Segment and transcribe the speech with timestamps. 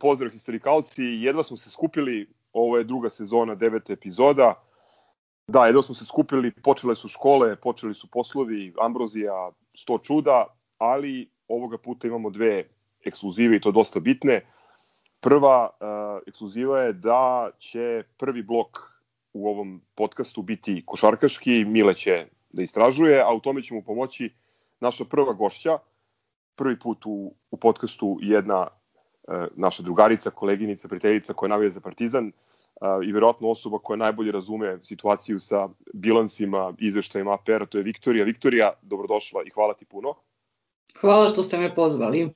[0.00, 4.54] Pozdrav historikalci, jedva smo se skupili, ovo je druga sezona, deveta epizoda.
[5.48, 10.46] Da, jedva smo se skupili, počele su škole, počeli su poslovi, Ambrozija, sto čuda,
[10.78, 12.68] ali ovoga puta imamo dve
[13.04, 14.40] ekskluzive i to dosta bitne.
[15.20, 18.78] Prva uh, ekskluziva je da će prvi blok
[19.32, 24.32] u ovom podcastu biti košarkaški, Mile će da istražuje, a u tome će mu pomoći
[24.80, 25.78] naša prva gošća,
[26.56, 28.68] prvi put u, u podcastu jedna
[29.56, 32.32] naša drugarica, koleginica, prijateljica koja navija za Partizan e,
[33.04, 38.24] i verovatno osoba koja najbolje razume situaciju sa bilansima, izveštajima APR-a, to je Viktorija.
[38.24, 40.14] Viktorija, dobrodošla i hvala ti puno.
[41.00, 42.30] Hvala što ste me pozvali.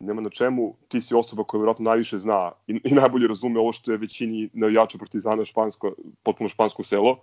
[0.00, 3.72] Nema na čemu, ti si osoba koja verovatno najviše zna i, i najbolje razume ovo
[3.72, 7.18] što je većini navijača Partizana špansko, potpuno špansko selo,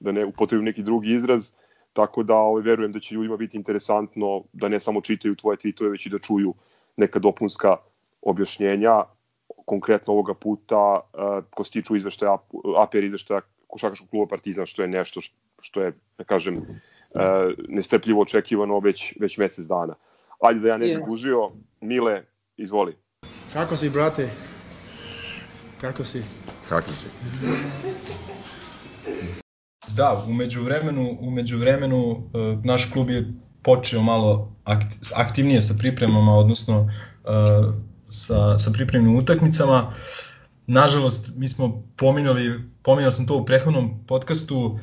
[0.00, 1.50] da ne upotrebim neki drugi izraz.
[1.50, 5.56] Uh, Tako da ovaj, verujem da će ljudima biti interesantno da ne samo čitaju tvoje
[5.56, 6.54] tweetove, već i da čuju
[6.96, 7.76] neka dopunska
[8.22, 9.04] objašnjenja
[9.66, 12.38] konkretno ovoga puta uh, ko se tiču izveštaja
[12.78, 15.20] APR izveštaja košarkaškog kluba Partizan što je nešto
[15.60, 17.20] što je da kažem uh,
[17.68, 19.94] nestrpljivo očekivano već već mesec dana.
[20.40, 21.50] Ajde da ja ne bih yeah.
[21.80, 22.22] Mile,
[22.56, 22.96] izvoli.
[23.52, 24.30] Kako si, brate?
[25.80, 26.22] Kako si?
[26.68, 27.06] Kako si?
[29.96, 32.20] Da, umeđu vremenu, umeđu vremenu uh,
[32.64, 33.32] naš klub je
[33.62, 34.52] počeo malo
[35.14, 36.90] aktivnije sa pripremama, odnosno
[38.08, 39.92] sa, sa pripremnim utakmicama.
[40.66, 44.78] Nažalost, mi smo pominjali, pominjao sam to u prethodnom podcastu,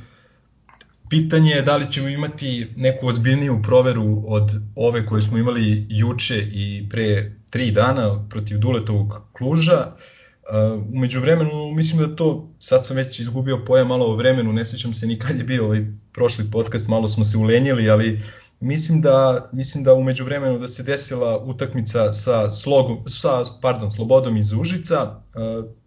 [1.09, 6.37] pitanje je da li ćemo imati neku ozbiljniju proveru od ove koje smo imali juče
[6.51, 9.93] i pre tri dana protiv Duletovog Kluža.
[9.95, 10.01] Uh,
[10.45, 14.65] Uh, umeđu vremenu, mislim da to, sad sam već izgubio pojam malo o vremenu, ne
[14.65, 18.21] sećam se ni kad je bio ovaj prošli podcast, malo smo se ulenjili, ali
[18.59, 24.37] mislim da, mislim da umeđu vremenu da se desila utakmica sa, slogom, sa pardon, Slobodom
[24.37, 25.21] iz Užica,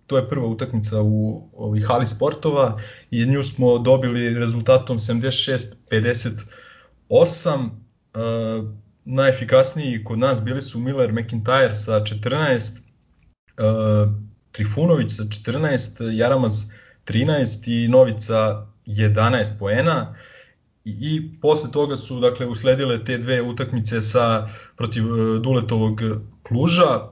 [0.07, 2.79] to je prva utakmica u ovih hali sportova
[3.11, 7.71] i nju smo dobili rezultatom 76-58, uh,
[9.05, 12.81] najefikasniji kod nas bili su Miller McIntyre sa 14,
[13.59, 13.65] uh,
[14.53, 16.65] Trifunović sa 14, Jaramaz
[17.07, 20.15] 13 i Novica 11 poena.
[20.15, 20.38] I,
[21.01, 26.01] i posle toga su dakle usledile te dve utakmice sa protiv uh, Duletovog
[26.43, 27.09] Kluža.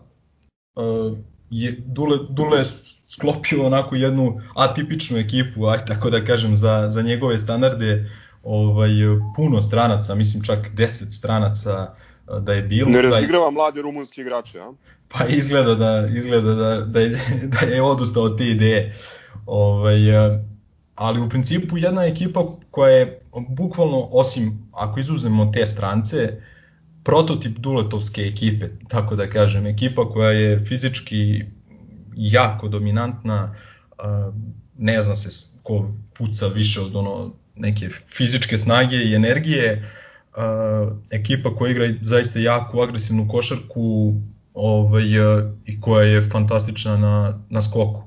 [0.74, 1.18] Uh,
[1.50, 2.64] je, Dule, Dule
[3.08, 8.10] sklopio onako jednu atipičnu ekipu, aj tako da kažem, za, za njegove standarde
[8.42, 8.90] ovaj,
[9.36, 11.94] puno stranaca, mislim čak 10 stranaca
[12.40, 12.90] da je bilo.
[12.90, 14.72] Ne razigrava mlade rumunske igrače, a?
[15.08, 17.20] Pa izgleda da, izgleda da, da, je,
[17.60, 18.94] da je odustao od te ideje.
[19.46, 19.98] Ovaj,
[20.94, 26.40] ali u principu jedna ekipa koja je bukvalno, osim ako izuzemo te strance,
[27.04, 31.44] prototip Duletovske ekipe, tako da kažem, ekipa koja je fizički
[32.16, 33.54] jako dominantna,
[34.78, 39.90] ne zna se ko puca više od ono neke fizičke snage i energije,
[41.10, 44.14] ekipa koja igra zaista jako agresivnu košarku,
[44.54, 45.04] ovaj,
[45.64, 48.04] i koja je fantastična na, na skoku.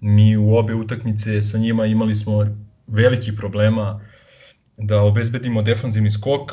[0.00, 2.46] Mi u obe utakmice sa njima imali smo
[2.86, 4.00] veliki problema
[4.78, 6.52] da obezbedimo defanzivni skok,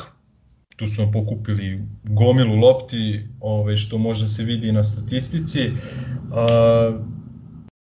[0.76, 5.70] tu smo pokupili gomilu lopti, ovaj, što može se vidi na statistici.
[6.32, 6.98] A,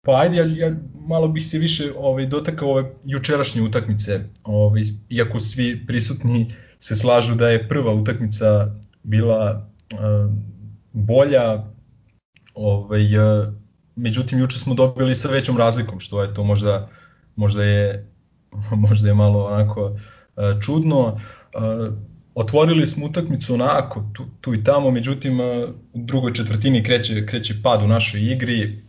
[0.06, 0.76] pa ajde, ja, ja
[1.08, 7.36] malo bih se više ovaj, dotakao ove jučerašnje utakmice, ovaj, iako svi prisutni se slažu
[7.36, 10.32] da je prva utakmica bila uh,
[10.94, 11.66] bolja,
[12.54, 13.02] ovaj,
[13.96, 16.88] međutim juče smo dobili sa većom razlikom, što je to možda,
[17.36, 18.08] možda, je,
[18.88, 20.19] možda je malo onako e,
[20.62, 21.18] čudno.
[21.18, 21.58] E,
[22.36, 27.82] otvorili smo utakmicu onako tu, tu i tamo, međutim u drugoj četvrtini kreće, kreće pad
[27.82, 28.84] u našoj igri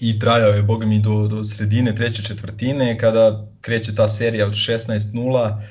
[0.00, 4.52] i trajao je, boga mi, do, do sredine treće četvrtine, kada kreće ta serija od
[4.52, 5.62] 16-0,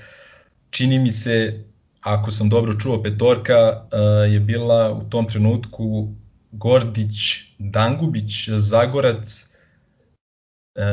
[0.69, 1.63] čini mi se
[2.01, 3.86] ako sam dobro čuo, petorka
[4.30, 6.13] je bila u tom trenutku
[6.51, 7.18] Gordić,
[7.60, 9.48] Dangubić, Zagorac,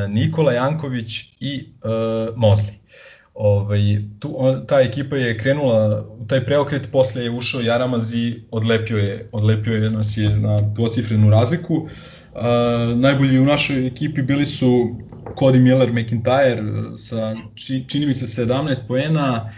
[0.09, 2.80] Nikola Janković i uh, Mozli.
[3.35, 3.81] Ovaj,
[4.19, 8.99] tu, on, ta ekipa je krenula u taj preokret, posle je ušao Jaramaz i odlepio
[8.99, 11.75] je, odlepio je nas je na dvocifrenu razliku.
[11.75, 11.89] Uh,
[12.97, 14.97] najbolji u našoj ekipi bili su
[15.37, 17.37] Cody Miller McIntyre sa
[17.87, 19.53] čini mi se 17 poena,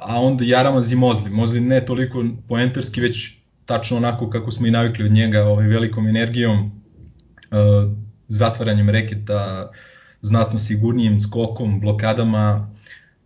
[0.00, 1.30] a onda Jaramaz i Mozli.
[1.30, 6.06] Mozli ne toliko poenterski, već tačno onako kako smo i navikli od njega, ovaj, velikom
[6.06, 7.92] energijom, uh,
[8.28, 9.70] zatvaranjem reketa,
[10.20, 12.70] znatno sigurnijim skokom, blokadama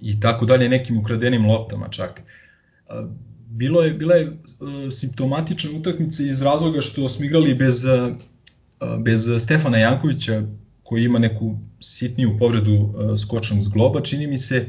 [0.03, 2.23] i tako dalje, nekim ukradenim loptama čak.
[3.51, 4.33] Bilo je, bila je
[4.91, 8.17] simptomatična utakmica iz razloga što smo igrali bez, uh,
[8.99, 10.43] bez Stefana Jankovića,
[10.83, 14.67] koji ima neku sitniju povredu uh, skočnog zgloba, čini mi se,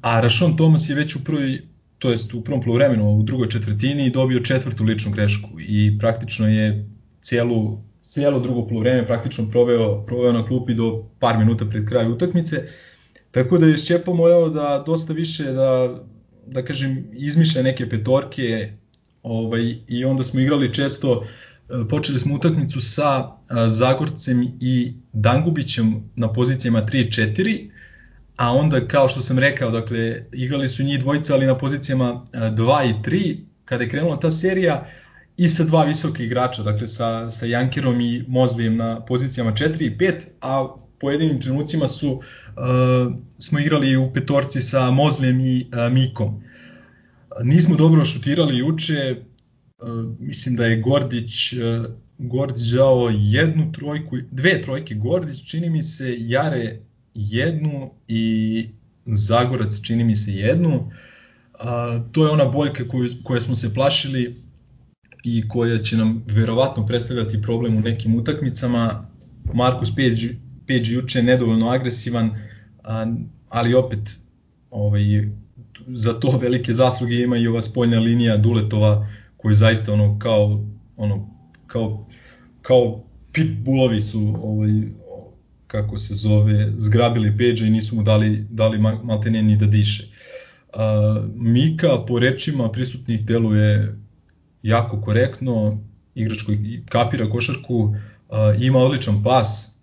[0.00, 1.62] a Rašon Thomas je već u prvoj
[1.98, 6.88] to jest u prvom poluvremenu, u drugoj četvrtini dobio četvrtu ličnu grešku i praktično je
[7.20, 12.68] celu cijelo drugo poluvreme praktično proveo, proveo na klupi do par minuta pred kraj utakmice.
[13.30, 16.00] Tako da je Šćepo morao da dosta više da,
[16.46, 18.72] da kažem, izmišlja neke petorke
[19.22, 21.22] ovaj, i onda smo igrali često,
[21.68, 27.70] e, počeli smo utakmicu sa e, Zagorcem i Dangubićem na pozicijama 3-4,
[28.36, 32.84] a onda kao što sam rekao, dakle, igrali su njih dvojica, ali na pozicijama 2
[32.84, 34.86] e, i 3, kada je krenula ta serija,
[35.36, 39.96] i sa dva visoke igrača, dakle sa, sa Jankerom i Mozlijem na pozicijama 4 i
[39.96, 42.22] 5, a pojedinim trenucima su uh,
[43.38, 46.42] smo igrali u petorci sa Mozlijem i uh, Mikom.
[47.42, 49.16] Nismo dobro šutirali juče,
[49.78, 49.88] uh,
[50.20, 51.58] mislim da je Gordić uh,
[52.18, 56.80] Gordić dao jednu trojku, dve trojke Gordić, čini mi se Jare
[57.14, 58.68] jednu i
[59.06, 60.76] Zagorac čini mi se jednu.
[60.78, 64.34] Uh, to je ona boljka koju, koje smo se plašili
[65.24, 69.08] i koja će nam verovatno predstavljati problem u nekim utakmicama.
[69.54, 70.34] Markus Page,
[70.68, 72.30] Page juče nedovoljno agresivan,
[73.48, 74.16] ali opet
[74.70, 75.02] ovaj,
[75.86, 79.06] za to velike zasluge ima i ova spoljna linija Duletova
[79.36, 80.64] koji zaista ono kao
[80.96, 81.28] ono
[81.66, 82.06] kao
[82.62, 84.70] kao pitbullovi su ovaj
[85.66, 90.04] kako se zove zgrabili Page i nisu mu dali dali maltene ni da diše.
[90.68, 90.80] Uh,
[91.34, 93.98] Mika po rečima prisutnih deluje
[94.62, 95.78] jako korektno,
[96.14, 97.94] igrač koji kapira košarku, uh,
[98.60, 99.77] ima odličan pas,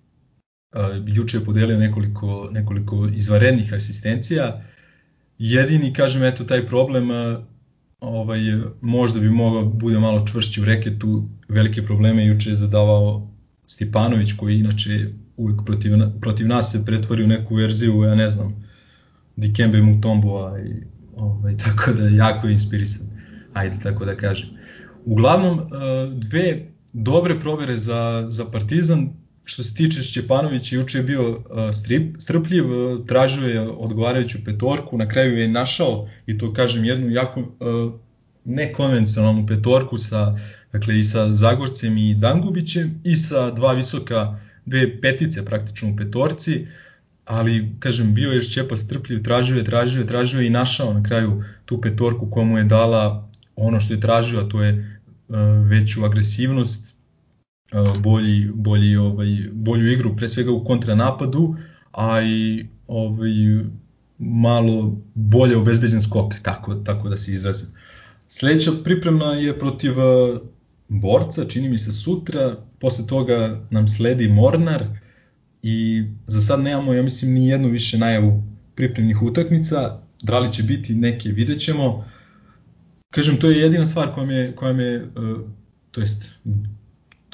[1.07, 4.63] juče je podelio nekoliko, nekoliko izvarednih asistencija,
[5.37, 7.09] jedini, kažem, eto, taj problem,
[7.99, 8.39] ovaj,
[8.81, 13.31] možda bi mogao da bude malo čvršći u reketu, velike probleme juče je zadavao
[13.65, 15.07] Stipanović, koji inače
[15.37, 15.91] uvek protiv,
[16.21, 18.65] protiv nas se pretvori u neku verziju, ja ne znam,
[19.35, 20.83] Dikembe Mutomboa i
[21.15, 23.07] ovaj, tako da jako je inspirisan,
[23.53, 24.49] ajde tako da kažem.
[25.05, 25.61] Uglavnom,
[26.13, 29.09] dve dobre provere za, za Partizan,
[29.45, 34.97] što se tiče Šćepanovića, juče je bio e, strip, strpljiv, e, tražio je odgovarajuću petorku,
[34.97, 37.43] na kraju je našao, i to kažem, jednu jako
[38.45, 40.35] nekonvencionalnu petorku sa,
[40.71, 46.67] dakle, i sa Zagorcem i Dangubićem i sa dva visoka, dve petice praktično u petorci,
[47.25, 51.03] ali kažem bio je Šćepa strpljiv, tražio je, tražio je, tražio je i našao na
[51.03, 54.99] kraju tu petorku komu je dala ono što je tražio, a to je
[55.69, 56.94] veću agresivnost,
[57.99, 61.55] bolji, bolji, ovaj, bolju igru, pre svega u kontranapadu,
[61.91, 63.31] a i ovaj,
[64.17, 67.67] malo bolje obezbeđen skok, tako, tako da se izrazim.
[68.27, 69.93] Sledeća pripremna je protiv
[70.87, 74.85] borca, čini mi se sutra, posle toga nam sledi Mornar
[75.63, 78.43] i za sad nemamo, ja mislim, ni jednu više najavu
[78.75, 82.05] pripremnih utakmica, da li će biti neke, vidjet ćemo.
[83.09, 85.05] Kažem, to je jedina stvar koja me, koja me
[85.91, 86.39] to jest,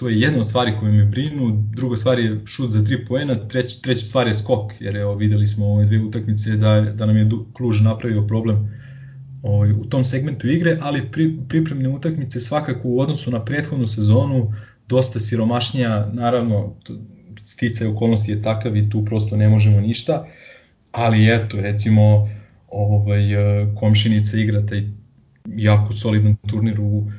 [0.01, 3.35] to je jedna od stvari koje me brinu, druga stvar je šut za tri poena,
[3.47, 7.17] treća, treća stvar je skok, jer evo, videli smo ove dve utakmice da, da nam
[7.17, 8.79] je Kluž napravio problem
[9.43, 14.53] ovaj, u tom segmentu igre, ali pri, pripremne utakmice svakako u odnosu na prethodnu sezonu
[14.87, 16.75] dosta siromašnija, naravno
[17.43, 20.25] sticaj okolnosti je takav i tu prosto ne možemo ništa,
[20.91, 22.29] ali eto recimo
[22.67, 23.21] ovaj,
[23.75, 24.83] komšinica igra taj
[25.45, 27.11] jako solidan turnir u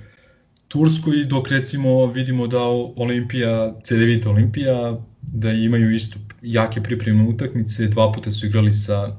[0.73, 2.59] Turskoj, dok recimo vidimo da
[2.97, 9.17] Olimpija, CDVita Olimpija, da imaju isto jake pripremne utakmice, dva puta su igrali sa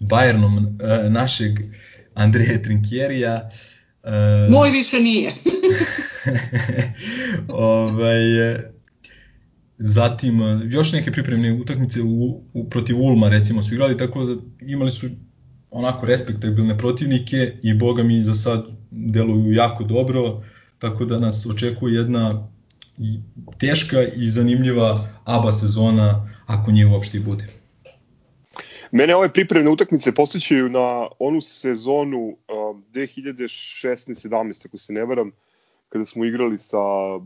[0.00, 1.52] Bayernom e, našeg
[2.14, 3.50] Andreja Trinkjerija.
[4.04, 5.32] E, Moj više nije.
[7.48, 8.72] ovaj, e,
[9.78, 10.40] zatim
[10.70, 15.06] još neke pripremne utakmice u, u, protiv Ulma recimo su igrali, tako da imali su
[15.70, 20.42] onako respektabilne protivnike i boga mi za sad deluju jako dobro,
[20.78, 22.48] tako da nas očekuje jedna
[23.58, 27.44] teška i zanimljiva ABA sezona ako nje uopšte i bude.
[28.92, 35.32] Mene ove pripremne utakmice posjećaju na onu sezonu um, 2016-17, ako se ne varam,
[35.88, 36.78] kada smo igrali sa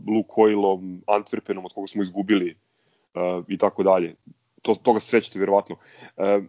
[0.07, 2.57] Lukoilom, Antwerpenom, od koga smo izgubili
[3.47, 4.15] i tako dalje.
[4.61, 5.75] To, toga se sećate vjerovatno.
[5.75, 6.43] Uh,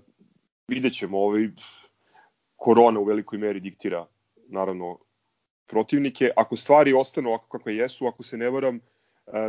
[0.68, 1.48] vidjet ćemo, ovaj,
[2.56, 4.06] korona u velikoj meri diktira
[4.48, 4.98] naravno
[5.66, 6.30] protivnike.
[6.36, 8.80] Ako stvari ostanu ovako kakve jesu, ako se ne varam, e,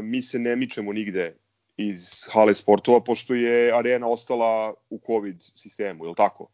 [0.02, 1.36] mi se ne mičemo nigde
[1.78, 6.50] iz hale sportova, pošto je arena ostala u COVID sistemu, je li tako?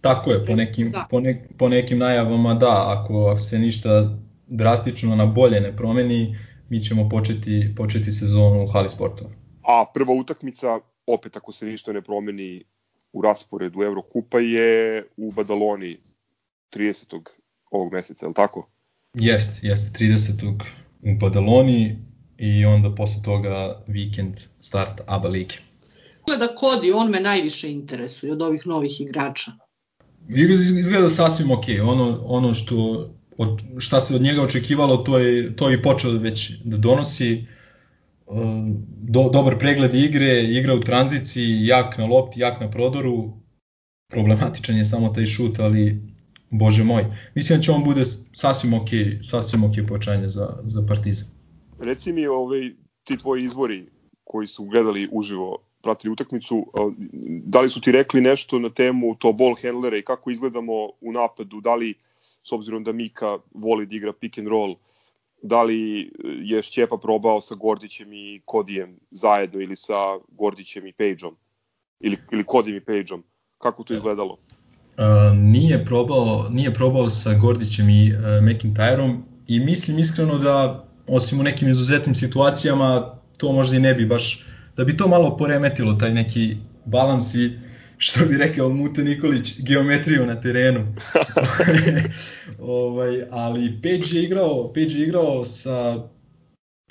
[0.00, 1.06] Tako je, po nekim, da.
[1.10, 6.36] po, ne, po nekim najavama da, ako, ako se ništa drastično na bolje ne promeni,
[6.68, 9.30] mi ćemo početi, početi sezonu u Hali sportova.
[9.62, 12.64] A prva utakmica, opet ako se ništa ne promeni
[13.12, 15.98] u rasporedu Evrokupa je u Badaloni
[16.74, 17.20] 30.
[17.70, 18.68] ovog meseca, je li tako?
[19.16, 20.32] Jest, jest, 30.
[21.02, 21.96] u Badaloni
[22.38, 25.54] i onda posle toga vikend start ABA lige.
[26.28, 29.52] Izgleda Kodi, on me najviše interesuje od ovih novih igrača.
[30.78, 33.08] Izgleda sasvim ok, ono, ono što,
[33.38, 37.46] od, šta se od njega očekivalo, to je, to je i počeo već da donosi.
[39.02, 43.32] Do, dobar pregled igre, igra u tranziciji, jak na lopti, jak na prodoru.
[44.10, 46.02] Problematičan je samo taj šut, ali
[46.50, 47.04] bože moj.
[47.34, 48.88] Mislim da će on bude sasvim ok,
[49.30, 51.28] sasvim ok počanje za, za Partizan.
[51.78, 52.70] Reci mi ovaj,
[53.04, 53.86] ti tvoji izvori
[54.24, 56.66] koji su gledali uživo pratili utakmicu,
[57.44, 61.12] da li su ti rekli nešto na temu to ball handlera i kako izgledamo u
[61.12, 61.94] napadu, da li
[62.42, 64.74] s obzirom da Mika voli da igra pick and roll,
[65.42, 66.10] da li
[66.42, 71.36] je Šćepa probao sa Gordićem i Kodijem zajedno ili sa Gordićem i Pageom
[72.00, 73.22] ili, ili Kodijem i Pageom,
[73.58, 74.38] kako to izgledalo?
[74.98, 81.40] Uh, nije probao nije probao sa Gordićem i uh, McIntyreom i mislim iskreno da osim
[81.40, 85.92] u nekim izuzetnim situacijama to možda i ne bi baš da bi to malo poremetilo
[85.92, 87.50] taj neki balans i
[87.98, 90.94] što bi rekao Mute Nikolić, geometriju na terenu.
[92.58, 96.08] ovaj, ali Page je igrao, Page je igrao sa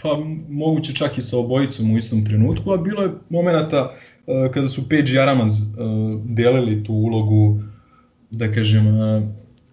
[0.01, 0.17] pa
[0.50, 3.83] moguće čak i sa obojicom u istom trenutku, a bilo je momenata
[4.27, 5.67] uh, kada su Page i Aramaz uh,
[6.25, 7.59] delili tu ulogu,
[8.32, 9.24] da kažem, uh,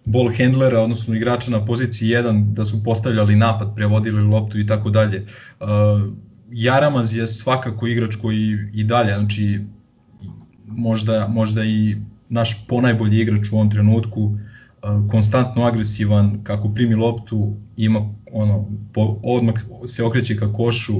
[0.05, 4.89] ball handlera, odnosno igrača na poziciji 1, da su postavljali napad, prevodili loptu i tako
[4.89, 5.25] dalje.
[6.51, 9.61] Jaramaz je svakako igrač koji i dalje, znači
[10.67, 11.97] možda, možda i
[12.29, 14.37] naš ponajbolji igrač u ovom trenutku,
[15.11, 19.55] konstantno agresivan, kako primi loptu, ima ono, po, odmah
[19.85, 20.93] se okreće ka košu.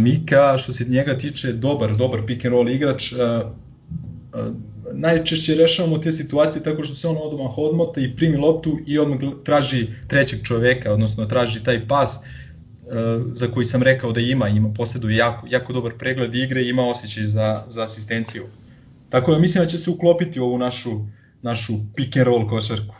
[0.00, 3.12] Mika, što se njega tiče, dobar, dobar pick and roll igrač,
[4.92, 9.18] najčešće rešavamo te situacije tako što se on odmah odmota i primi loptu i odmah
[9.44, 12.20] traži trećeg čoveka, odnosno traži taj pas
[12.92, 16.68] Eh, za koji sam rekao da ima, ima posjeduje jako, jako dobar pregled igre i
[16.68, 18.42] ima osjećaj za, za asistenciju.
[19.08, 20.90] Tako da mislim da će se uklopiti u ovu našu,
[21.42, 22.94] našu pick and roll košarku.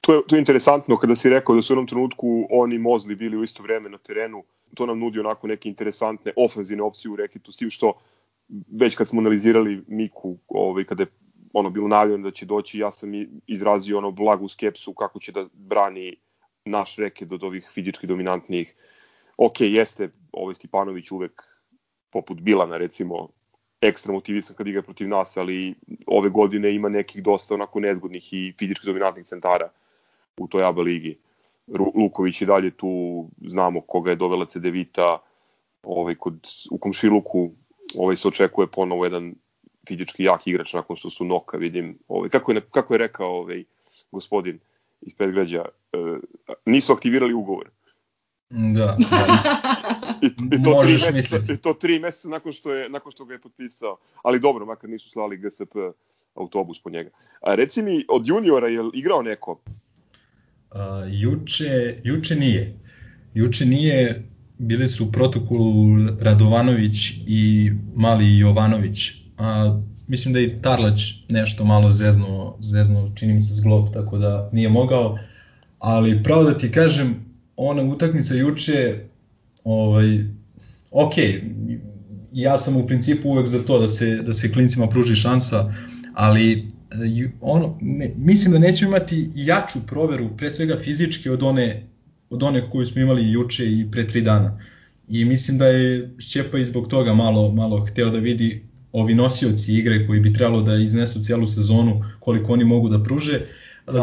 [0.00, 3.14] To je, to je interesantno kada si rekao da su u jednom trenutku oni Mozli
[3.14, 4.44] bili u isto vreme na terenu.
[4.74, 7.92] To nam nudi onako neke interesantne ofenzivne opcije u rekitu, s tim što
[8.48, 11.10] već kad smo analizirali Miku, ovaj, kada je
[11.52, 13.10] ono bilo najavljeno da će doći, ja sam
[13.46, 16.16] izrazio ono blagu skepsu kako će da brani
[16.64, 18.74] naš reket od ovih fizički dominantnijih
[19.36, 21.42] ok, jeste ovaj Stipanović uvek
[22.10, 23.28] poput Bilana recimo
[23.80, 25.74] ekstra motivisan kad igra protiv nas, ali
[26.06, 29.70] ove godine ima nekih dosta onako nezgodnih i fizički dominantnih centara
[30.36, 31.18] u toj ABA ligi.
[31.94, 35.18] Luković i dalje tu, znamo koga je dovela Cedevita,
[35.82, 37.50] ovaj, kod, u Komšiluku
[37.94, 39.34] ovaj, se očekuje ponovo jedan
[39.88, 43.64] fizički jak igrač nakon što su Noka, vidim, ovaj, kako, je, kako je rekao ovaj,
[44.12, 44.58] gospodin
[45.00, 45.98] iz Predgrađa, e,
[46.66, 47.70] nisu aktivirali ugovor.
[48.50, 49.42] Da, da.
[50.26, 53.24] I, i, to Možeš tri meseca, I to tri meseca nakon što, je, nakon što
[53.24, 53.96] ga je potpisao.
[54.22, 55.76] Ali dobro, makar nisu slali GSP
[56.34, 57.10] autobus po njega.
[57.40, 59.52] A reci mi, od juniora je igrao neko?
[59.52, 60.78] Uh,
[61.10, 62.78] juče, juče nije.
[63.34, 69.12] Juče nije, bili su u protokolu Radovanović i Mali Jovanović.
[69.38, 74.50] A, mislim da je Tarlać nešto malo zezno, zezno, čini mi se zglob, tako da
[74.52, 75.18] nije mogao.
[75.78, 77.14] Ali pravo da ti kažem,
[77.56, 78.98] ona utakmica juče,
[79.64, 80.24] ovaj,
[80.90, 81.14] ok,
[82.32, 85.74] ja sam u principu uvek za to da se, da se klincima pruži šansa,
[86.14, 91.86] ali eh, ono, ne, mislim da nećemo imati jaču proveru, pre svega fizički, od one,
[92.32, 94.58] od one koju smo imali juče i pre tri dana.
[95.08, 98.62] I mislim da je Šćepa i zbog toga malo, malo hteo da vidi
[98.92, 103.40] ovi nosioci igre koji bi trebalo da iznesu cijelu sezonu koliko oni mogu da pruže.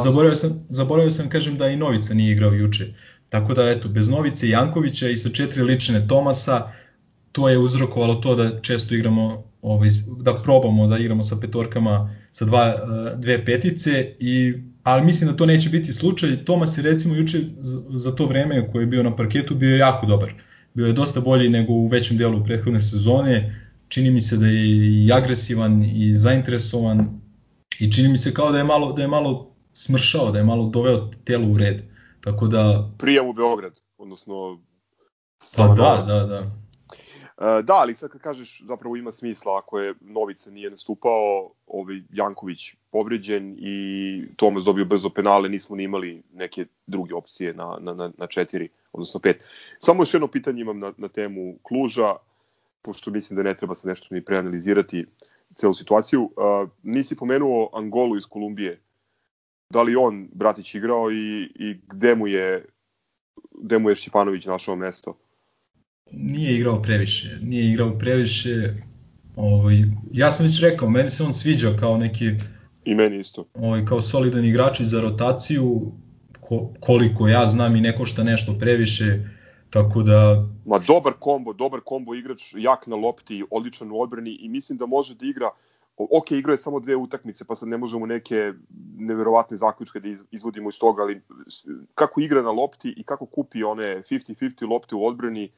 [0.03, 2.93] Zaboravio sam, zaboravio sam kažem da i Novica nije igrao juče.
[3.29, 6.71] Tako da, eto, bez Novice i Jankovića i sa četiri lične Tomasa,
[7.31, 9.89] to je uzrokovalo to da često igramo, ovaj,
[10.21, 15.35] da probamo da igramo sa petorkama sa dva, eh, dve petice, i, ali mislim da
[15.35, 16.45] to neće biti slučaj.
[16.45, 17.39] Tomas je recimo juče
[17.89, 20.33] za to vreme koje je bio na parketu bio jako dobar.
[20.73, 24.67] Bio je dosta bolji nego u većem delu prethodne sezone, čini mi se da je
[25.05, 27.21] i agresivan i zainteresovan
[27.79, 30.69] i čini mi se kao da je malo, da je malo smršao, da je malo
[30.69, 31.81] doveo telo u red.
[32.21, 32.91] Tako da...
[32.97, 34.59] Prijam u Beograd, odnosno...
[35.55, 36.51] Pa da, da, da.
[37.39, 42.75] Da, ali sad kad kažeš zapravo ima smisla ako je Novica nije nastupao, ovaj Janković
[42.91, 48.11] povređen i Tomas dobio brzo penale, nismo ni imali neke druge opcije na, na, na,
[48.17, 49.43] na četiri, odnosno pet.
[49.77, 52.15] Samo još jedno pitanje imam na, na temu Kluža,
[52.81, 55.05] pošto mislim da ne treba se nešto ni preanalizirati
[55.55, 56.23] celu situaciju.
[56.23, 58.81] Uh, nisi pomenuo Angolu iz Kolumbije.
[59.69, 62.65] Da li on, bratić, igrao i, i gde mu je
[63.61, 65.17] gde mu je Šipanović našao mesto?
[66.11, 68.73] Nije igrao previše, nije igrao previše.
[69.35, 72.31] Ovaj, ja sam već rekao, meni se on sviđa kao neki
[72.85, 73.45] I meni isto.
[73.53, 75.91] Ovaj, kao solidan igrač za rotaciju,
[76.39, 79.19] ko, koliko ja znam i ne košta nešto previše,
[79.69, 80.47] tako da...
[80.65, 84.85] Ma dobar kombo, dobar kombo igrač, jak na lopti, odličan u odbrani i mislim da
[84.85, 85.49] može da igra
[85.97, 88.53] ok, igrao je samo dve utakmice, pa sad ne možemo neke
[88.97, 91.21] neverovatne zaključke da izvodimo iz toga, ali
[91.95, 95.51] kako igra na lopti i kako kupi one 50-50 lopte u odbrani,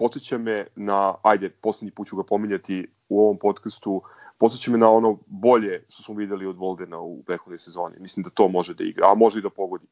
[0.00, 4.02] podsjeća me na, ajde, poslednji put ću ga pominjati u ovom podcastu,
[4.38, 7.96] podsjeća me na ono bolje što smo videli od Voldena u prethodnoj sezoni.
[7.98, 9.86] Mislim da to može da igra, a može i da pogodi.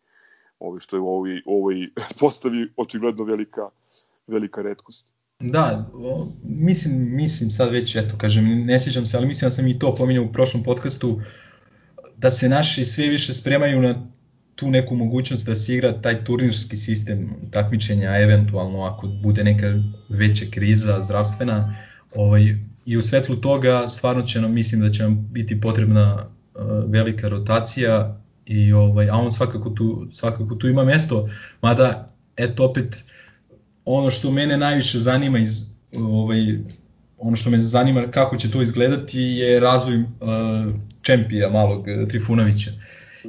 [0.61, 3.69] Ovo što je u ovoj, ovoj postavi očigledno velika,
[4.27, 5.09] velika redkost.
[5.41, 9.69] Da, o, mislim, mislim sad već, eto, kažem, ne sjećam se, ali mislim da sam
[9.69, 11.21] i to pominjao u prošlom podcastu,
[12.17, 13.95] da se naši sve više spremaju na
[14.59, 19.67] tu neku mogućnost da se igra taj turnirski sistem takmičenja, eventualno ako bude neka
[20.09, 21.77] veća kriza zdravstvena,
[22.15, 26.63] ovaj, i u svetlu toga stvarno će nam, mislim da će nam biti potrebna uh,
[26.87, 31.29] velika rotacija, i ovaj, a on svakako tu, svakako tu ima mesto,
[31.63, 33.05] mada, eto opet,
[33.85, 36.59] ono što mene najviše zanima iz ovaj
[37.19, 40.05] ono što me zanima kako će to izgledati je razvoj uh,
[41.03, 42.09] čempija malog uh,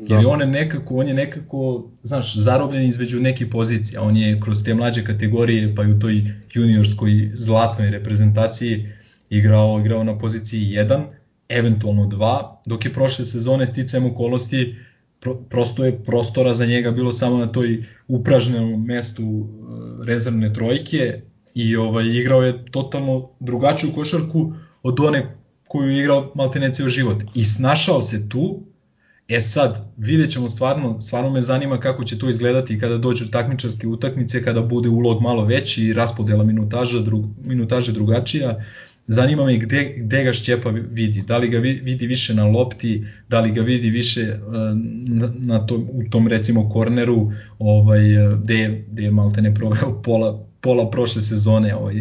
[0.07, 0.15] Trifunovića.
[0.15, 0.15] Da.
[0.15, 4.01] Jer on je nekako, on je nekako, znaš, zarobljen između nekih pozicija.
[4.01, 8.89] On je kroz te mlađe kategorije, pa i u toj juniorskoj zlatnoj reprezentaciji
[9.29, 11.03] igrao, igrao na poziciji 1,
[11.49, 14.75] eventualno 2, dok je prošle sezone sticajem okolosti
[15.19, 21.21] pro, prosto je prostora za njega bilo samo na toj upražnenom mestu uh, rezervne trojke
[21.53, 25.35] i ovaj igrao je totalno drugačiju košarku od one
[25.67, 27.23] koju je igrao maltene ceo život.
[27.35, 28.63] I snašao se tu,
[29.29, 33.87] e sad, vidjet ćemo stvarno, stvarno me zanima kako će to izgledati kada dođu takmičarske
[33.87, 38.63] utakmice, kada bude ulog malo veći i raspodela minutaža, drug, minutaže drugačija,
[39.07, 43.39] zanima me gde, gde ga Šćepa vidi, da li ga vidi više na lopti, da
[43.39, 44.37] li ga vidi više e,
[45.07, 48.01] na, na to, u tom recimo korneru, ovaj,
[48.43, 51.95] gde, gde je malte ne proveo pola, pola prošle sezone ovaj,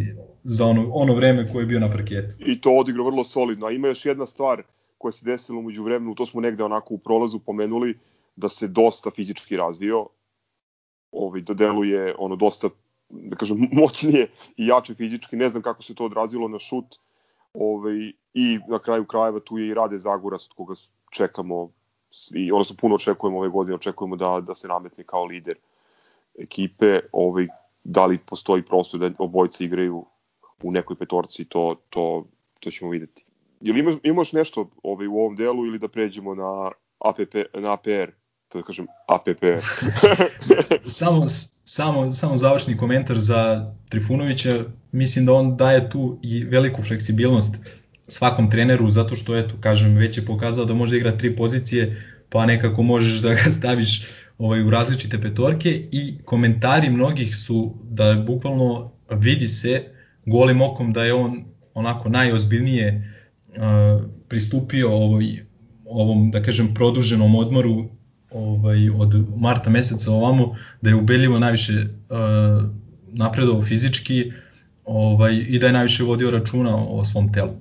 [0.45, 2.37] za ono, ono vreme koje je bio na parketu.
[2.47, 3.67] I to odigrao vrlo solidno.
[3.67, 4.63] A ima još jedna stvar
[4.99, 7.99] koja se desila umeđu vremenu, to smo negde onako u prolazu pomenuli,
[8.37, 10.07] da se dosta fizički razvio,
[11.13, 12.69] ovaj, da deluje ono dosta
[13.09, 16.99] da kažem, moćnije i jače fizički, ne znam kako se to odrazilo na šut,
[17.55, 20.75] ovaj, i na kraju krajeva tu je i Rade Zagoras, od koga
[21.11, 21.71] čekamo
[22.11, 25.57] svi, odnosno puno očekujemo ove godine, očekujemo da, da se nametne kao lider
[26.39, 27.47] ekipe, ovaj,
[27.85, 30.05] da li postoji prostor da obojci igraju
[30.63, 32.27] u nekoj petorci, to, to,
[32.61, 33.25] to ćemo videti.
[33.61, 38.11] Jel imaš, imaš nešto ovaj, u ovom delu ili da pređemo na APP, na APR,
[38.49, 39.43] to da kažem APP?
[41.01, 41.25] samo,
[41.65, 47.57] samo, samo završni komentar za Trifunovića, mislim da on daje tu i veliku fleksibilnost
[48.09, 52.47] svakom treneru, zato što, eto, kažem, već je pokazao da može igrati tri pozicije, pa
[52.47, 54.07] nekako možeš da ga staviš
[54.39, 55.89] ovaj, u različite petorke.
[55.93, 59.85] I komentari mnogih su da bukvalno vidi se
[60.27, 61.45] golim okom da je on
[61.75, 63.18] onako najozbiljnije uh,
[64.29, 65.47] pristupio ovoj,
[65.85, 67.85] ovom, da kažem, produženom odmoru
[68.31, 72.65] ovaj, od marta meseca ovamo, da je ubedljivo najviše uh,
[73.13, 74.33] napredovao fizički
[74.85, 77.53] ovaj, i da je najviše vodio računa o svom telu.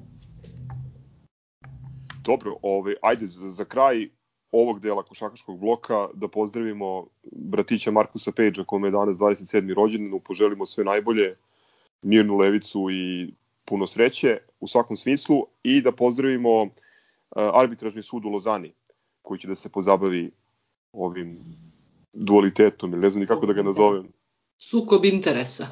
[2.24, 4.10] Dobro, ovaj, ajde za, za kraj
[4.52, 9.74] ovog dela košakaškog bloka da pozdravimo bratića Markusa Pejđa kome je danas 27.
[9.76, 11.36] rođendan, poželimo sve najbolje,
[12.02, 13.34] mirnu levicu i
[13.68, 16.70] puno sreće u svakom smislu i da pozdravimo uh,
[17.54, 18.74] arbitražni sud u Lozani
[19.22, 20.32] koji će da se pozabavi
[20.94, 21.40] ovim
[22.14, 24.08] dualitetom, ili ne znam ni kako da ga nazovem.
[24.58, 25.68] Sukob interesa.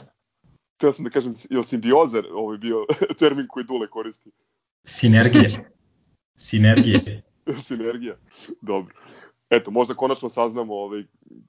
[0.77, 2.85] Teo sam da kažem, je li simbioza ovaj bio
[3.19, 4.31] termin koji Dule koristi?
[4.83, 5.71] Sinergije.
[6.47, 7.23] Sinergije.
[7.67, 8.15] Sinergija,
[8.61, 8.95] dobro.
[9.49, 11.03] Eto, možda konačno saznamo ovaj,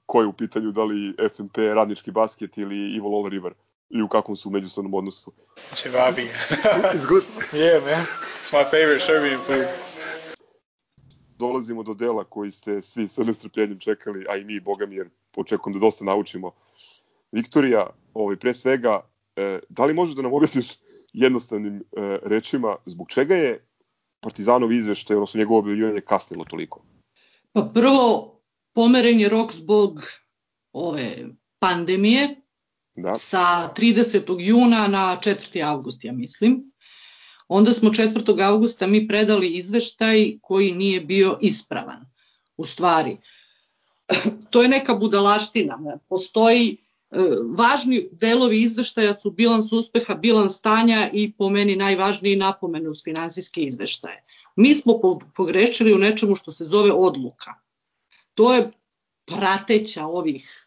[0.05, 3.53] ko je u pitanju, da li FNP radnički basket ili Ivo Lola River
[3.89, 5.31] i u kakvom su međusobnom odnosu.
[5.75, 6.27] Chevabi.
[6.93, 7.23] It's good.
[7.53, 8.05] Yeah, man.
[8.41, 9.87] It's my favorite Serbian food
[11.39, 15.09] dolazimo do dela koji ste svi sa nestrpljenjem čekali, a i mi, boga mi, jer
[15.35, 16.51] očekujem da dosta naučimo.
[17.31, 19.01] Viktorija, ovaj, pre svega,
[19.35, 20.67] e, da li možeš da nam objasniš
[21.13, 21.81] jednostavnim e,
[22.23, 23.63] rečima, zbog čega je
[24.19, 26.81] Partizanov izveštaj, odnosno njegovo objavljivanje kasnilo toliko?
[27.51, 28.39] Pa prvo,
[28.73, 30.01] pomeren je rok zbog
[30.73, 31.15] ove
[31.59, 32.35] pandemije
[32.97, 33.15] da.
[33.15, 34.35] sa 30.
[34.39, 35.63] juna na 4.
[35.63, 36.71] avgust, ja mislim.
[37.47, 38.43] Onda smo 4.
[38.43, 42.05] avgusta mi predali izveštaj koji nije bio ispravan.
[42.57, 43.17] U stvari,
[44.51, 45.99] to je neka budalaština.
[46.09, 46.77] Postoji
[47.11, 47.17] e,
[47.57, 53.61] važni delovi izveštaja su bilans uspeha, bilans stanja i po meni najvažniji napomene uz finansijske
[53.61, 54.23] izveštaje.
[54.55, 54.99] Mi smo
[55.35, 57.53] pogrešili u nečemu što se zove odluka.
[58.33, 58.71] To je
[59.25, 60.66] prateća ovih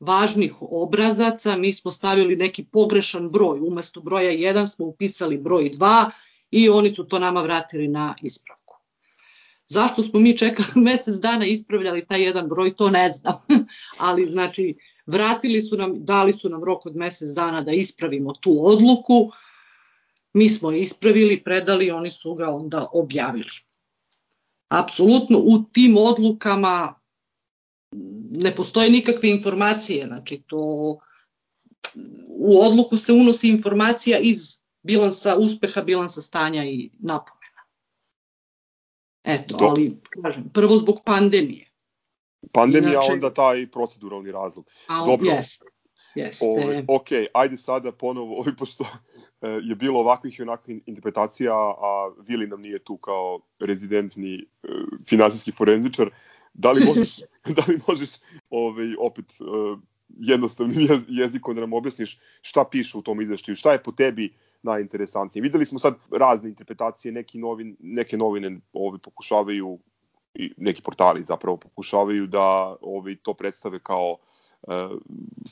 [0.00, 6.10] važnih obrazaca, mi smo stavili neki pogrešan broj, umesto broja 1 smo upisali broj 2
[6.50, 8.76] i oni su to nama vratili na ispravku.
[9.66, 13.34] Zašto smo mi čekali mesec dana ispravljali taj jedan broj, to ne znam,
[13.98, 18.66] ali znači vratili su nam, dali su nam rok od mesec dana da ispravimo tu
[18.66, 19.30] odluku,
[20.32, 23.50] mi smo ispravili, predali, oni su ga onda objavili.
[24.68, 26.94] Apsolutno u tim odlukama
[28.30, 30.58] ne postoje nikakve informacije, znači to
[32.38, 37.62] u odluku se unosi informacija iz bilansa uspeha, bilansa stanja i napomena.
[39.24, 39.66] Eto, Do.
[39.66, 41.66] ali kažem, prvo zbog pandemije.
[42.52, 44.70] Pandemija, Inače, onda taj proceduralni razlog.
[44.86, 45.30] A, Dobro.
[45.30, 45.66] Jeste.
[46.14, 46.46] Jeste.
[46.46, 48.84] Ove, ok, ajde sada ponovo, ovaj, pošto
[49.40, 54.68] e, je bilo ovakvih i onakvih interpretacija, a Vili nam nije tu kao rezidentni e,
[55.08, 56.10] finansijski forenzičar,
[56.58, 57.18] Da li možeš,
[57.56, 58.10] da li možeš
[58.50, 59.78] ovaj, opet uh,
[60.18, 65.42] jednostavnim jezikom da nam objasniš šta piše u tom izveštaju, šta je po tebi najinteresantnije.
[65.42, 69.78] Videli smo sad razne interpretacije, neki novin, neke novine ovaj, pokušavaju
[70.34, 74.16] i neki portali zapravo pokušavaju da ovaj, to predstave kao
[74.62, 74.72] uh,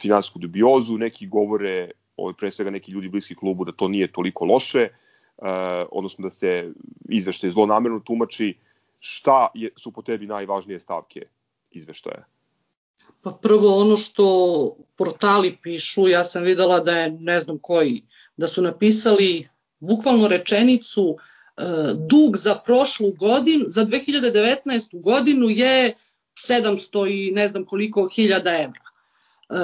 [0.00, 4.44] finansijsku dubiozu, neki govore, ovaj, pre svega neki ljudi bliski klubu, da to nije toliko
[4.44, 4.88] loše,
[5.36, 5.46] uh,
[5.92, 6.72] odnosno da se
[7.08, 8.73] izveštaj zlonamerno tumači, uh,
[9.06, 11.26] šta je, su po tebi najvažnije stavke
[11.70, 12.24] izveštaja?
[13.22, 18.02] Pa prvo ono što portali pišu, ja sam videla da je ne znam koji,
[18.36, 19.48] da su napisali
[19.80, 21.62] bukvalno rečenicu e,
[21.94, 25.00] dug za prošlu godinu, za 2019.
[25.02, 25.94] godinu je
[26.48, 28.80] 700 i ne znam koliko hiljada evra.
[28.80, 29.54] E,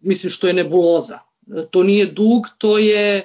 [0.00, 1.18] mislim što je nebuloza.
[1.18, 3.22] E, to nije dug, to je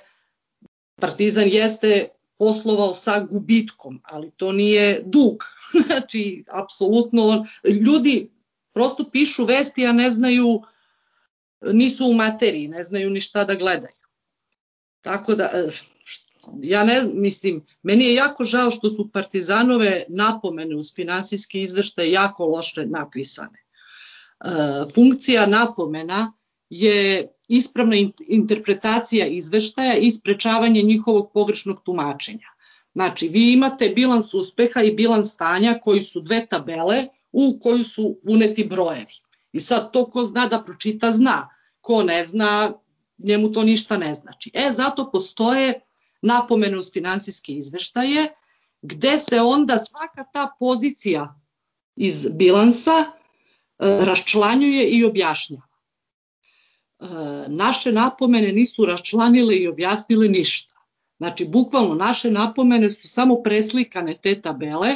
[0.95, 2.07] Partizan jeste
[2.37, 5.43] poslovao sa gubitkom, ali to nije dug.
[5.87, 7.45] znači, apsolutno,
[7.85, 8.31] ljudi
[8.73, 10.61] prosto pišu vesti, a ne znaju,
[11.61, 14.05] nisu u materiji, ne znaju ni šta da gledaju.
[15.01, 15.67] Tako da, e,
[16.63, 22.45] ja ne, mislim, meni je jako žao što su partizanove napomene uz finansijski izveštaj jako
[22.45, 23.59] loše napisane.
[23.59, 24.49] E,
[24.95, 26.33] funkcija napomena
[26.69, 27.95] je ispravna
[28.27, 32.47] interpretacija izveštaja i sprečavanje njihovog pogrešnog tumačenja.
[32.93, 38.17] Znači, vi imate bilans uspeha i bilans stanja koji su dve tabele u koju su
[38.23, 39.13] uneti brojevi.
[39.51, 41.49] I sad to ko zna da pročita zna,
[41.81, 42.73] ko ne zna,
[43.17, 44.51] njemu to ništa ne znači.
[44.53, 45.79] E, zato postoje
[46.21, 48.27] napomene uz finansijske izveštaje,
[48.81, 51.39] gde se onda svaka ta pozicija
[51.95, 53.05] iz bilansa e,
[53.79, 55.74] raščlanjuje i objašnjava.
[56.99, 57.05] E,
[57.47, 60.73] naše napomene nisu raščlanile i objasnile ništa.
[61.17, 64.95] Znači, bukvalno naše napomene su samo preslikane te tabele,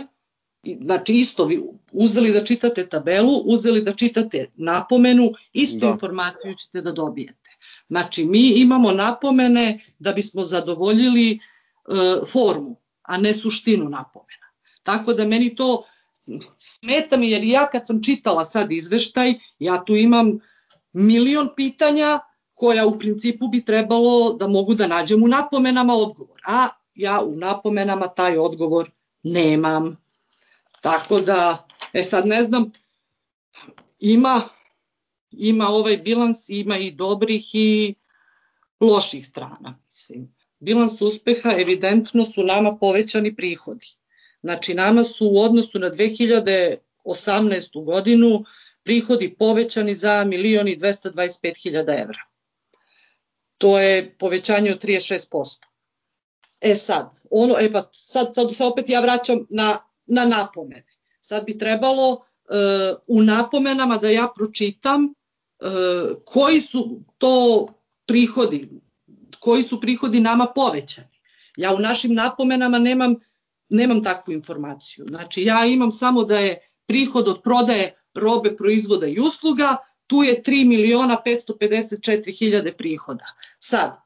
[0.82, 5.88] znači isto vi uzeli da čitate tabelu, uzeli da čitate napomenu, istu da.
[5.88, 7.50] informaciju ćete da dobijete.
[7.88, 11.40] Znači, mi imamo napomene da bismo zadovoljili e,
[12.32, 14.48] formu, a ne suštinu napomena.
[14.84, 15.84] Tako da meni to
[16.58, 20.40] smeta mi, jer ja kad sam čitala sad izveštaj, ja tu imam
[20.94, 22.20] milion pitanja
[22.54, 26.42] koja u principu bi trebalo da mogu da nađem u napomenama odgovor.
[26.46, 28.92] A ja u napomenama taj odgovor
[29.24, 29.98] nemam.
[30.82, 32.72] Tako da, e sad ne znam,
[34.00, 34.42] ima,
[35.32, 37.96] ima ovaj bilans, ima i dobrih i
[38.80, 39.80] loših strana.
[39.86, 40.36] Mislim.
[40.60, 43.86] Bilans uspeha evidentno su nama povećani prihodi.
[44.42, 47.86] Znači nama su u odnosu na 2018.
[47.86, 48.44] godinu
[48.90, 52.20] prihodi povećani za milion i 225 hiljada evra.
[53.58, 55.66] To je povećanje od 36%.
[56.62, 60.86] E sad, ono, e pa sad, sad se opet ja vraćam na, na napomene.
[61.22, 62.20] Sad bi trebalo uh,
[63.08, 67.68] u napomenama da ja pročitam uh, koji su to
[68.06, 68.70] prihodi,
[69.40, 71.20] koji su prihodi nama povećani.
[71.58, 73.16] Ja u našim napomenama nemam,
[73.70, 75.06] nemam takvu informaciju.
[75.10, 79.78] Znači ja imam samo da je prihod od prodaje robe, proizvoda i usluga,
[80.08, 83.26] tu je 3 miliona 554 hiljade prihoda.
[83.60, 83.98] Sad,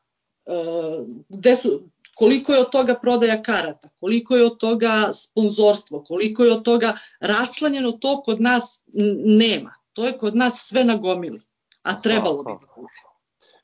[1.29, 1.81] gde su,
[2.15, 6.93] koliko je od toga prodaja karata, koliko je od toga sponzorstvo, koliko je od toga
[7.19, 8.81] raščlanjeno, to kod nas
[9.25, 9.73] nema.
[9.93, 11.41] To je kod nas sve na gomili,
[11.81, 13.13] a trebalo bi da bude.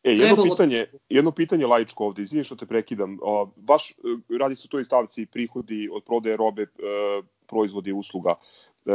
[0.04, 0.50] E, jedno Trebalo...
[0.50, 3.18] pitanje, jedno pitanje laičko ovde, izvini što te prekidam.
[3.56, 3.94] Baš e,
[4.40, 6.68] radi se o toj stavci prihodi od prodaje robe, e,
[7.48, 8.36] proizvodi i usluga.
[8.86, 8.92] E,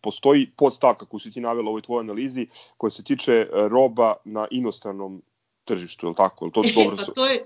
[0.00, 4.14] postoji podstavka koju si ti navela u ovoj tvojoj analizi koja se tiče e, roba
[4.24, 5.22] na inostranom
[5.64, 6.46] tržištu, je li tako?
[6.46, 7.44] Je to e, dobro pa to je,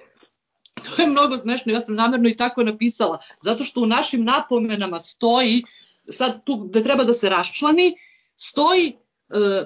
[0.75, 4.99] to je mnogo smešno, ja sam namerno i tako napisala, zato što u našim napomenama
[4.99, 5.63] stoji,
[6.11, 7.95] sad tu gde treba da se raščlani,
[8.37, 8.95] stoji e,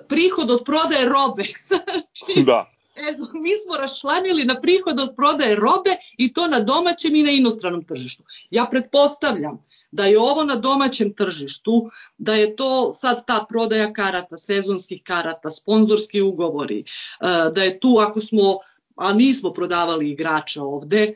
[0.08, 1.44] prihod od prodaje robe.
[2.24, 7.14] znači, da E, mi smo raščlanili na prihod od prodaje robe i to na domaćem
[7.14, 8.24] i na inostranom tržištu.
[8.50, 14.36] Ja pretpostavljam da je ovo na domaćem tržištu, da je to sad ta prodaja karata,
[14.36, 16.84] sezonskih karata, sponzorski ugovori, e,
[17.54, 18.58] da je tu ako smo,
[18.96, 21.14] a nismo prodavali igrača ovde,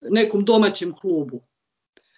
[0.00, 1.40] nekom domaćem klubu.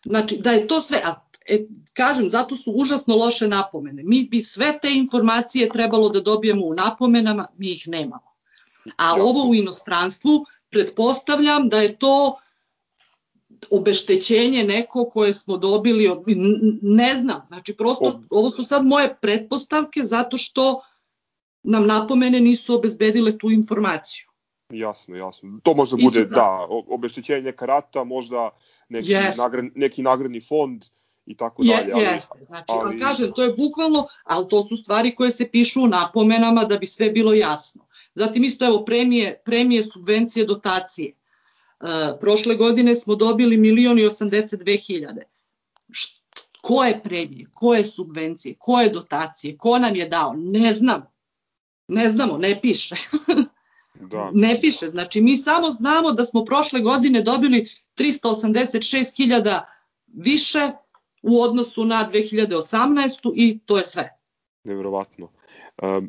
[0.05, 1.15] Znači, da je to sve, a
[1.49, 4.03] e, kažem, zato su užasno loše napomene.
[4.03, 8.30] Mi bi sve te informacije trebalo da dobijemo u napomenama, mi ih nemamo.
[8.97, 12.37] A ovo u inostranstvu, pretpostavljam da je to
[13.71, 16.09] obeštećenje neko koje smo dobili,
[16.83, 20.81] ne znam, znači prosto ovo su sad moje pretpostavke zato što
[21.63, 24.31] nam napomene nisu obezbedile tu informaciju.
[24.73, 25.61] Jasno, jasno.
[25.63, 28.51] To možda bude, da, da obeštećenje karata, možda
[28.89, 29.71] neki, yes.
[29.75, 30.85] neki nagradni fond
[31.31, 31.93] i tako dalje.
[31.93, 33.01] Ali, jeste, znači, ali...
[33.01, 36.87] kažem, to je bukvalno, ali to su stvari koje se pišu u napomenama da bi
[36.87, 37.87] sve bilo jasno.
[38.15, 41.09] Zatim isto evo premije, premije subvencije dotacije.
[41.09, 41.15] E,
[42.21, 45.23] prošle godine smo dobili milion i 82 hiljade.
[46.63, 51.07] Koje premije, koje subvencije, koje dotacije, ko nam je dao, ne znam.
[51.89, 52.95] Ne znamo, ne piše.
[53.95, 54.31] Da.
[54.45, 57.67] ne piše, znači mi samo znamo da smo prošle godine dobili
[57.97, 59.67] 386 hiljada
[60.07, 60.71] više
[61.23, 63.33] u odnosu na 2018.
[63.37, 64.09] i to je sve.
[64.65, 65.29] Neverovatno.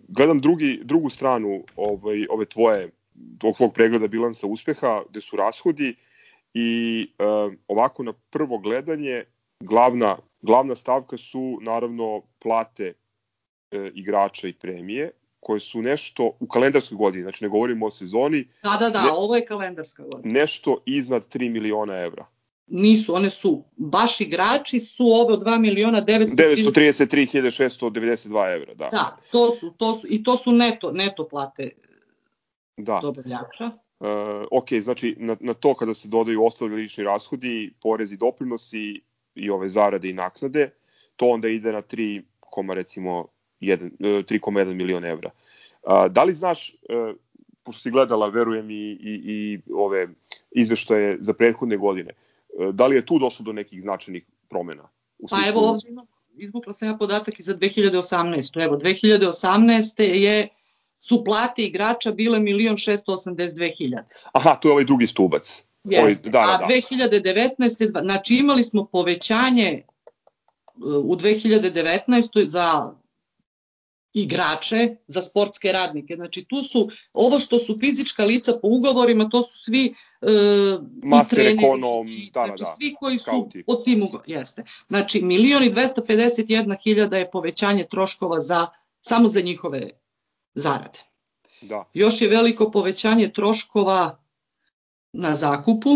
[0.07, 2.91] Gledam drugi, drugu stranu ovaj, ove tvoje,
[3.37, 5.95] tog tvog pregleda bilansa uspeha, gde su rashodi
[6.53, 9.23] i uh, ovako na prvo gledanje
[9.59, 16.97] glavna, glavna stavka su naravno plate uh, igrača i premije, koje su nešto u kalendarskoj
[16.97, 18.47] godini, znači ne govorimo o sezoni.
[18.63, 20.39] Da, da, da, ne, ovo je kalendarska godina.
[20.39, 22.25] Nešto iznad 3 miliona evra
[22.71, 28.89] nisu, one su, baš igrači su ovo 2 miliona 933.692 evra, da.
[28.91, 31.69] Da, to su, to su, i to su neto, neto plate
[32.77, 32.99] da.
[33.01, 33.71] dobavljača.
[33.99, 34.07] Uh,
[34.51, 39.01] ok, znači na, na to kada se dodaju ostali lični rashodi, porezi, doprinosi
[39.35, 40.69] i ove zarade i naknade,
[41.15, 42.21] to onda ide na 3,
[42.73, 43.27] recimo
[43.61, 45.31] 3,1 e, milion evra.
[45.83, 46.75] Uh, da li znaš, uh,
[47.63, 50.07] pošto si gledala, verujem, i, i, i ove
[50.51, 52.15] izveštaje za prethodne godine, E,
[52.73, 54.89] da li je tu došlo do nekih značajnih promena?
[55.19, 56.05] U pa evo imam,
[56.37, 58.63] izvukla sam ja podatak i za 2018.
[58.63, 60.01] Evo, 2018.
[60.01, 60.47] je
[60.99, 64.03] su plate igrača bile 1.682.000.
[64.31, 65.63] Aha, to je ovaj drugi stubac.
[65.83, 66.01] Jeste.
[66.01, 66.65] Ovaj, da, da, da.
[66.65, 68.01] A 2019.
[68.01, 69.83] znači imali smo povećanje e,
[71.03, 72.45] u 2019.
[72.45, 72.93] za
[74.13, 76.13] igrače za sportske radnike.
[76.15, 80.27] Znači tu su, ovo što su fizička lica po ugovorima, to su svi e,
[81.03, 82.75] Master, treneri, ekonom, da, znači, da, da.
[82.75, 83.59] svi koji Skauti.
[83.59, 84.39] su pod tim ugovorima.
[84.39, 84.63] Jeste.
[84.87, 88.67] Znači milion i 251 hiljada je povećanje troškova za,
[89.01, 89.89] samo za njihove
[90.53, 90.99] zarade.
[91.61, 91.89] Da.
[91.93, 94.17] Još je veliko povećanje troškova
[95.13, 95.89] na zakupu.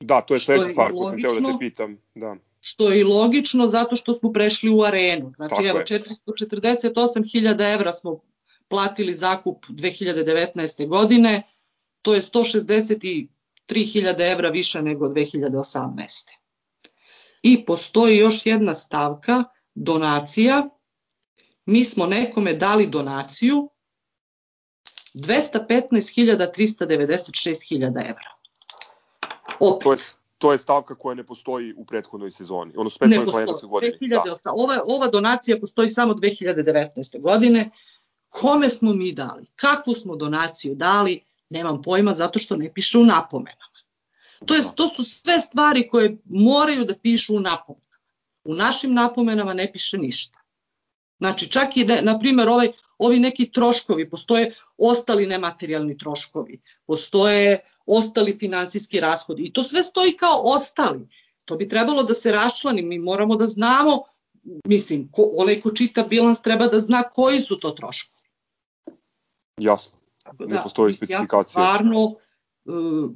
[0.00, 1.98] Da, to je sledeća stvar koju sam teo da te pitam.
[2.14, 5.32] Da što je i logično zato što smo prešli u arenu.
[5.36, 8.20] Znači, Tako evo, 448.000 evra smo
[8.68, 10.88] platili zakup 2019.
[10.88, 11.42] godine,
[12.02, 16.30] to je 163.000 evra više nego 2018.
[17.42, 19.44] I postoji još jedna stavka,
[19.74, 20.68] donacija.
[21.66, 23.70] Mi smo nekome dali donaciju
[25.14, 28.30] 215.396.000 evra.
[29.60, 33.92] Opet to je stavka koja ne postoji u prethodnoj sezoni, odnosno prethodnoj kalendarskoj godini.
[34.00, 34.52] 2008, da.
[34.52, 37.20] ova, ova donacija postoji samo 2019.
[37.20, 37.70] godine.
[38.28, 39.46] Kome smo mi dali?
[39.56, 41.20] Kakvu smo donaciju dali?
[41.50, 43.78] Nemam pojma zato što ne piše u napomenama.
[44.46, 47.98] To, je, to su sve stvari koje moraju da pišu u napomenama.
[48.44, 50.38] U našim napomenama ne piše ništa.
[51.18, 57.58] Znači, čak i, ne, na primjer, ovaj, ovi neki troškovi, postoje ostali nematerijalni troškovi, postoje
[57.90, 61.08] ostali finansijski rashodi i to sve stoji kao ostali.
[61.44, 64.02] To bi trebalo da se raščlani, mi moramo da znamo,
[64.64, 68.28] mislim, ko, onaj ko čita bilans treba da zna koji su to troškovi.
[69.60, 69.98] Jasno,
[70.38, 71.40] ne da, postoji specifikacija.
[71.40, 72.14] Ja stvarno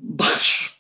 [0.00, 0.78] baš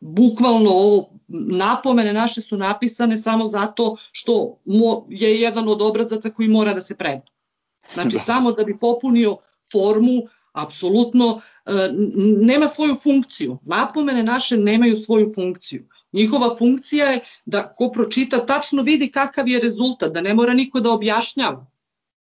[0.00, 6.48] bukvalno ovo napomene naše su napisane samo zato što mo, je jedan od obrazaca koji
[6.48, 7.26] mora da se preda.
[7.94, 8.22] Znači da.
[8.22, 9.36] samo da bi popunio
[9.72, 10.22] formu,
[10.52, 11.70] apsolutno e,
[12.40, 13.58] nema svoju funkciju.
[13.62, 15.88] Napomene naše nemaju svoju funkciju.
[16.12, 20.80] Njihova funkcija je da ko pročita tačno vidi kakav je rezultat, da ne mora niko
[20.80, 21.66] da objašnjava.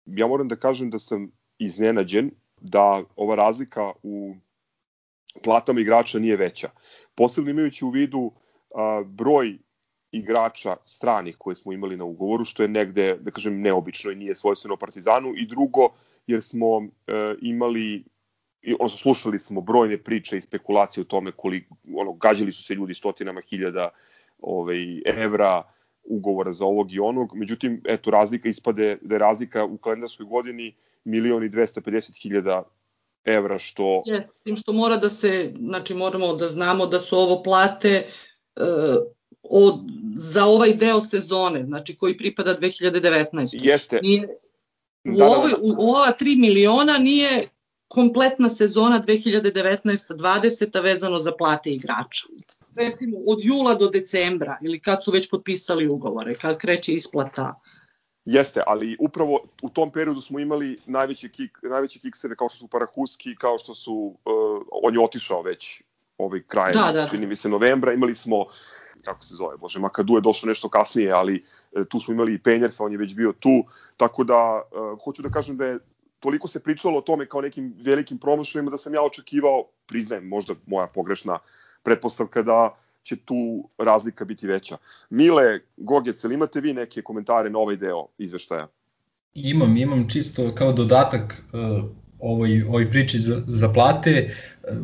[0.06, 4.36] Ja moram da kažem da sam iznenađen da ova razlika u
[5.44, 6.70] platama igrača nije veća.
[7.15, 8.32] Posebno imajući u vidu
[8.76, 9.58] a, broj
[10.12, 14.36] igrača stranih koje smo imali na ugovoru, što je negde, da kažem, neobično i nije
[14.36, 15.89] svojstveno Partizanu, i drugo,
[16.28, 18.04] jer smo e, imali
[18.67, 22.93] odnosno slušali smo brojne priče i spekulacije o tome koliko, ono, gađali su se ljudi
[22.93, 23.89] stotinama hiljada
[24.41, 25.63] ovaj, evra
[26.04, 30.76] ugovora za ovog i onog, međutim, eto, razlika ispade da je razlika u kalendarskoj godini
[31.04, 32.63] milion i 250 hiljada
[33.26, 34.04] evra, što...
[34.06, 38.04] Je, tim što mora da se, znači moramo da znamo da su ovo plate
[38.56, 38.65] uh,
[39.43, 39.80] od,
[40.15, 43.60] za ovaj deo sezone, znači koji pripada 2019.
[43.63, 44.00] Jeste.
[44.02, 44.28] Nije,
[45.04, 45.38] u, da, da, da.
[45.38, 47.47] Ovoj, u ova 3 miliona nije
[47.91, 52.27] kompletna sezona 2019-20 vezano za plate igrača.
[52.75, 57.60] Recimo od jula do decembra ili kad su već potpisali ugovore, kad kreće isplata
[58.25, 62.67] Jeste, ali upravo u tom periodu smo imali najveći kik, najveći kiksere kao što su
[62.67, 65.82] Parahuski, kao što su, uh, on je otišao već
[66.17, 67.08] ovaj kraj, da, da, da.
[67.08, 68.45] čini mi se novembra, imali smo
[69.04, 72.38] kako se zove, bože, Makadu je došao nešto kasnije, ali e, tu smo imali i
[72.38, 73.63] Penjersa, on je već bio tu,
[73.97, 75.80] tako da e, hoću da kažem da je
[76.22, 80.54] toliko se pričalo o tome kao nekim velikim promošajima da sam ja očekivao, priznajem, možda
[80.66, 81.40] moja pogrešna
[81.84, 84.78] pretpostavka da će tu razlika biti veća.
[85.10, 88.68] Mile, Gogec, ili imate vi neke komentare na ovaj deo izveštaja?
[89.34, 91.86] Imam, imam čisto kao dodatak uh,
[92.20, 94.36] ovoj, ovoj priči za, za plate.
[94.64, 94.78] Uh,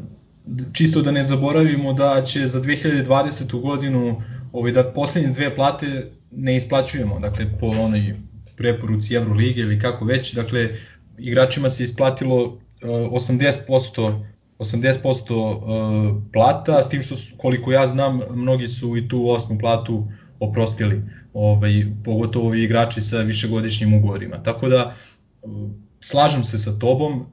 [0.73, 3.61] čisto da ne zaboravimo da će za 2020.
[3.61, 4.21] godinu
[4.51, 8.15] ovaj, da poslednje dve plate ne isplaćujemo, dakle po onoj
[8.55, 10.69] preporuci Evrolige ili kako već, dakle
[11.17, 14.23] igračima se isplatilo uh, 80%
[14.59, 19.57] 80% uh, plata, s tim što su, koliko ja znam, mnogi su i tu osmu
[19.59, 20.07] platu
[20.39, 21.01] oprostili,
[21.33, 24.43] ovaj, pogotovo i igrači sa višegodišnjim ugovorima.
[24.43, 24.95] Tako da,
[25.41, 25.69] uh,
[26.01, 27.25] slažem se sa tobom,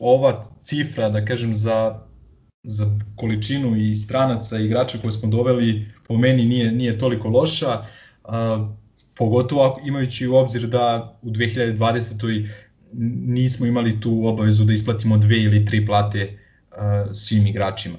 [0.00, 2.00] ova cifra, da kažem, za,
[2.62, 7.84] za količinu i stranaca i igrača koje smo doveli, po meni nije, nije toliko loša,
[8.24, 8.68] a,
[9.16, 12.46] pogotovo imajući u obzir da u 2020
[12.92, 16.38] nismo imali tu obavezu da isplatimo dve ili tri plate
[16.70, 17.96] uh, svim igračima.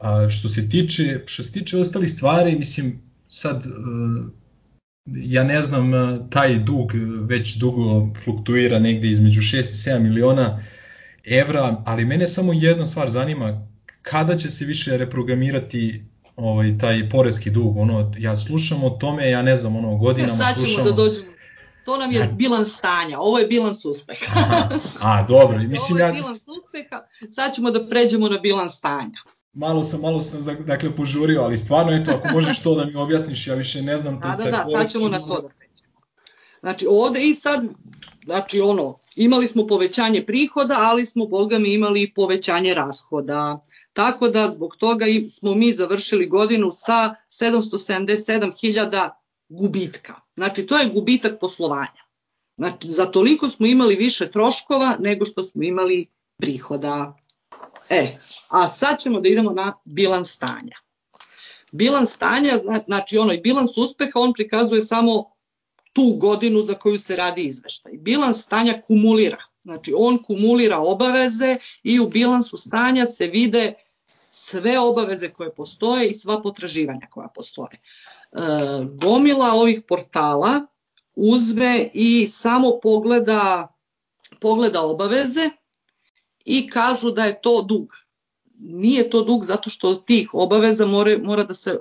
[0.00, 4.24] Uh, što se tiče što se tiče ostalih stvari, mislim sad uh,
[5.16, 5.92] ja ne znam
[6.30, 6.92] taj dug
[7.28, 10.62] već dugo fluktuira negde između 6 i 7 miliona
[11.24, 13.66] evra, ali mene samo jedna stvar zanima
[14.02, 16.04] kada će se više reprogramirati
[16.36, 17.76] ovaj taj poreski dug?
[17.76, 21.30] Ono ja slušam o tome ja ne znam ono godinama slušam sad ćemo da dođemo
[21.84, 24.26] To nam je bilans stanja, ovo je bilans uspeha.
[24.36, 24.68] Aha.
[25.00, 25.58] A, dobro.
[25.58, 29.18] Mislim, ovo je bilans uspeha, sad ćemo da pređemo na bilans stanja.
[29.52, 33.46] Malo sam, malo sam dakle, požurio, ali stvarno, eto, ako možeš to da mi objasniš,
[33.46, 34.20] ja više ne znam.
[34.20, 36.00] Da, da, da, sad ćemo na to da pređemo.
[36.60, 37.64] Znači, ovde i sad,
[38.24, 43.60] znači, ono, imali smo povećanje prihoda, ali smo, boga mi, imali i povećanje rashoda.
[43.92, 49.10] Tako da, zbog toga smo mi završili godinu sa 777.000
[49.50, 50.14] gubitka.
[50.36, 52.02] Znači, to je gubitak poslovanja.
[52.56, 57.16] Znači, za toliko smo imali više troškova nego što smo imali prihoda.
[57.90, 58.06] E,
[58.50, 60.76] a sad ćemo da idemo na bilans stanja.
[61.72, 62.52] Bilans stanja,
[62.86, 65.24] znači onoj bilans uspeha, on prikazuje samo
[65.92, 67.92] tu godinu za koju se radi izveštaj.
[67.92, 69.44] Bilans stanja kumulira.
[69.62, 73.74] Znači, on kumulira obaveze i u bilansu stanja se vide
[74.30, 77.80] sve obaveze koje postoje i sva potraživanja koja postoje.
[78.32, 78.40] E,
[79.02, 80.66] gomila ovih portala
[81.14, 83.68] uzme i samo pogleda,
[84.40, 85.50] pogleda obaveze
[86.44, 87.96] i kažu da je to dug.
[88.58, 91.78] Nije to dug zato što od tih obaveza mora, mora da se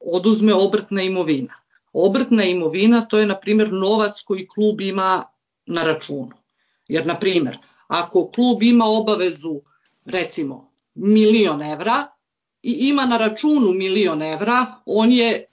[0.00, 1.54] oduzme obrtna imovina.
[1.92, 5.24] Obrtna imovina to je, na primjer, novac koji klub ima
[5.66, 6.32] na računu.
[6.88, 9.60] Jer, na primjer, ako klub ima obavezu,
[10.04, 12.06] recimo, milion evra
[12.62, 15.44] i ima na računu milion evra, on je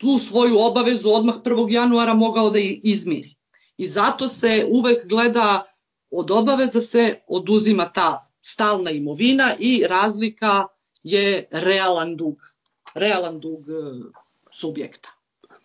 [0.00, 1.72] tu svoju obavezu odmah 1.
[1.72, 3.34] januara mogao da izmiri.
[3.76, 5.64] I zato se uvek gleda
[6.10, 10.66] od obaveza se oduzima ta stalna imovina i razlika
[11.02, 12.36] je realan dug,
[12.94, 13.72] realan dug e,
[14.50, 15.08] subjekta.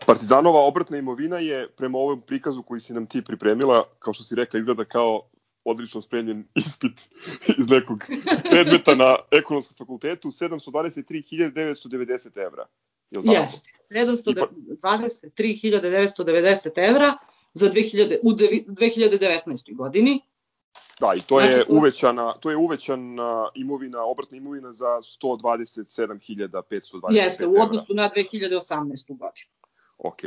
[0.06, 4.36] Partizanova obrtna imovina je prema ovom prikazu koji si nam ti pripremila, kao što si
[4.36, 5.22] rekla, izgleda kao
[5.64, 7.10] odlično spremljen ispit
[7.58, 8.04] iz nekog
[8.50, 12.66] predmeta na ekonomskom fakultetu, 723.990 evra.
[13.12, 17.14] Jeste, 723.990 evra
[17.54, 19.76] za 2000, u 2019.
[19.76, 20.22] godini.
[21.00, 27.12] Da, i to je znači, uvećana, to je uvećana imovina, obratna imovina za 127.520.
[27.12, 29.08] Jeste, u odnosu na 2018.
[29.08, 29.50] godinu.
[29.98, 30.18] Ok.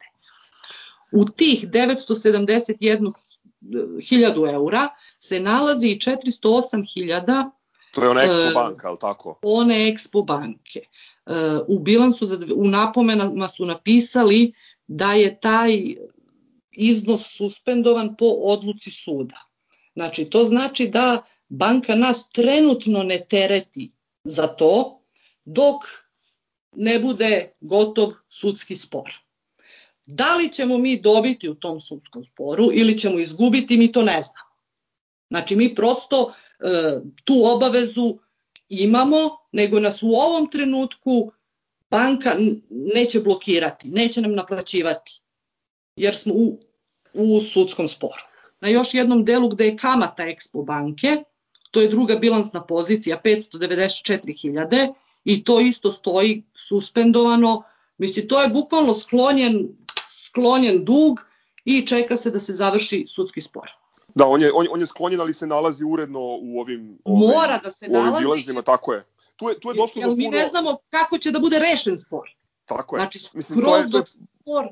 [1.16, 4.88] U tih 971.000 eura
[5.18, 7.50] se nalazi i 408.000
[7.96, 9.38] To je ona Expo banka, ali tako?
[9.42, 10.80] One Expo banke.
[11.68, 14.52] U bilansu, u napomenama su napisali
[14.86, 15.94] da je taj
[16.70, 19.36] iznos suspendovan po odluci suda.
[19.94, 23.90] Znači, to znači da banka nas trenutno ne tereti
[24.24, 25.00] za to,
[25.44, 25.82] dok
[26.72, 29.12] ne bude gotov sudski spor.
[30.06, 34.22] Da li ćemo mi dobiti u tom sudskom sporu ili ćemo izgubiti, mi to ne
[34.22, 34.56] znamo.
[35.30, 36.64] Znači mi prosto e,
[37.24, 38.18] tu obavezu
[38.68, 41.32] imamo, nego nas u ovom trenutku
[41.90, 42.36] banka
[42.70, 45.20] neće blokirati, neće nam naplaćivati,
[45.96, 46.58] jer smo u,
[47.12, 48.22] u sudskom sporu.
[48.60, 51.16] Na još jednom delu gde je kamata Expo banke,
[51.70, 54.94] to je druga bilansna pozicija, 594.000
[55.24, 57.62] i to isto stoji suspendovano,
[57.98, 59.68] Mislim, to je bukvalno sklonjen
[60.36, 61.20] sklonjen dug
[61.64, 63.70] i čeka se da se završi sudski spor.
[64.14, 67.58] Da, on je, on, on je sklonjen, ali se nalazi uredno u ovim, ovim Mora
[67.64, 68.24] da se nalazi.
[68.24, 69.04] Bilazima, tako je.
[69.36, 70.16] Tu je, tu je došlo do puno...
[70.16, 72.28] mi ne znamo kako će da bude rešen spor.
[72.64, 73.00] Tako je.
[73.00, 74.68] Znači, Mislim, kroz to je, dok spor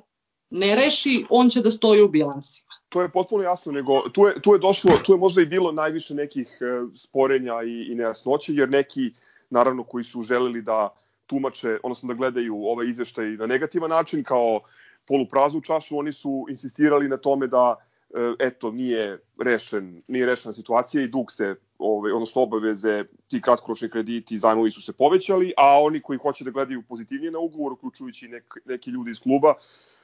[0.51, 2.69] ne reši, on će da stoji u bilansima.
[2.89, 5.73] To je potpuno jasno, nego tu je, tu je došlo, tu je možda i bilo
[5.73, 6.65] najviše nekih e,
[6.97, 9.13] sporenja i, i nejasnoće, jer neki,
[9.51, 10.95] naravno, koji su želeli da
[11.27, 14.61] tumače, odnosno da gledaju ovaj izveštaj na negativan način, kao
[15.07, 17.77] polupraznu čašu, oni su insistirali na tome da
[18.15, 23.91] e, eto nije rešen nije rešena situacija i dug se ovaj odnosno obaveze ti kratkoročni
[23.91, 27.73] krediti i zajmovi su se povećali a oni koji hoće da gledaju pozitivnije na ugovor
[27.73, 29.55] uključujući nek, neki ljudi iz kluba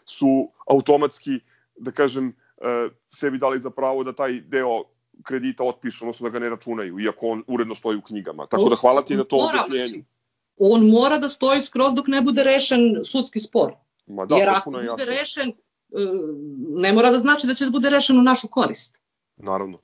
[0.05, 1.41] su automatski
[1.77, 4.85] da kažem e, sebi dali za pravo da taj deo
[5.23, 8.47] kredita otpišu, odnosno da ga ne računaju, iako on uredno stoji u knjigama.
[8.47, 10.05] Tako da hvala ti na to objašnjenju.
[10.59, 13.73] On mora da stoji skroz dok ne bude rešen sudski spor.
[14.07, 15.05] Ma da, Jer ako bude jasno.
[15.05, 15.55] rešen, e,
[16.69, 18.99] ne mora da znači da će da bude rešen u našu korist.
[19.37, 19.79] Naravno.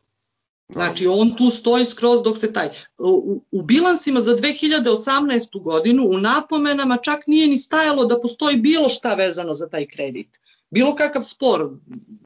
[0.68, 0.94] Naravno.
[0.94, 2.68] Znači, on tu stoji skroz dok se taj...
[2.98, 5.62] U, u bilansima za 2018.
[5.62, 10.40] godinu u napomenama čak nije ni stajalo da postoji bilo šta vezano za taj kredit.
[10.70, 11.70] Bilo kakav spor.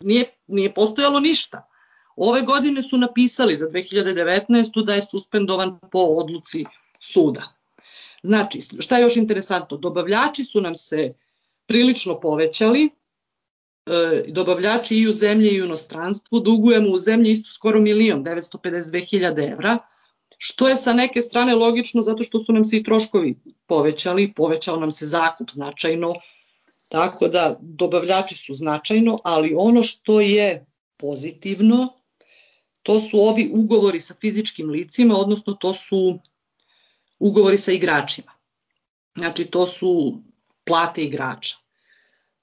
[0.01, 1.67] Nije, nije postojalo ništa.
[2.17, 4.85] Ove godine su napisali za 2019.
[4.85, 6.65] da je suspendovan po odluci
[7.01, 7.53] suda.
[8.23, 9.77] Znači, šta je još interesantno?
[9.77, 11.15] Dobavljači su nam se
[11.71, 12.89] prilično povećali,
[13.87, 19.05] e, dobavljači i u zemlji i u inostranstvu, dugujemo u zemlji isto skoro milion, 952
[19.11, 19.79] hiljade evra,
[20.39, 24.81] što je sa neke strane logično zato što su nam se i troškovi povećali, povećao
[24.81, 26.15] nam se zakup značajno,
[26.89, 30.67] tako da dobavljači su značajno, ali ono što je
[30.97, 31.89] pozitivno,
[32.83, 36.19] to su ovi ugovori sa fizičkim licima, odnosno to su
[37.21, 38.33] ugovori sa igračima.
[39.17, 40.23] Znači to su
[40.71, 41.57] plate igrača.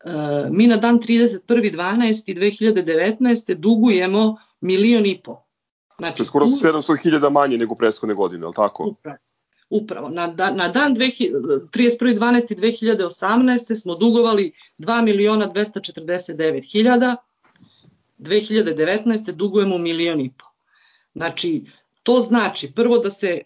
[0.06, 0.10] E,
[0.52, 3.54] mi na dan 31.12.2019.
[3.54, 5.44] dugujemo milion i po.
[5.98, 8.84] Znači, skoro 700.000 manje nego prethodne godine, je li tako?
[8.84, 9.18] Upravo.
[9.70, 10.10] Upravo.
[10.10, 13.82] Na, da, na dan 31.12.2018.
[13.82, 17.16] smo dugovali 2 miliona 249 hiljada,
[18.20, 19.32] 2019.
[19.32, 20.46] dugujemo milion i po.
[21.16, 21.66] Znači,
[22.04, 23.42] to znači prvo da se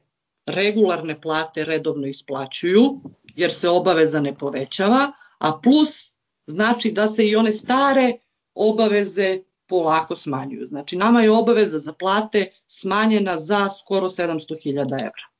[0.45, 3.01] regularne plate redovno isplaćuju,
[3.36, 6.17] jer se obaveza ne povećava, a plus
[6.47, 8.13] znači da se i one stare
[8.55, 9.39] obaveze
[9.71, 10.65] polako smanjuju.
[10.65, 15.32] Znači, nama je obaveza za plate smanjena za skoro 700.000 evra.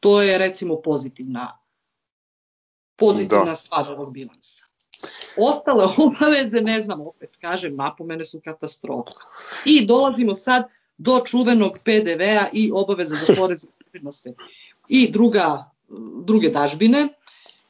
[0.00, 1.58] To je, recimo, pozitivna,
[2.96, 3.54] pozitivna da.
[3.54, 4.64] stvar ovog bilansa.
[5.36, 9.12] Ostale obaveze, ne znam, opet kažem, napomene su katastrofa.
[9.64, 10.64] I dolazimo sad
[10.98, 13.68] do čuvenog PDV-a i obaveza za porez i
[14.88, 15.70] I druga,
[16.24, 17.08] druge dažbine,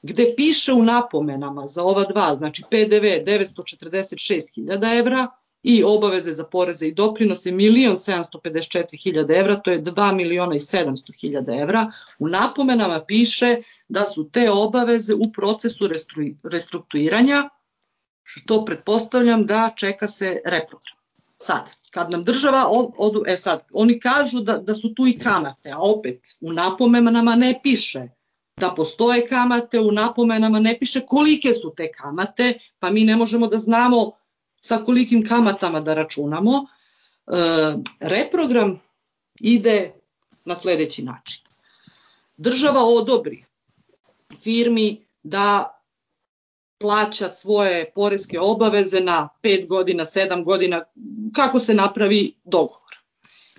[0.03, 5.27] gde piše u napomenama za ova dva, znači PDV 946.000 evra
[5.63, 11.91] i obaveze za poreze i doprinose 1.754.000 evra, to je 2 miliona i 700.000 evra.
[12.19, 13.57] U napomenama piše
[13.89, 15.89] da su te obaveze u procesu
[16.45, 17.49] restrukturiranja,
[18.23, 21.02] što pretpostavljam da čeka se reprogram.
[21.43, 22.67] Sad, kad nam država
[22.99, 27.37] odu, e sad, oni kažu da, da su tu i kamate, a opet u napomenama
[27.37, 28.09] ne piše
[28.61, 33.47] da postoje kamate, u napomenama ne piše kolike su te kamate, pa mi ne možemo
[33.47, 34.13] da znamo
[34.63, 36.53] sa kolikim kamatama da računamo.
[36.57, 36.65] E,
[38.01, 38.81] reprogram
[39.41, 39.93] ide
[40.45, 41.43] na sledeći način.
[42.37, 43.45] Država odobri
[44.43, 45.79] firmi da
[46.83, 50.85] plaća svoje poreske obaveze na 5 godina, 7 godina,
[51.35, 52.99] kako se napravi dogovor.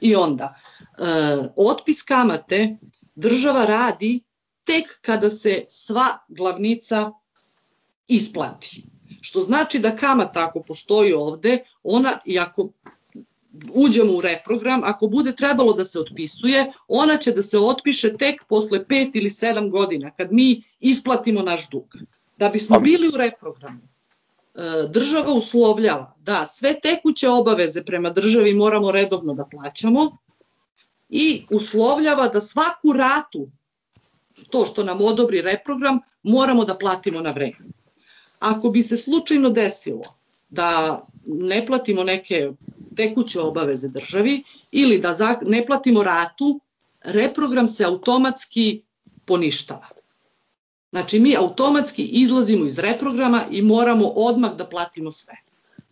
[0.01, 1.03] I onda, e,
[1.55, 2.77] otpis kamate
[3.15, 4.19] država radi
[4.65, 7.11] tek kada se sva glavnica
[8.07, 8.83] isplati.
[9.21, 12.69] Što znači da kamata ako postoji ovde, ona i ako
[13.73, 18.45] uđemo u reprogram, ako bude trebalo da se otpisuje, ona će da se otpiše tek
[18.49, 21.95] posle 5 ili 7 godina, kad mi isplatimo naš dug.
[22.37, 23.81] Da bismo bili u reprogramu,
[24.55, 30.17] e, država uslovljava da sve tekuće obaveze prema državi moramo redovno da plaćamo
[31.09, 33.47] i uslovljava da svaku ratu
[34.49, 37.65] to što nam odobri reprogram, moramo da platimo na vreme.
[38.39, 40.03] Ako bi se slučajno desilo
[40.49, 42.51] da ne platimo neke
[42.95, 46.59] tekuće obaveze državi ili da ne platimo ratu,
[47.03, 48.81] reprogram se automatski
[49.25, 49.87] poništava.
[50.93, 55.33] Znači mi automatski izlazimo iz reprograma i moramo odmah da platimo sve.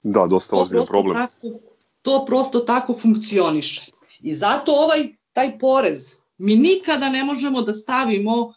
[0.04, 1.18] Da, dosta ozbiljan problem.
[1.18, 1.60] Tako,
[2.02, 3.91] to prosto tako funkcioniše.
[4.20, 8.54] I zato ovaj taj porez mi nikada ne možemo da stavimo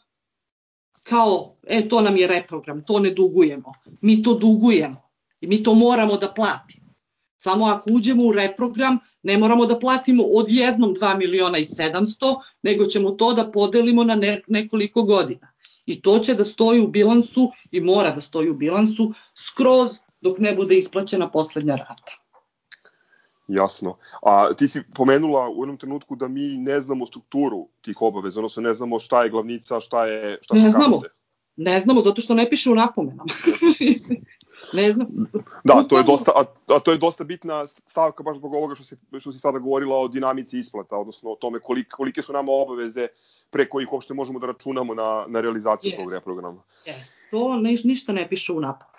[1.02, 3.72] kao, e, to nam je reprogram, to ne dugujemo.
[4.00, 5.08] Mi to dugujemo
[5.40, 6.94] i mi to moramo da platimo.
[7.36, 12.84] Samo ako uđemo u reprogram, ne moramo da platimo odjednom 2 miliona i 700, nego
[12.84, 15.53] ćemo to da podelimo na ne, nekoliko godina.
[15.86, 20.38] I to će da stoji u bilansu i mora da stoji u bilansu skroz dok
[20.38, 22.24] ne bude isplaćena poslednja rata.
[23.48, 23.96] Jasno.
[24.22, 28.62] A ti si pomenula u jednom trenutku da mi ne znamo strukturu tih obaveza, odnosno
[28.62, 30.84] ne znamo šta je glavnica, šta je šta ne znamo.
[30.84, 31.08] Kamate.
[31.56, 33.24] Ne znamo, zato što ne piše u napomenama.
[34.78, 35.08] ne znam.
[35.64, 38.84] Da, to je dosta, a, a to je dosta bitna stavka baš zbog ovoga što
[38.84, 42.52] si, što si sada govorila o dinamici isplata, odnosno o tome kolik, kolike su nama
[42.52, 43.08] obaveze
[43.54, 45.96] pre kojih uopšte možemo da računamo na, na realizaciju yes.
[45.96, 46.62] tog reprograma.
[46.86, 47.12] Yes.
[47.30, 48.94] To ne, ništa ne piše u napomenama.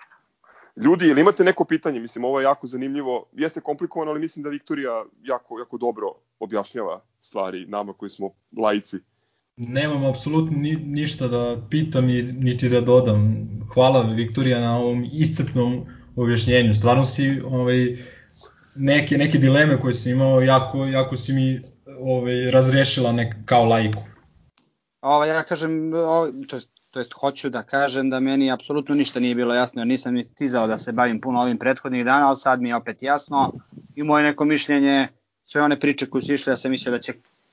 [0.76, 2.00] Ljudi, ili imate neko pitanje?
[2.00, 3.26] Mislim, ovo je jako zanimljivo.
[3.32, 6.06] Jeste komplikovano, ali mislim da Viktorija jako, jako dobro
[6.40, 8.96] objašnjava stvari nama koji smo lajci.
[9.56, 13.48] Nemam apsolutno ni, ništa da pitam i niti da dodam.
[13.74, 15.86] Hvala Viktorija na ovom iscrpnom
[16.16, 16.74] objašnjenju.
[16.74, 17.96] Stvarno si ovaj,
[18.76, 21.60] neke, neke dileme koje sam imao, jako, jako si mi
[22.00, 24.15] ovaj, razrešila nek, kao lajku.
[25.06, 26.62] Ovo, ja kažem, ovo, to je
[26.96, 30.24] to jest hoću da kažem da meni apsolutno ništa nije bilo jasno, jer nisam ni
[30.24, 33.52] stizao da se bavim puno ovim prethodnih dana, ali sad mi je opet jasno
[33.96, 35.08] i moje neko mišljenje,
[35.42, 37.12] sve one priče koje su išle, ja sam mislio da će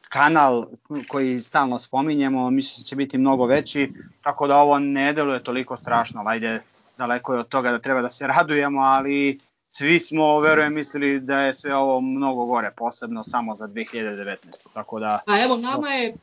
[0.10, 0.66] kanal
[1.08, 3.92] koji stalno spominjemo, mislim da će biti mnogo veći,
[4.22, 6.62] tako da ovo ne deluje toliko strašno, ajde,
[6.98, 11.40] daleko je od toga da treba da se radujemo, ali svi smo, verujem, mislili da
[11.40, 14.36] je sve ovo mnogo gore, posebno samo za 2019.
[14.74, 15.20] Tako da...
[15.28, 16.14] A evo, nama je,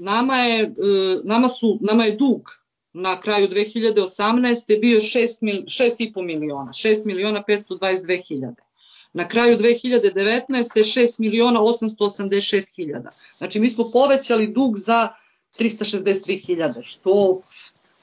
[0.00, 0.68] nama je, e,
[1.24, 2.50] nama su, nama je dug
[2.92, 4.80] na kraju 2018.
[4.80, 8.62] bio 6,5 miliona, 6 miliona 522 hiljade.
[9.12, 10.40] Na kraju 2019.
[10.74, 13.10] 6 miliona 886 hiljada.
[13.38, 15.08] Znači mi smo povećali dug za
[15.58, 17.40] 363 hiljade, što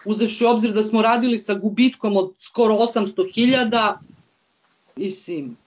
[0.05, 3.99] uzevši obzir da smo radili sa gubitkom od skoro 800 hiljada,
[4.95, 5.57] mislim,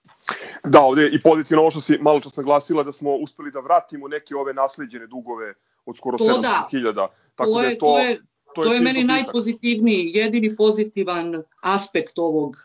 [0.65, 4.09] Da, ovde i pozitivno ovo što si malo čas naglasila da smo uspeli da vratimo
[4.09, 5.55] neke ove nasleđene dugove
[5.91, 6.93] od skoro 700.000.
[6.93, 7.09] Da.
[7.35, 8.21] Tako to da je to, to je
[8.55, 12.57] to je, to je meni najpozitivniji, jedini pozitivan aspekt ovog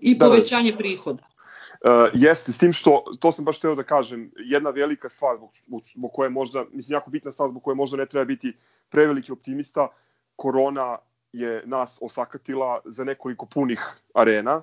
[0.00, 0.30] i da, da.
[0.30, 1.22] povećanje da, prihoda.
[1.22, 5.82] Uh, jeste, s tim što, to sam baš teo da kažem, jedna velika stvar zbog,
[5.94, 8.56] zbog koje možda, mislim, jako bitna stvar zbog koje možda ne treba biti
[8.88, 9.88] preveliki optimista,
[10.36, 10.98] korona
[11.32, 13.80] je nas osakatila za nekoliko punih
[14.14, 14.62] arena,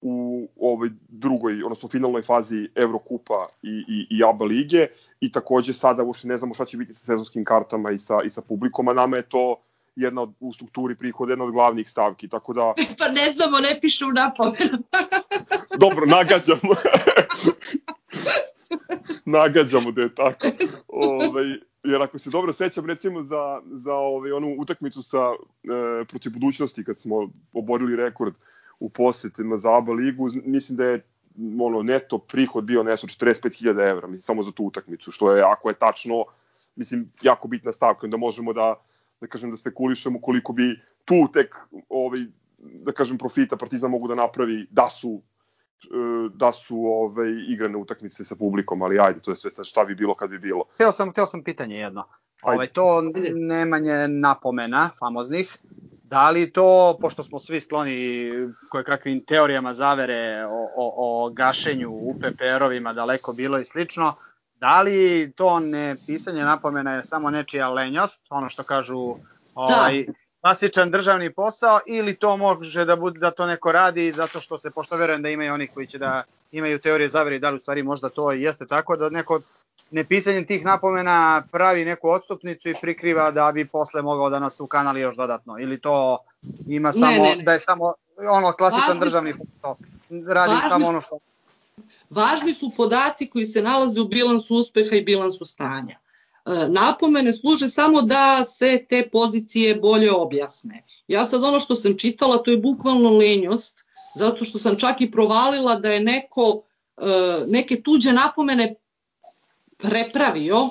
[0.00, 4.86] u ovoj drugoj, odnosno finalnoj fazi Evrokupa i, i, i ABA lige
[5.20, 8.30] i takođe sada uopšte ne znamo šta će biti sa sezonskim kartama i sa, i
[8.30, 9.56] sa publikom, a nama je to
[9.96, 12.74] jedna od, u strukturi prihoda jedna od glavnih stavki, tako da...
[12.98, 14.78] Pa ne znamo, ne piše u napomenu.
[15.84, 16.74] Dobro, nagađamo.
[19.38, 20.46] nagađamo da je tako.
[20.88, 21.44] Ove, ovaj,
[21.84, 26.84] jer ako se dobro sećam recimo za, za ovaj, onu utakmicu sa e, protiv budućnosti
[26.84, 28.34] kad smo oborili rekord
[28.80, 31.04] u posetima za ABA ligu, mislim da je
[31.60, 35.68] ono, neto prihod bio nešto 45.000 evra, mislim, samo za tu utakmicu, što je, ako
[35.68, 36.24] je tačno,
[36.76, 38.74] mislim, jako bitna stavka, onda možemo da,
[39.20, 41.56] da kažem, da spekulišemo koliko bi tu tek,
[41.88, 42.20] ovaj,
[42.58, 45.22] da kažem, profita Partizan mogu da napravi da su
[45.84, 49.94] e, da su ove igrane utakmice sa publikom, ali ajde, to je sve šta bi
[49.94, 50.64] bilo kad bi bilo.
[50.74, 52.04] Hteo sam, hteo sam pitanje jedno.
[52.42, 53.02] Ove, ovaj, to
[53.34, 55.58] nemanje napomena famoznih,
[56.10, 58.30] Da li to, pošto smo svi skloni
[58.68, 64.14] koje kakvim teorijama zavere o, o, o gašenju UPPR-ovima daleko bilo i slično,
[64.54, 69.14] da li to ne pisanje napomena je samo nečija lenjost, ono što kažu
[69.54, 70.12] ovaj, da.
[70.40, 74.70] klasičan državni posao, ili to može da bude da to neko radi zato što se,
[74.70, 77.82] pošto verujem da imaju oni koji će da imaju teorije zavere da li u stvari
[77.82, 79.40] možda to jeste tako, da neko
[79.90, 85.00] nepisanjem tih napomena pravi neku odstupnicu i prikriva da bi posle mogao da nas ukanali
[85.00, 86.18] još dodatno ili to
[86.66, 87.42] ima samo ne, ne, ne.
[87.42, 87.94] da je samo
[88.30, 89.76] ono klasičan važni, državni posao
[90.26, 91.18] radi samo ono što
[92.10, 95.98] Važni su podaci koji se nalaze u bilansu uspeha i bilansu stanja.
[95.98, 100.82] E, napomene služe samo da se te pozicije bolje objasne.
[101.08, 103.84] Ja sad ono što sam čitala, to je bukvalno lenjost,
[104.14, 106.62] zato što sam čak i provalila da je neko
[106.96, 107.02] e,
[107.46, 108.74] neke tuđe napomene
[109.78, 110.68] prepravio,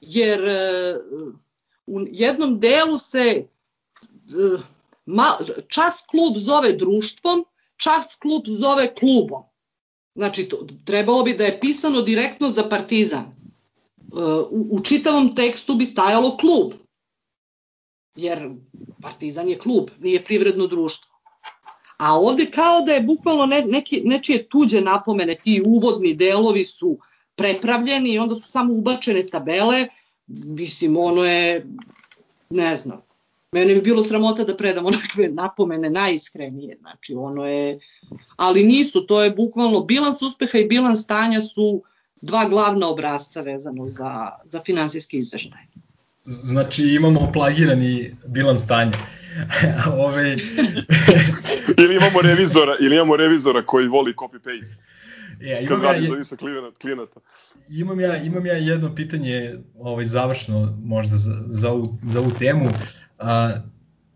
[0.00, 0.96] jer e,
[1.86, 3.46] u jednom delu se e,
[5.68, 7.44] čas klub zove društvom,
[7.76, 9.42] čas klub zove klubom.
[10.14, 13.22] Znači, to, trebalo bi da je pisano direktno za Partizan.
[13.22, 13.32] E,
[14.50, 16.72] u, u čitavom tekstu bi stajalo klub.
[18.14, 18.50] Jer
[19.02, 21.12] Partizan je klub, nije privredno društvo.
[21.98, 26.88] A ovde kao da je bukvalno ne, neki, nečije tuđe napomene, ti uvodni delovi su
[26.88, 26.98] uh,
[27.42, 29.86] prepravljeni i onda su samo ubačene tabele,
[30.46, 31.66] mislim, ono je,
[32.50, 33.00] ne znam,
[33.52, 37.80] mene bi bilo sramota da predam onakve napomene najiskrenije, znači ono je,
[38.36, 41.82] ali nisu, to je bukvalno bilans uspeha i bilans stanja su
[42.20, 45.60] dva glavna obrazca vezano za, za finansijski izveštaj.
[46.24, 48.98] Znači imamo plagirani bilans stanja.
[50.06, 50.36] Ove...
[51.82, 54.91] ili imamo revizora, ili imamo revizora koji voli copy paste.
[55.42, 56.36] Ja, imam ja, je, za
[56.80, 57.20] klijenata.
[57.68, 62.70] Imam ja, imam ja jedno pitanje ovaj, završno možda za, za, ovu, za ovu temu.
[63.18, 63.56] A,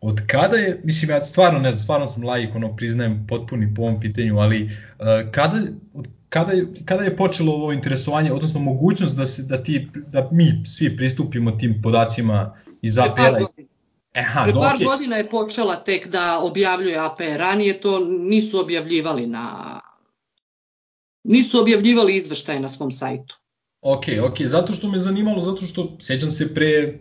[0.01, 3.83] od kada je, mislim ja stvarno ne znam, stvarno sam lajik, ono priznajem potpuni po
[3.83, 5.62] ovom pitanju, ali a, kada,
[5.95, 10.29] od kada je, kada je počelo ovo interesovanje, odnosno mogućnost da se da ti da
[10.33, 13.47] mi svi pristupimo tim podacima iz APR-a?
[14.14, 19.81] Aha, Pre par godina je počela tek da objavljuje APR, ranije to nisu objavljivali na
[21.27, 23.39] nisu objavljivali izveštaje na svom sajtu.
[23.81, 26.99] Ok, ok, zato što me zanimalo, zato što sećam se pre,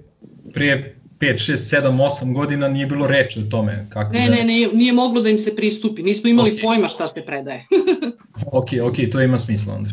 [0.53, 3.87] pre 5, 6, 7, 8 godina nije bilo reči o tome.
[3.89, 4.35] Kako ne, da...
[4.35, 6.61] ne, ne, nije moglo da im se pristupi, nismo imali okay.
[6.61, 7.65] pojma šta se predaje.
[8.59, 9.89] ok, ok, to ima smisla onda.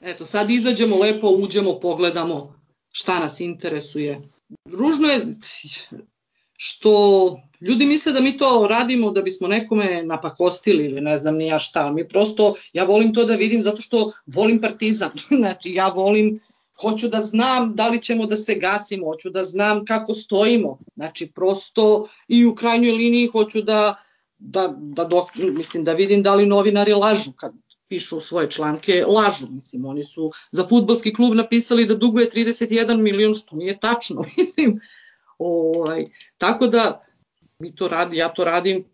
[0.00, 2.54] Eto, sad izađemo lepo, uđemo, pogledamo
[2.92, 4.20] šta nas interesuje.
[4.64, 5.26] Ružno je
[6.64, 11.46] što ljudi misle da mi to radimo da bismo nekome napakostili ili ne znam ni
[11.46, 11.92] ja šta.
[11.92, 15.10] Mi prosto, ja volim to da vidim zato što volim partizan.
[15.40, 16.40] znači ja volim,
[16.80, 20.78] hoću da znam da li ćemo da se gasimo, hoću da znam kako stojimo.
[20.96, 23.94] Znači prosto i u krajnjoj liniji hoću da,
[24.38, 27.52] da, da dok, mislim da vidim da li novinari lažu kad
[27.88, 29.46] pišu svoje članke, lažu.
[29.50, 34.24] Mislim, oni su za futbalski klub napisali da duguje 31 milion, što nije tačno.
[34.36, 34.80] Mislim,
[35.44, 36.04] ovaj,
[36.38, 37.04] tako da
[37.58, 38.84] mi to radi, ja to radim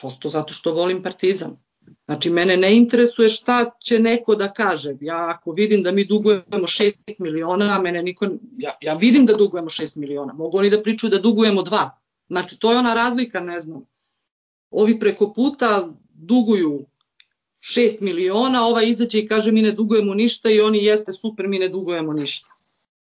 [0.00, 1.56] prosto zato što volim partizan.
[2.04, 4.94] Znači, mene ne interesuje šta će neko da kaže.
[5.00, 8.26] Ja ako vidim da mi dugujemo 6 miliona, a mene niko,
[8.58, 10.32] ja, ja vidim da dugujemo 6 miliona.
[10.32, 11.90] Mogu oni da pričaju da dugujemo 2.
[12.28, 13.86] Znači, to je ona razlika, ne znam.
[14.70, 16.86] Ovi preko puta duguju
[17.60, 21.58] 6 miliona, ova izađe i kaže mi ne dugujemo ništa i oni jeste super, mi
[21.58, 22.55] ne dugujemo ništa.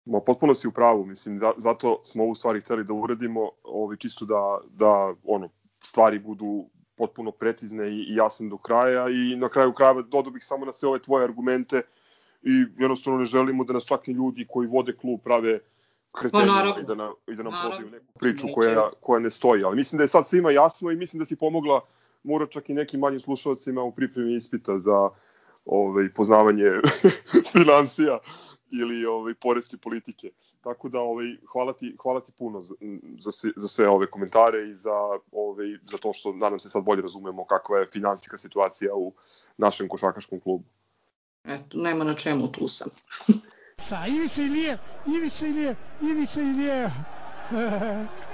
[0.09, 3.97] Ma potpuno si u pravu, mislim, za, zato smo ovu stvari hteli da uradimo, ovaj,
[3.97, 5.49] čisto da, da ono,
[5.83, 6.65] stvari budu
[6.97, 10.73] potpuno precizne i, i jasne do kraja i na kraju krajeva dodao bih samo na
[10.73, 11.83] sve ove tvoje argumente
[12.43, 15.61] i jednostavno ne želimo da nas čak i ljudi koji vode klub prave
[16.13, 17.91] kretenima pa, i da, na, i da nam naravno.
[17.91, 19.65] neku priču koja, koja ne stoji.
[19.65, 21.81] Ali mislim da je sad svima jasno i mislim da si pomogla
[22.23, 25.11] mora čak i nekim manjim slušalcima u pripremi ispita za
[25.65, 26.71] ovaj, poznavanje
[27.53, 28.19] financija
[28.71, 30.31] ili ovaj poreske politike.
[30.61, 32.75] Tako da ovaj hvala ti hvala ti puno za
[33.19, 34.95] za sve, za sve ove komentare i za
[35.33, 39.13] ovaj za to što nadam se sad bolje razumemo kakva je finansijska situacija u
[39.57, 40.65] našem košarkaškom klubu.
[41.45, 42.89] Eto, nema na čemu tu sam.
[43.89, 46.91] Sa Ivica Ilije, Ivica Ilije, Ivica Ilije.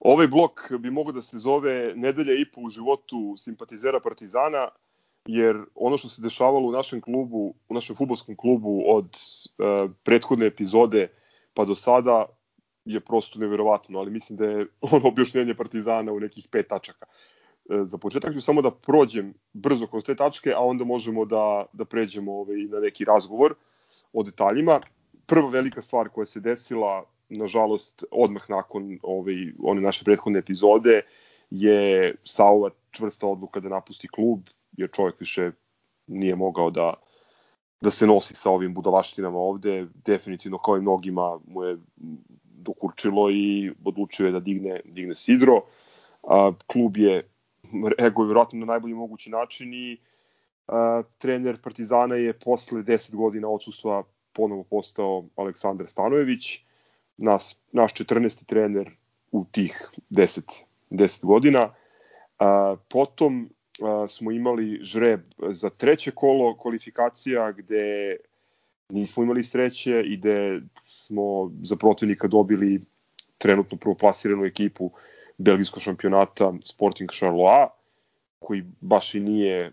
[0.00, 4.68] Ovaj blok bi mogao da se zove nedelja i po u životu simpatizera Partizana,
[5.32, 10.46] jer ono što se dešavalo u našem klubu, u našem futbolskom klubu od uh, prethodne
[10.46, 11.08] epizode
[11.54, 12.26] pa do sada
[12.84, 17.06] je prosto neverovatno, ali mislim da je ono objašnjenje Partizana u nekih pet tačaka.
[17.70, 21.66] E, za početak ću samo da prođem brzo kroz te tačke, a onda možemo da,
[21.72, 23.54] da pređemo ovaj, na neki razgovor
[24.12, 24.80] o detaljima.
[25.26, 31.02] Prva velika stvar koja se desila, nažalost, odmah nakon ovaj, one naše prethodne epizode,
[31.50, 34.40] je Saova čvrsta odluka da napusti klub,
[34.80, 35.50] jer čovjek više
[36.06, 36.94] nije mogao da
[37.80, 41.78] da se nosi sa ovim budalaštinama ovde, definitivno kao i mnogima mu je
[42.44, 45.62] dokurčilo i odlučio je da digne, digne sidro.
[46.22, 47.28] A, klub je
[47.98, 49.98] reaguje vjerojatno na najbolji mogući način i
[50.68, 54.02] a, trener Partizana je posle 10 godina odsustva
[54.32, 56.64] ponovo postao Aleksandar Stanojević,
[57.16, 58.44] nas, naš 14.
[58.44, 58.90] trener
[59.32, 61.74] u tih 10, 10 godina.
[62.38, 63.50] A, potom
[64.08, 65.20] smo imali žreb
[65.50, 68.16] za treće kolo kvalifikacija gde
[68.88, 72.80] nismo imali sreće i gde smo za protivnika dobili
[73.38, 74.90] trenutno prvoplasiranu ekipu
[75.38, 77.66] belgijskog šampionata Sporting Charleroi,
[78.38, 79.72] koji baš i nije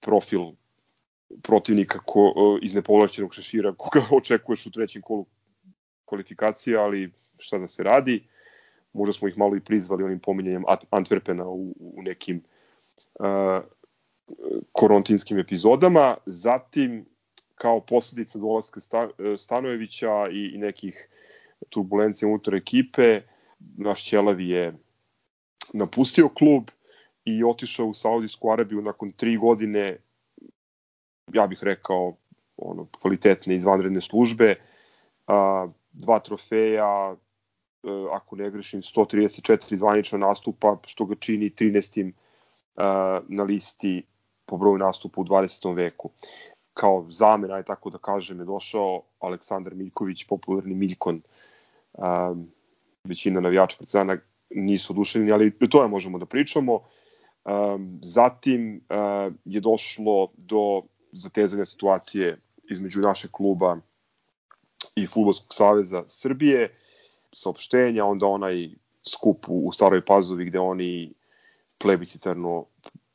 [0.00, 0.40] profil
[1.42, 5.26] protivnika ko, iz nepovlašćenog šešira koga očekuješ u trećem kolu
[6.04, 8.16] kvalifikacije, ali šta da se radi.
[8.16, 8.39] Uh,
[8.92, 12.42] možda smo ih malo i prizvali onim pominjanjem Antwerpena u, u nekim
[13.14, 13.62] uh,
[14.72, 16.16] korontinskim epizodama.
[16.26, 17.04] Zatim,
[17.54, 18.80] kao posledica dolaska
[19.38, 21.08] Stanojevića i, i nekih
[21.68, 23.20] turbulencija unutar ekipe,
[23.76, 24.74] naš Ćelavi je
[25.72, 26.64] napustio klub
[27.24, 29.96] i otišao u Saudijsku Arabiju nakon tri godine,
[31.32, 32.16] ja bih rekao,
[32.56, 34.54] ono, kvalitetne izvanredne službe,
[35.26, 37.16] a, dva trofeja,
[38.12, 42.08] ako ne grešim, 134 zvanična nastupa, što ga čini 13.
[42.08, 42.12] E,
[43.28, 44.02] na listi
[44.46, 45.76] po broju nastupa u 20.
[45.76, 46.10] veku.
[46.74, 51.22] Kao zamena, aj tako da kažem, je došao Aleksandar Miljković, popularni Miljkon.
[51.94, 52.00] E,
[53.04, 54.18] većina navijača Partizana
[54.50, 56.80] nisu oduševljeni, ali to je možemo da pričamo.
[58.02, 58.84] Zatim
[59.44, 62.38] je došlo do zatezanja situacije
[62.70, 63.76] između našeg kluba
[64.94, 66.74] i Futbolskog saveza Srbije
[67.32, 68.68] saopštenja, onda onaj
[69.02, 71.12] skup u Staroj Pazovi gde oni
[71.78, 72.64] plebiscitarno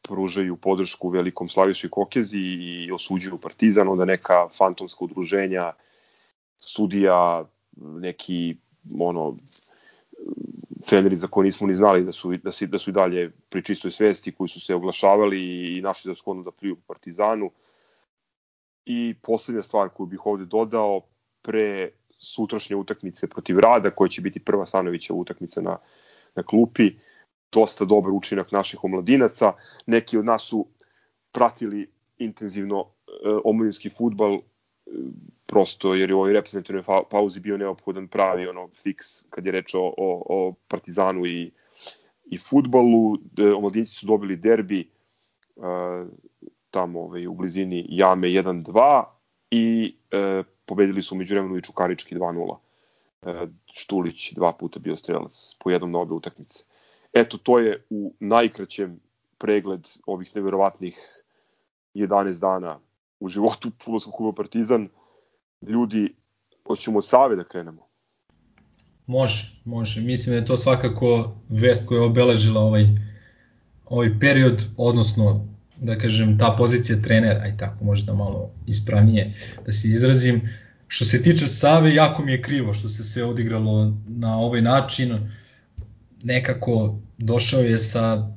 [0.01, 5.73] pružaju podršku velikom Slaviši Kokezi i osuđuju Partizan, onda neka fantomska udruženja,
[6.59, 7.45] sudija,
[7.77, 8.55] neki
[8.99, 9.35] ono
[10.85, 13.63] treneri za koje nismo ni znali da su, da, su, da su i dalje pri
[13.63, 17.51] čistoj svesti koji su se oglašavali i našli da shodno da pliju Partizanu.
[18.85, 21.01] I poslednja stvar koju bih ovde dodao,
[21.41, 25.77] pre sutrašnje utakmice protiv Rada, koja će biti prva Stanovića utakmica na,
[26.35, 26.91] na klupi.
[27.51, 29.53] Dosta dobar učinak naših omladinaca.
[29.85, 30.67] Neki od nas su
[31.31, 33.11] pratili intenzivno e,
[33.43, 34.39] omladinski futbal e,
[35.45, 39.73] prosto jer je u ovoj reprezentativnoj pauzi bio neophodan pravi ono fiks kad je reč
[39.73, 41.51] o, o, o Partizanu i,
[42.25, 43.15] i futbalu.
[43.37, 44.85] E, omladinci su dobili derbi e,
[46.71, 49.03] tamo ovaj, u blizini Jame 1-2
[49.51, 52.57] i e, pobedili su umeđu vremenu i Čukarički 2-0.
[53.21, 56.63] E, Štulić dva puta bio strelac po jednom na obe utakmice.
[57.13, 58.99] Eto, to je u najkraćem
[59.37, 61.23] pregled ovih neverovatnih
[61.93, 62.79] 11 dana
[63.19, 64.89] u životu futbolskog kluba Partizan.
[65.61, 66.15] Ljudi,
[66.67, 67.87] hoćemo od Save da krenemo.
[69.07, 70.01] Može, može.
[70.01, 72.83] Mislim da je to svakako vest koja je obeležila ovaj,
[73.85, 79.33] ovaj period, odnosno da kažem, ta pozicija trenera, aj tako možda malo ispravnije
[79.65, 80.41] da se izrazim.
[80.87, 85.31] Što se tiče Save, jako mi je krivo što se sve odigralo na ovaj način.
[86.23, 88.31] Nekako došao je sa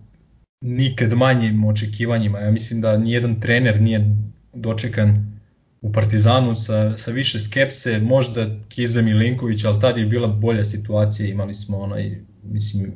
[0.60, 2.40] nikad manjim očekivanjima.
[2.40, 4.16] Ja mislim da nijedan trener nije
[4.52, 5.38] dočekan
[5.80, 11.28] u Partizanu sa, sa više skepse, možda Kiza Milinković, ali tad je bila bolja situacija,
[11.28, 12.92] imali smo onaj, mislim,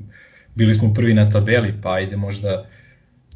[0.55, 2.67] bili smo prvi na tabeli, pa ajde možda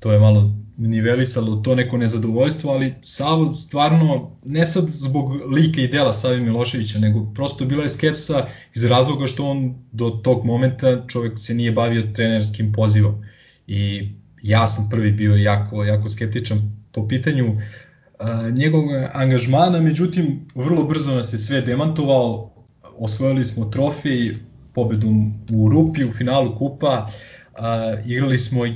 [0.01, 5.89] to je malo nivelisalo to neko nezadovoljstvo, ali Savo stvarno, ne sad zbog lika i
[5.89, 11.07] dela Savi Miloševića, nego prosto bila je skepsa iz razloga što on do tog momenta
[11.07, 13.25] čovjek se nije bavio trenerskim pozivom.
[13.67, 14.11] i
[14.43, 16.59] ja sam prvi bio jako, jako skeptičan
[16.93, 22.51] po pitanju uh, njegovog angažmana, međutim vrlo brzo nas je sve demantovao,
[22.99, 24.35] osvojili smo trofej,
[24.75, 28.67] pobedom u Rupi u finalu kupa, uh, igrali smo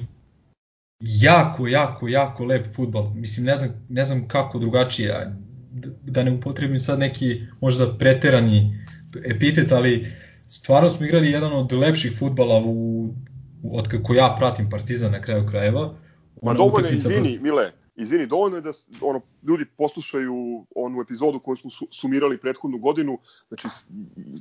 [1.01, 3.11] jako, jako, jako lep futbal.
[3.14, 5.36] Mislim, ne znam, ne znam kako drugačije,
[6.03, 8.86] da ne upotrebim sad neki možda preterani
[9.24, 10.07] epitet, ali
[10.48, 13.09] stvarno smo igrali jedan od lepših futbala u,
[13.72, 15.94] od kako ja pratim Partizan na kraju krajeva.
[16.42, 18.70] Ma dovoljno izvini, Mile, izvini, dovoljno je da
[19.01, 23.68] ono, ljudi poslušaju onu epizodu koju smo sumirali prethodnu godinu, znači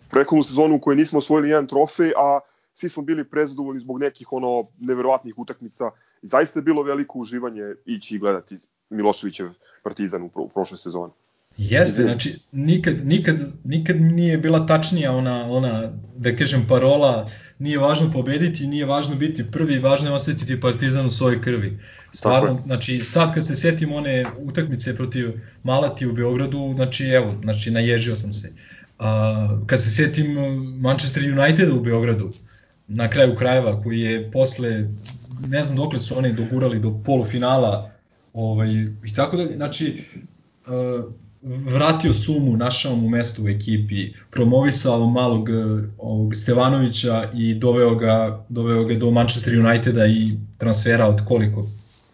[0.09, 2.39] prethodnu sezonu u kojoj nismo osvojili jedan trofej, a
[2.79, 5.91] svi smo bili prezadovoljni zbog nekih ono neverovatnih utakmica.
[6.21, 8.57] Zaista je bilo veliko uživanje ići i gledati
[8.89, 9.49] Miloševićev
[9.83, 11.11] Partizan u, pro, u prošloj sezoni.
[11.57, 17.27] Jeste, znači nikad, nikad, nikad nije bila tačnija ona, ona, da kažem, parola
[17.59, 21.79] nije važno pobediti, nije važno biti prvi, važno je osetiti Partizan u svojoj krvi.
[22.13, 25.31] Stvarno, znači sad kad se setim one utakmice protiv
[25.63, 28.53] Malati u Beogradu, znači evo, znači naježio sam se.
[28.99, 30.37] A, kad se setim
[30.81, 32.31] Manchester Uniteda u Beogradu,
[32.89, 34.87] na kraju krajeva, koji je posle,
[35.47, 37.91] ne znam dokle su oni dogurali do polufinala,
[38.33, 38.69] ovaj,
[39.05, 40.03] i tako da, znači,
[40.67, 45.49] uh, vratio sumu, našao mu mesto u ekipi, promovisao malog
[45.97, 50.27] ovog Stevanovića i doveo ga, doveo ga do Manchester Uniteda i
[50.57, 51.67] transfera od koliko?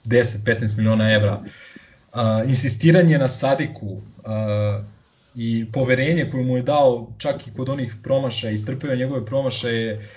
[0.06, 1.42] 10-15 miliona evra.
[2.14, 4.02] Uh, insistiranje na Sadiku
[5.36, 10.10] i poverenje koje mu je dao čak i kod onih promašaja, istrpeo njegove promašaje,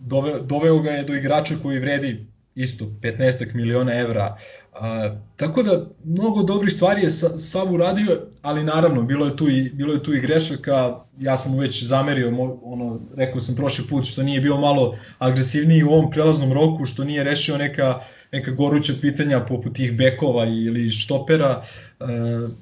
[0.00, 4.36] doveo, doveo ga je do igrača koji vredi isto 15 miliona evra.
[4.72, 9.70] A, tako da mnogo dobrih stvari je Sav uradio, ali naravno bilo je tu i
[9.70, 10.94] bilo je tu i grešaka.
[11.20, 12.28] Ja sam mu već zamerio,
[12.62, 17.04] ono rekao sam prošli put što nije bio malo agresivniji u ovom prelaznom roku, što
[17.04, 18.00] nije rešio neka
[18.32, 21.62] neka goruća pitanja poput tih bekova ili štopera.
[22.00, 22.04] E,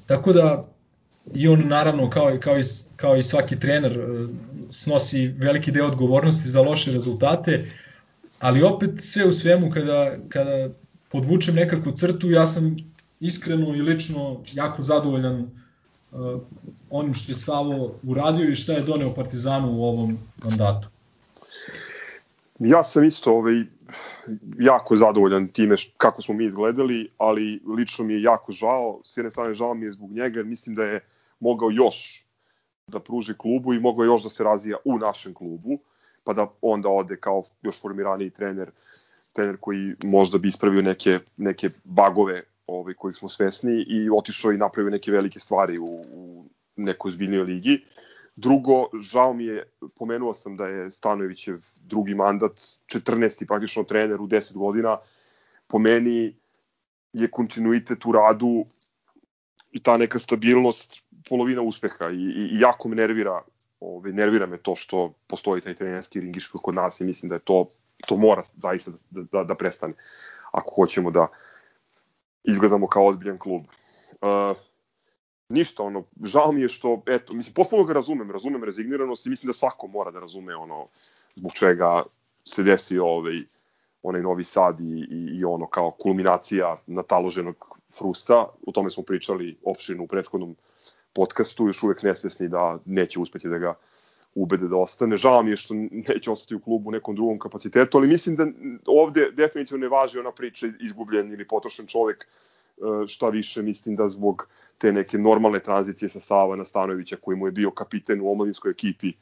[0.07, 0.68] tako da
[1.34, 2.62] i on naravno kao, kao, i,
[2.97, 4.05] kao i svaki trener e,
[4.73, 7.64] snosi veliki deo odgovornosti za loše rezultate,
[8.39, 10.69] ali opet sve u svemu kada, kada
[11.09, 12.77] podvučem nekakvu crtu, ja sam
[13.21, 16.41] iskreno i lično jako zadovoljan uh,
[16.91, 20.89] onim što je Savo uradio i šta je doneo Partizanu u ovom mandatu.
[22.59, 23.64] Ja sam isto ovaj,
[24.59, 29.31] jako zadovoljan time kako smo mi izgledali, ali lično mi je jako žao, s jedne
[29.31, 31.01] strane žao mi je zbog njega, mislim da je
[31.41, 32.26] mogao još
[32.87, 35.78] da pruži klubu i mogao još da se razvija u našem klubu.
[36.24, 38.70] Pa da onda ode kao još formiraniji trener,
[39.32, 44.59] trener koji možda bi ispravio neke, neke bagove ovaj, kojih smo svesni i otišao i
[44.59, 46.45] napravio neke velike stvari u, u
[46.76, 47.84] nekoj zbiljnoj ligi.
[48.37, 49.62] Drugo, žao mi je,
[49.99, 52.53] pomenuo sam da je Stanojevićev drugi mandat,
[52.87, 53.47] 14.
[53.47, 54.99] praktično trener u 10 godina,
[55.66, 56.37] po meni
[57.12, 58.64] je kontinuitet u radu
[59.77, 63.43] i ta neka stabilnost polovina uspeha i, i, jako me nervira
[63.81, 67.45] ovaj, nervira me to što postoji taj trenerski ringiš kod nas i mislim da je
[67.45, 67.66] to,
[68.07, 69.95] to mora zaista da, da, da prestane
[70.53, 71.27] ako hoćemo da
[72.45, 73.62] izgledamo kao ozbiljan klub.
[74.20, 74.57] Uh,
[75.49, 79.47] ništa, ono, žao mi je što, eto, mislim, potpuno ga razumem, razumem rezigniranost i mislim
[79.47, 80.87] da svako mora da razume ono,
[81.35, 82.03] zbog čega
[82.45, 83.43] se desi ovaj,
[84.09, 89.57] onaj Novi Sad i, i, i ono kao kulminacija nataloženog frusta, o tome smo pričali
[89.65, 90.57] opširno u prethodnom
[91.13, 93.75] podcastu, još uvek nesvesni da neće uspeti da ga
[94.35, 95.17] ubede da ostane.
[95.17, 98.47] Žao mi je što neće ostati u klubu u nekom drugom kapacitetu, ali mislim da
[98.87, 104.09] ovde definitivno ne važi ona priča izgubljen ili potrošen čovek, e, šta više mislim da
[104.09, 104.49] zbog
[104.79, 108.71] te neke normalne tranzicije sa Sava na Stanovića koji mu je bio kapiten u omladinskoj
[108.71, 109.13] ekipi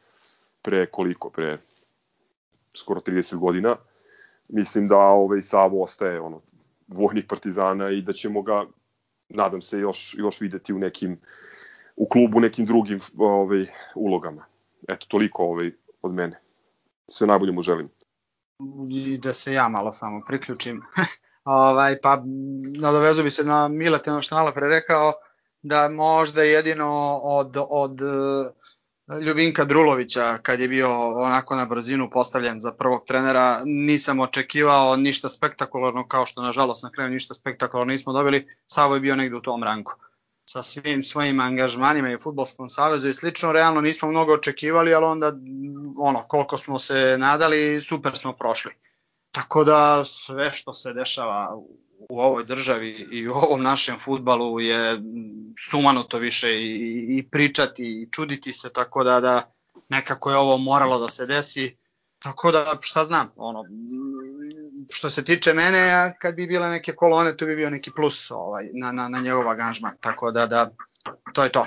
[0.62, 1.58] pre koliko, pre
[2.74, 3.76] skoro 30 godina,
[4.48, 6.40] mislim da ovaj Savo ostaje ono
[6.88, 8.64] vojnik Partizana i da ćemo ga
[9.28, 11.20] nadam se još još videti u nekim
[11.96, 14.44] u klubu nekim drugim ovaj, ulogama.
[14.88, 15.72] Eto, toliko ovaj,
[16.02, 16.40] od mene.
[17.08, 17.88] Sve najbolje mu želim.
[18.90, 20.82] I da se ja malo samo priključim.
[21.44, 22.22] ovaj, pa
[22.80, 25.12] nadovezu bi se na Milete, ono što malo pre rekao,
[25.62, 27.98] da možda jedino od, od
[29.26, 35.28] Ljubinka Drulovića, kad je bio onako na brzinu postavljen za prvog trenera, nisam očekivao ništa
[35.28, 39.42] spektakularno, kao što nažalost na kraju ništa spektakularno nismo dobili, Savo je bio negde u
[39.42, 39.92] tom ranku
[40.46, 45.04] sa svim svojim angažmanima i u Futbolskom savezu i slično, realno nismo mnogo očekivali, ali
[45.04, 45.32] onda
[45.98, 48.72] ono, koliko smo se nadali, super smo prošli.
[49.30, 51.56] Tako da sve što se dešava
[52.08, 55.00] u ovoj državi i u ovom našem futbalu je
[55.70, 59.52] sumanuto više i, i pričati i čuditi se, tako da, da
[59.88, 61.76] nekako je ovo moralo da se desi.
[62.18, 63.64] Tako da, šta znam, ono,
[64.90, 68.68] što se tiče mene, kad bi bile neke kolone, tu bi bio neki plus ovaj,
[68.72, 69.92] na, na, na njegov aganžman.
[70.00, 70.70] Tako da, da,
[71.32, 71.66] to je to.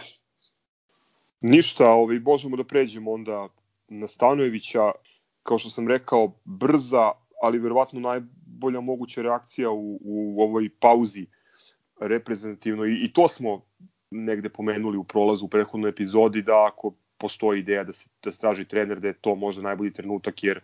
[1.42, 3.48] Ništa, ovaj, možemo da pređemo onda
[3.88, 4.92] na Stanojevića.
[5.44, 7.12] Kao što sam rekao, brza,
[7.42, 8.00] ali verovatno
[8.58, 11.26] najbolja moguća reakcija u, u ovoj pauzi
[12.00, 12.86] reprezentativno.
[12.86, 13.62] I, i to smo
[14.12, 18.66] negde pomenuli u prolazu u prethodnoj epizodi da ako postoji ideja da se da straži
[18.66, 20.60] trener da je to možda najbolji trenutak jer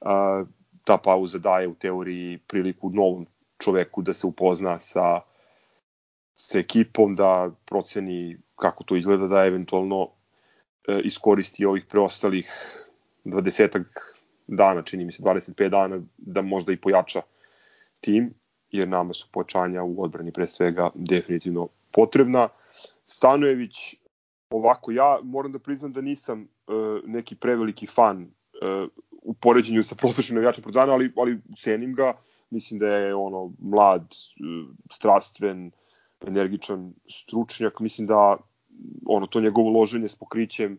[0.00, 0.44] a,
[0.84, 3.26] ta pauza daje u teoriji priliku novom
[3.58, 5.20] čoveku da se upozna sa
[6.38, 10.10] sa ekipom, da proceni kako to izgleda, da eventualno
[10.88, 12.50] e, iskoristi ovih preostalih
[13.24, 13.84] 20
[14.46, 17.22] dana, čini mi se 25 dana, da možda i pojača
[18.00, 18.34] tim,
[18.70, 22.48] jer nama su pojačanja u odbrani pre svega definitivno potrebna.
[23.06, 23.94] Stanojević,
[24.50, 28.88] ovako, ja moram da priznam da nisam uh, neki preveliki fan uh,
[29.22, 32.12] u poređenju sa prosečnim navijačem Partizana, ali, ali cenim ga,
[32.50, 35.70] mislim da je ono mlad, uh, strastven,
[36.26, 38.36] energičan stručnjak, mislim da
[39.06, 40.78] ono to njegovo loženje s pokrićem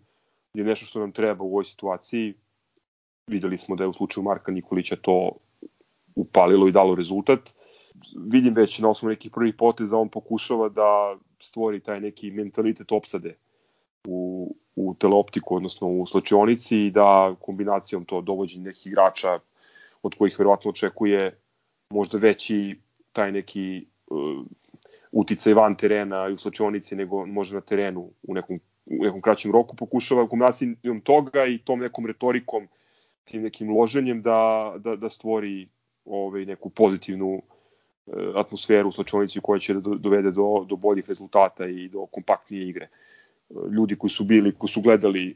[0.53, 2.33] je nešto što nam treba u ovoj situaciji.
[3.27, 5.31] Videli smo da je u slučaju Marka Nikolića to
[6.15, 7.39] upalilo i dalo rezultat.
[8.15, 13.35] Vidim već na osnovu nekih prvih poteza on pokušava da stvori taj neki mentalitet opsade
[14.07, 19.39] u, u teleoptiku, odnosno u slačionici i da kombinacijom to dovođenja nekih igrača
[20.01, 21.39] od kojih verovatno očekuje
[21.89, 22.79] možda veći
[23.13, 24.45] taj neki uh,
[25.11, 29.51] uticaj van terena i u slačionici nego možda na terenu u nekom, u nekom kraćem
[29.51, 32.67] roku pokušava kombinacijom toga i tom nekom retorikom
[33.27, 35.67] tim nekim loženjem da, da, da stvori
[36.05, 37.41] ovaj, neku pozitivnu e,
[38.35, 42.87] atmosferu u slačionici koja će da dovede do, do boljih rezultata i do kompaktnije igre.
[43.71, 45.35] Ljudi koji su bili, koji su gledali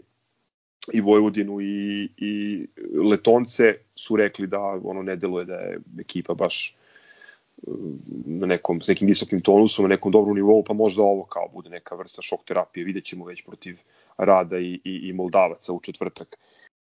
[0.94, 2.68] i Vojvodinu i, i
[3.10, 6.76] Letonce su rekli da ono ne deluje da je ekipa baš
[8.26, 11.70] na nekom, s nekim visokim tonusom, na nekom dobrom nivou, pa možda ovo kao bude
[11.70, 13.82] neka vrsta šok terapije, vidjet ćemo već protiv
[14.18, 16.38] Rada i, i, i Moldavaca u četvrtak.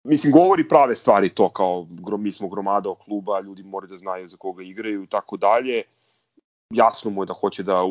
[0.03, 1.87] Mislim, govori prave stvari to, kao
[2.17, 5.83] mi smo gromada o kluba, ljudi moraju da znaju za koga igraju i tako dalje.
[6.69, 7.83] Jasno mu je da hoće da,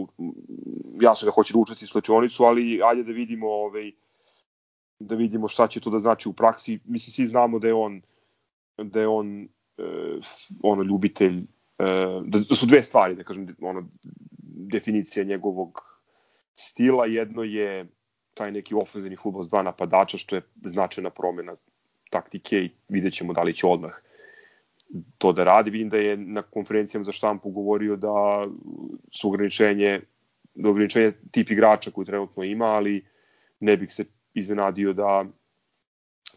[1.01, 3.93] jasno da hoće da učesti slačionicu, ali ajde da vidimo ovaj,
[4.99, 6.79] da vidimo šta će to da znači u praksi.
[6.85, 8.03] Mislim, svi znamo da je on
[8.77, 9.49] da je on e,
[10.63, 11.47] ono ljubitelj
[11.81, 13.89] E, da, su dve stvari, da kažem, ono,
[14.73, 15.81] definicija njegovog
[16.55, 17.07] stila.
[17.07, 17.87] Jedno je
[18.35, 21.57] taj neki ofenzivni futbol s dva napadača, što je značajna promena
[22.11, 23.93] taktike i vidjet ćemo da li će odmah
[25.19, 25.71] to da radi.
[25.71, 28.47] Vidim da je na konferencijama za štampu govorio da
[29.11, 30.01] su ograničenje,
[30.55, 33.05] da ograničenje tip igrača koji trenutno ima, ali
[33.61, 34.05] ne bih se
[34.35, 35.25] iznenadio da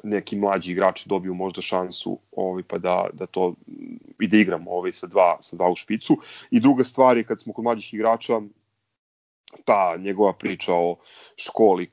[0.04, 3.54] neki mlađi igrači dobiju možda šansu ovaj, pa da, da to
[4.20, 6.18] i da igramo ovaj, sa, dva, sa dva u špicu.
[6.52, 8.42] I druga stvar je kad smo kod mlađih igrača,
[9.66, 10.96] ta njegova priča o
[11.36, 11.90] školi e,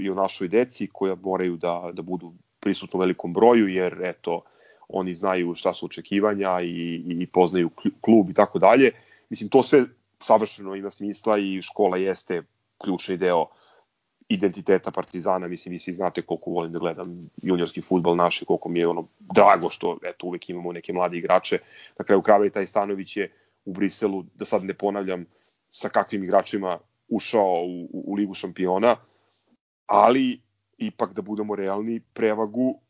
[0.00, 2.32] i o našoj deci koja moraju da, da budu
[2.66, 4.42] prisutno u velikom broju, jer eto,
[4.88, 8.90] oni znaju šta su očekivanja i, i poznaju klub i tako dalje.
[9.30, 9.84] Mislim, to sve
[10.18, 12.42] savršeno ima smisla i škola jeste
[12.78, 13.46] ključni deo
[14.28, 18.78] identiteta Partizana, mislim, vi svi znate koliko volim da gledam juniorski futbal naše, koliko mi
[18.78, 21.58] je ono drago što eto uvek imamo neke mlade igrače.
[21.98, 23.30] Na kraju krava i taj Stanović je
[23.64, 25.24] u Briselu, da sad ne ponavljam
[25.70, 28.96] sa kakvim igračima ušao u, u, u Ligu šampiona,
[29.86, 30.45] ali
[30.78, 32.80] ipak da budemo realni, prevagu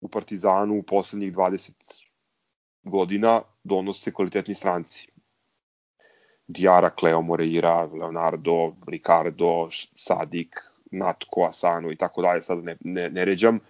[0.00, 2.02] u Partizanu u poslednjih 20
[2.82, 5.08] godina donose kvalitetni stranci.
[6.46, 10.56] Diara, Cleo Moreira, Leonardo, Ricardo, Sadik,
[10.90, 13.60] Natko, Asano i tako dalje, sad ne, ne, ne ređam.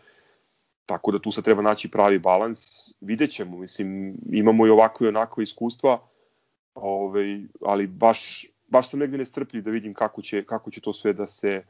[0.87, 2.61] Tako da tu sad treba naći pravi balans.
[3.01, 6.01] Videćemo, mislim, imamo i ovako i onako iskustva,
[6.75, 11.13] ovaj, ali baš, baš sam negde nestrpljiv da vidim kako će, kako će to sve
[11.13, 11.63] da se,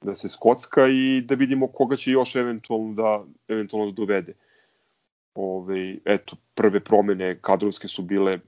[0.00, 4.32] da se skocka i da vidimo koga će još eventualno da, eventualno da dovede.
[5.34, 8.40] Ove, eto, prve promene kadrovske su bile e,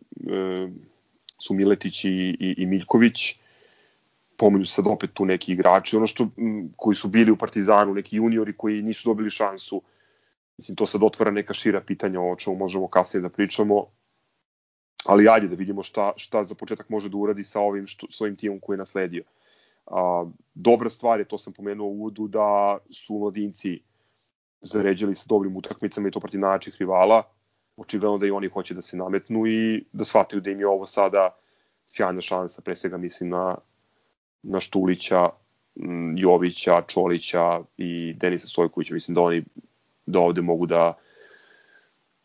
[1.39, 2.09] su Miletić i,
[2.41, 3.41] i, i Miljković,
[4.37, 8.17] pomenju sad opet tu neki igrači, ono što, m, koji su bili u Partizanu, neki
[8.17, 9.83] juniori koji nisu dobili šansu,
[10.59, 13.87] mislim, to sad otvara neka šira pitanja o čemu možemo kasnije da pričamo,
[15.05, 18.21] ali ajde da vidimo šta, šta za početak može da uradi sa ovim, što, s
[18.21, 19.25] ovim timom koji je nasledio.
[19.87, 20.25] A,
[20.55, 23.81] dobra stvar je, to sam pomenuo u uvodu, da su mladinci
[24.61, 27.23] zaređali sa dobrim utakmicama i to protiv najjačih rivala,
[27.77, 30.87] očigledno da i oni hoće da se nametnu i da shvataju da im je ovo
[30.87, 31.37] sada
[31.87, 33.57] sjajna šansa, pre svega mislim na,
[34.43, 35.29] na Štulića,
[36.17, 39.45] Jovića, Čolića i Denisa Stojkovića, mislim da oni
[40.07, 40.95] da ovde mogu da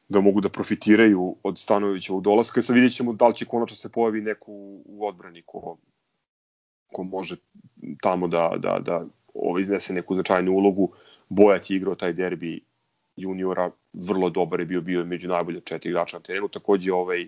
[0.10, 2.62] da mogu da profitiraju od Stanovića u dolaska.
[2.62, 5.78] Sad vidjet ćemo da li će konačno se pojavi neku u odbrani ko,
[6.96, 7.36] ko može
[8.02, 9.02] tamo da, da, da
[9.34, 10.90] ovaj, iznese neku značajnu ulogu.
[11.30, 12.60] Bojać je igrao taj derbi
[13.18, 17.28] juniora, vrlo dobar je bio, bio je među najbolje četiri igrača na terenu, takođe ovaj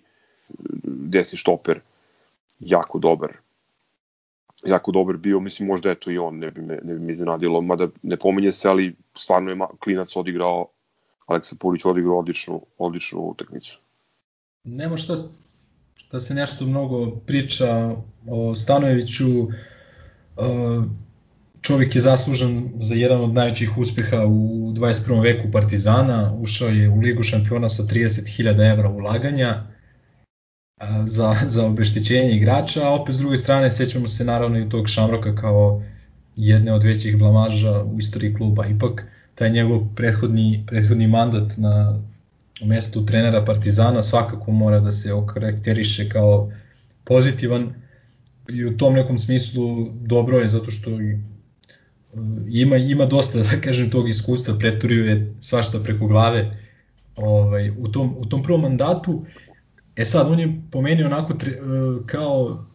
[0.83, 1.79] desni štoper
[2.59, 3.37] jako dobar
[4.65, 7.61] jako dobar bio, mislim možda eto i on, ne bi me, ne bi me iznenadilo,
[7.61, 10.67] mada ne pominje se, ali stvarno je klinac odigrao,
[11.25, 13.79] Aleksa Purić odigrao odličnu, odličnu utakmicu.
[14.63, 15.13] Nema šta,
[16.07, 17.95] šta se nešto mnogo priča
[18.27, 19.47] o Stanojeviću,
[21.61, 25.23] čovjek je zaslužen za jedan od najvećih uspeha u 21.
[25.23, 29.63] veku Partizana, ušao je u Ligu šampiona sa 30.000 evra ulaganja,
[31.05, 35.35] za, za obeštećenje igrača, a opet s druge strane sećamo se naravno i tog Šamroka
[35.35, 35.83] kao
[36.35, 38.65] jedne od većih blamaža u istoriji kluba.
[38.65, 39.05] Ipak
[39.35, 42.01] taj njegov prethodni, prethodni mandat na
[42.65, 46.51] mestu trenera Partizana svakako mora da se okarakteriše kao
[47.03, 47.73] pozitivan
[48.49, 50.89] i u tom nekom smislu dobro je zato što
[52.49, 56.57] ima ima dosta da kažem tog iskustva preturio je svašta preko glave
[57.15, 59.25] ovaj u tom u tom prvom mandatu
[59.97, 61.57] E sad, on je po meni onako tre, e,
[62.05, 62.65] kao,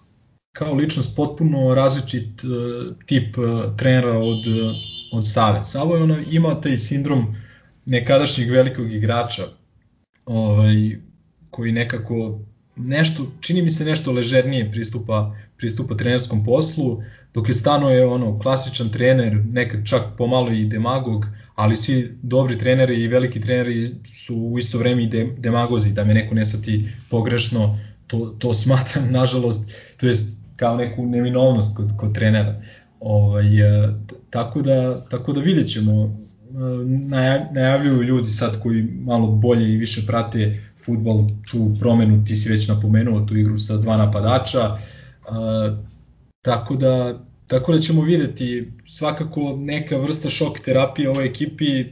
[0.52, 3.36] kao ličnost potpuno različit uh, tip
[3.76, 4.38] trenera od,
[5.12, 5.62] od Save.
[5.62, 7.34] Savo je ono, ima taj sindrom
[7.86, 9.42] nekadašnjeg velikog igrača
[10.26, 10.96] ovaj,
[11.50, 12.40] koji nekako
[12.76, 17.02] nešto, čini mi se nešto ležernije pristupa, pristupa trenerskom poslu,
[17.34, 22.58] dok je Stano je ono klasičan trener, nekad čak pomalo i demagog, ali svi dobri
[22.58, 26.46] treneri i veliki treneri su u isto vreme i de, demagozi, da me neko ne
[26.46, 32.62] shvati pogrešno, to, to smatram nažalost, to jest kao neku neminovnost kod, kod trenera.
[33.00, 33.94] Ovaj, e,
[34.30, 36.21] tako, da, tako da vidjet ćemo,
[37.50, 42.68] najavljuju ljudi sad koji malo bolje i više prate futbol, tu promenu, ti si već
[42.68, 45.78] napomenuo tu igru sa dva napadača, uh,
[46.42, 47.22] tako da
[47.52, 51.84] tako da ćemo videti svakako neka vrsta šok terapije ovoj ekipi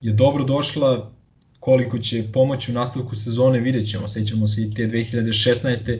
[0.00, 1.12] je dobro došla,
[1.60, 5.98] koliko će pomoći u nastavku sezone vidjet ćemo, sećamo se i te 2016.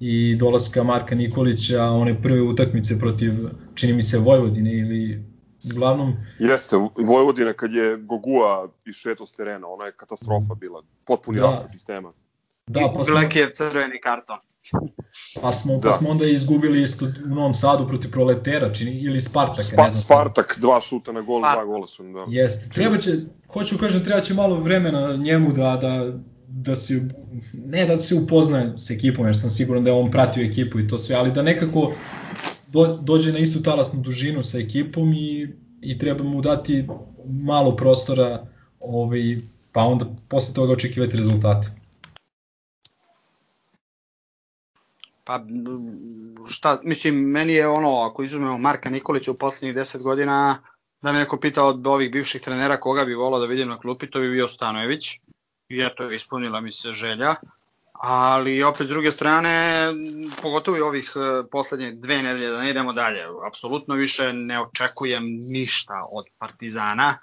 [0.00, 3.32] i dolaska Marka Nikolića, one prve utakmice protiv,
[3.74, 5.24] čini mi se, Vojvodine ili
[5.72, 6.16] uglavnom...
[6.38, 11.46] Jeste, Vojvodina kad je Gogua išeto s terena, ona je katastrofa bila, potpuni da.
[11.46, 12.12] raspad sistema.
[12.66, 13.14] Da, pa smo...
[13.14, 14.38] Blekijev crveni karton.
[15.42, 15.88] Pa smo, da.
[15.88, 19.90] pa smo onda izgubili isto u Novom Sadu protiv Proletera, čini, ili Spartaka, Spa, ne
[19.90, 20.02] znam.
[20.02, 22.26] Spartak, dva šuta na gol, dva gola su, da.
[22.28, 23.10] Jeste, treba će,
[23.52, 26.12] hoću kažem, treba će malo vremena njemu da, da,
[26.48, 27.08] da se,
[27.52, 30.88] ne da se upoznaje s ekipom, jer sam siguran da je on pratio ekipu i
[30.88, 31.92] to sve, ali da nekako
[32.68, 35.48] do, dođe na istu talasnu dužinu sa ekipom i,
[35.80, 36.86] i treba mu dati
[37.42, 38.46] malo prostora
[38.80, 39.36] ovaj,
[39.72, 41.68] pa onda posle toga očekivati rezultate.
[45.24, 45.40] Pa
[46.48, 50.62] šta, mislim, meni je ono, ako izumemo Marka Nikolića u poslednjih 10 godina,
[51.02, 54.10] da me neko pitao od ovih bivših trenera koga bi volao da vidim na klupi,
[54.10, 55.20] to bi bio Stanojević.
[55.68, 57.34] I eto, ispunila mi se želja
[58.00, 59.86] ali opet s druge strane,
[60.42, 65.24] pogotovo i ovih e, poslednje dve nedelje, da ne idemo dalje, apsolutno više ne očekujem
[65.40, 67.18] ništa od Partizana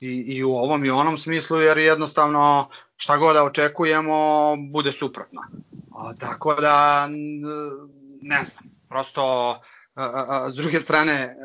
[0.00, 5.40] i, i u ovom i onom smislu, jer jednostavno šta god da očekujemo bude suprotno.
[5.90, 7.08] O, tako da,
[8.22, 9.56] ne znam, prosto
[10.50, 11.36] s druge strane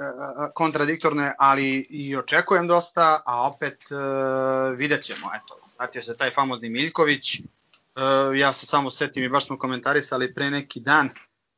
[0.54, 3.96] kontradiktorno je, ali i očekujem dosta, a opet e,
[4.76, 7.42] vidjet ćemo, eto, vratio se taj famozni Miljković,
[7.96, 11.10] Uh, ja se samo setim i baš smo komentarisali pre neki dan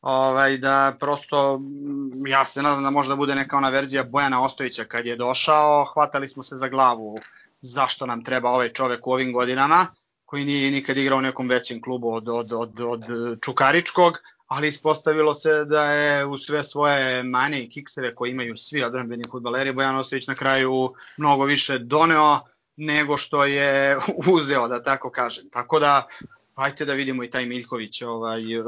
[0.01, 4.83] ovaj, da prosto mm, ja se nadam da možda bude neka ona verzija Bojana Ostojića
[4.83, 7.19] kad je došao, hvatali smo se za glavu
[7.61, 9.87] zašto nam treba ovaj čovek u ovim godinama
[10.25, 13.01] koji nije nikad igrao u nekom većem klubu od, od, od, od
[13.41, 18.83] Čukaričkog, ali ispostavilo se da je u sve svoje mane i kikseve koje imaju svi
[18.83, 22.39] odranbeni futbaleri Bojan Ostojić na kraju mnogo više doneo
[22.77, 23.97] nego što je
[24.35, 25.49] uzeo, da tako kažem.
[25.49, 26.07] Tako da,
[26.55, 28.63] ajte da vidimo i taj Miljković ovaj, e,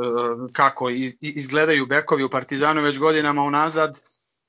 [0.51, 0.89] kako
[1.21, 3.99] izgledaju bekovi u Partizanu već godinama unazad.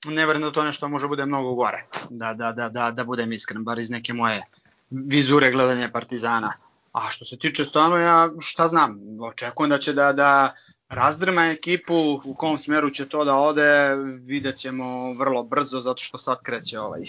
[0.05, 3.32] Ne verujem da to nešto može bude mnogo gore, da, da, da, da, da budem
[3.32, 4.43] iskren, bar iz neke moje
[4.91, 6.53] vizure gledanja Partizana.
[6.93, 10.55] A što se tiče Stanoja, šta znam, očekujem da će da, da
[10.89, 16.19] razdrma ekipu, u kom smeru će to da ode, vidjet ćemo vrlo brzo, zato što
[16.19, 17.01] sad kreće ovaj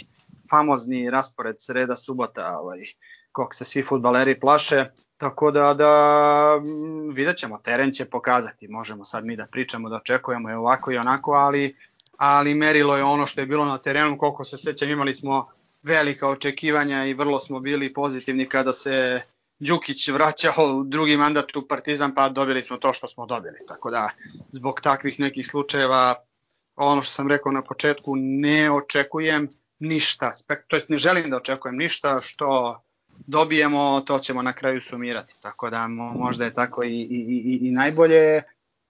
[0.52, 2.80] famozni raspored sreda subota ovaj
[3.32, 4.86] kog se svi futbaleri plaše,
[5.18, 5.92] tako da, da
[7.14, 10.98] vidjet ćemo, teren će pokazati, možemo sad mi da pričamo, da očekujemo i ovako i
[10.98, 11.76] onako, ali,
[12.18, 15.48] ali merilo je ono što je bilo na terenu, koliko se sećam imali smo
[15.84, 19.22] velika očekivanja i vrlo smo bili pozitivni kada se
[19.60, 23.58] Đukić vraćao u drugi mandat u Partizan, pa dobili smo to što smo dobili.
[23.68, 24.10] Tako da,
[24.52, 26.16] zbog takvih nekih slučajeva,
[26.76, 29.50] ono što sam rekao na početku, ne očekujem
[29.82, 30.34] ništa,
[30.68, 32.82] to jest ne želim da očekujem ništa što
[33.28, 35.34] dobijemo, to ćemo na kraju sumirati.
[35.42, 38.42] Tako da možda je tako i, i, i, i najbolje,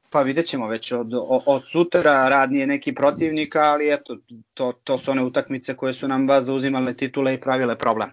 [0.10, 1.12] pa vidjet ćemo već od,
[1.46, 4.18] od sutra, rad nije neki protivnika, ali eto,
[4.54, 8.10] to, to su one utakmice koje su nam vas da uzimale titule i pravile problem.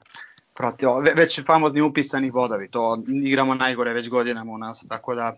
[0.55, 5.37] Protiv, već famozni upisani bodovi, to igramo najgore već godinama u nas, tako da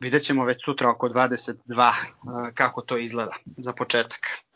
[0.00, 1.92] vidjet ćemo već sutra oko 22
[2.54, 4.47] kako to izgleda za početak.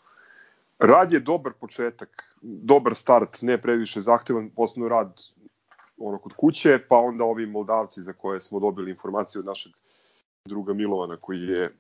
[0.83, 5.21] Rad je dobar početak, dobar start, ne previše zahtevan, posebno rad
[5.97, 9.73] ono kod kuće, pa onda ovi Moldavci za koje smo dobili informaciju od našeg
[10.45, 11.77] druga Milovana koji je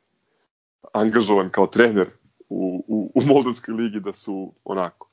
[0.92, 2.10] angažovan kao trener
[2.48, 5.08] u, u, u Moldavskoj ligi da su onako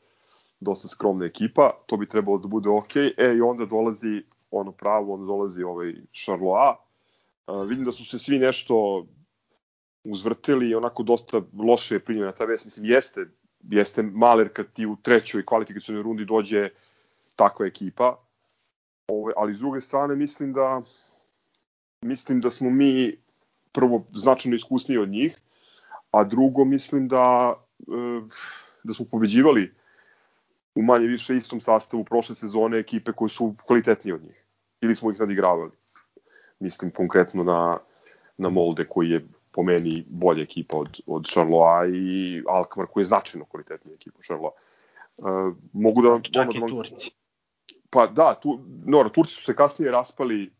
[0.60, 5.14] dosta skromna ekipa, to bi trebalo da bude ok, e i onda dolazi ono pravo,
[5.14, 6.76] onda dolazi ovaj Charlois,
[7.48, 9.06] uh, vidim da su se svi nešto
[10.03, 13.26] uzvrteli i onako dosta loše je primljena ta vest, mislim jeste,
[13.64, 16.69] jeste maler kad ti u trećoj kvalifikacijnoj rundi dođe
[17.36, 18.19] takva ekipa,
[19.07, 20.81] ovaj, ali s druge strane mislim da
[22.02, 23.18] mislim da smo mi
[23.72, 25.40] prvo značajno iskusniji od njih,
[26.11, 28.22] a drugo mislim da e,
[28.84, 29.73] da smo pobeđivali
[30.76, 34.44] u manje više istom sastavu prošle sezone ekipe koje su kvalitetnije od njih.
[34.81, 35.72] Ili smo ih nadigravali.
[36.60, 37.77] Mislim konkretno na,
[38.38, 39.27] na Molde koji je
[39.60, 44.26] po meni bolja ekipa od, od Charloa i Alkmaar koji je značajno kvalitetnija ekipa od
[44.26, 44.52] Charloa.
[45.18, 46.19] Uh, mogu da...
[46.22, 47.11] Čak ono, i da Turci.
[47.90, 50.52] Pa da, tu, no, Turci su se kasnije raspali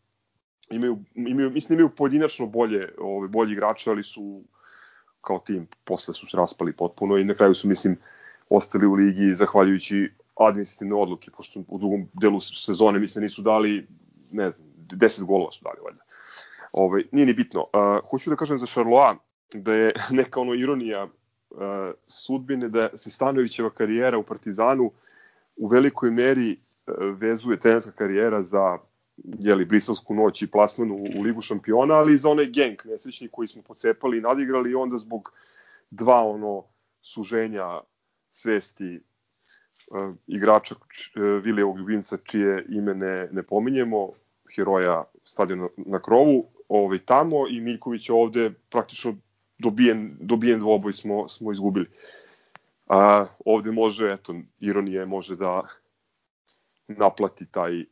[0.70, 4.42] imaju, imaju, mislim imaju pojedinačno bolje, ove, bolji igrače, ali su
[5.20, 7.96] kao tim posle su se raspali potpuno i na kraju su, mislim,
[8.50, 13.86] ostali u ligi zahvaljujući administrativne odluke, pošto u drugom delu sezone mislim nisu dali,
[14.30, 16.04] ne znam, 10 golova su dali valjda.
[16.72, 17.60] Ove, nije ni bitno.
[17.60, 19.16] Uh, hoću da kažem za Charloa
[19.54, 21.58] da je neka ono ironija uh,
[22.06, 24.92] sudbine da se Stanovićeva karijera u Partizanu
[25.56, 28.78] u velikoj meri uh, vezuje trenerska karijera za
[29.24, 33.28] jeli, briselsku noć i plasmanu u, u Ligu šampiona, ali i za onaj genk nesrećni
[33.32, 35.32] koji smo pocepali i nadigrali i onda zbog
[35.90, 36.64] dva ono
[37.00, 37.80] suženja
[38.30, 39.00] svesti
[39.90, 44.08] uh, igrača uh, Vilijevog ljubimca čije ime ne, ne pominjemo,
[44.54, 49.14] heroja stadiona na krovu, ovaj, tamo i Miljković ovde praktično
[49.58, 51.86] dobijen, dobijen dvoboj smo, smo izgubili.
[52.86, 55.62] A, ovde može, eto, ironije može da
[56.88, 57.84] naplati taj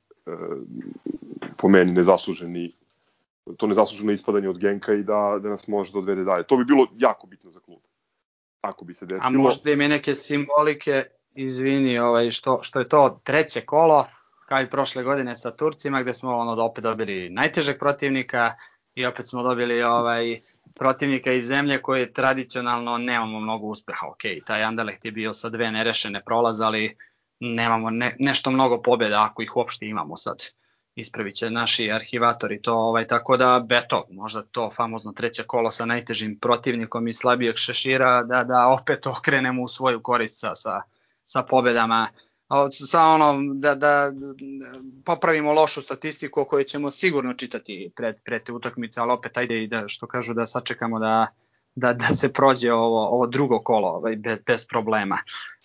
[1.57, 2.73] po meni nezasluženi
[3.57, 6.47] to nezasluženo ispadanje od Genka i da, da nas može da odvede dalje.
[6.47, 7.79] To bi bilo jako bitno za klub.
[8.61, 9.27] Ako bi se desilo.
[9.27, 14.07] A možda ima neke simbolike, izvini, ovaj, što, što je to treće kolo,
[14.49, 18.55] kao i prošle godine sa Turcima, gde smo ono, opet dobili najtežeg protivnika
[18.95, 20.41] i opet smo dobili ovaj
[20.75, 24.07] protivnika iz zemlje koje tradicionalno nemamo mnogo uspeha.
[24.07, 26.97] Ok, taj Anderlecht je bio sa dve nerešene prolaze, ali
[27.41, 30.45] nemamo ne, nešto mnogo pobjeda ako ih uopšte imamo sad
[30.95, 35.85] ispravit će naši arhivatori to, ovaj, tako da, beto, možda to famozno treće kolo sa
[35.85, 40.83] najtežim protivnikom i slabijeg šešira, da, da opet okrenemo u svoju korist sa,
[41.25, 42.09] sa pobedama,
[42.73, 44.13] sa ono, da, da,
[45.05, 49.63] popravimo lošu statistiku o kojoj ćemo sigurno čitati pred, pred te utakmice, ali opet ajde
[49.63, 51.27] i da, što kažu, da sačekamo da,
[51.75, 55.19] da, da se prođe ovo, ovo drugo kolo ovaj, bez, bez problema.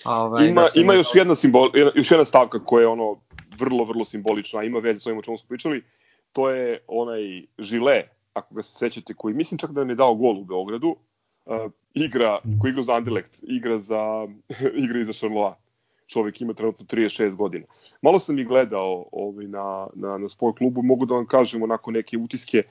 [0.06, 3.22] Ovaj, ima, da ima još jedna, simbol, još jedna stavka koja je ono
[3.58, 5.84] vrlo, vrlo simbolična, ima veze s ovim o čemu smo pričali,
[6.32, 8.02] to je onaj Žile,
[8.34, 10.96] ako ga se sećate, koji mislim čak da ne dao gol u Beogradu,
[11.46, 14.28] uh, igra, koji igra za Anderlecht, igra, za,
[14.84, 15.62] igra i za Charlois.
[16.14, 17.65] Čovek ima trenutno 36 godina.
[18.02, 21.91] Malo sam i gledao ovaj, na, na, na spoj klubu, mogu da vam kažem onako
[21.91, 22.64] neke utiske,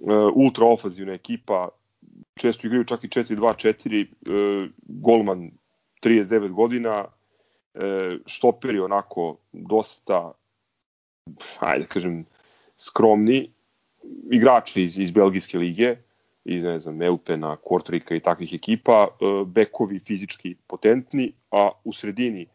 [0.00, 1.68] uh, ultra ofazivna ekipa,
[2.34, 5.50] često igraju čak i 4-2-4, uh, golman
[6.00, 7.04] 39 godina,
[7.74, 10.32] e, štoperi onako dosta,
[11.58, 12.24] ajde da kažem,
[12.78, 13.50] skromni,
[14.30, 15.96] igrači iz, iz Belgijske lige,
[16.44, 22.46] i ne znam, Eupena, Kortrika i takvih ekipa, e, bekovi fizički potentni, a u sredini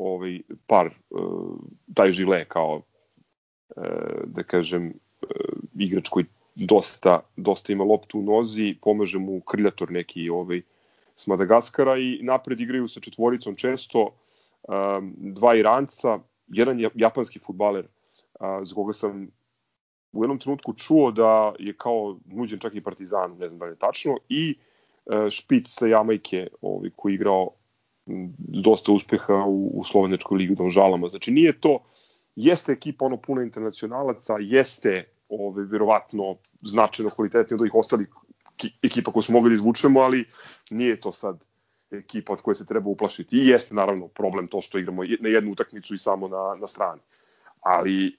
[0.00, 0.92] ovaj par e,
[1.94, 2.82] taj žile kao
[3.76, 3.80] e,
[4.24, 5.26] da kažem e,
[5.78, 6.24] igrač koji
[6.54, 10.62] dosta dosta ima loptu u nozi, pomaže mu krljator neki ovaj
[11.16, 14.10] s Madagaskara i napred igraju sa četvoricom često
[15.16, 16.18] dva Iranca,
[16.48, 17.86] jedan japanski futbaler
[18.62, 19.28] za koga sam
[20.12, 23.72] u jednom trenutku čuo da je kao nuđen čak i Partizan, ne znam da li
[23.72, 24.54] je tačno, i
[25.30, 27.50] Špic sa Jamajke, ovaj, koji je igrao
[28.38, 31.08] dosta uspeha u, u Slovenačkoj ligi u Donžalama.
[31.08, 31.78] Znači nije to
[32.36, 38.08] jeste ekipa ono puno internacionalaca, jeste ove, verovatno značajno kvalitetnije od ovih ostalih
[38.84, 40.24] ekipa koje smo mogli da izvučemo, ali
[40.70, 41.44] nije to sad
[41.90, 43.36] ekipa od koje se treba uplašiti.
[43.36, 47.00] I jeste naravno problem to što igramo na jednu utakmicu i samo na, na strani.
[47.60, 48.16] Ali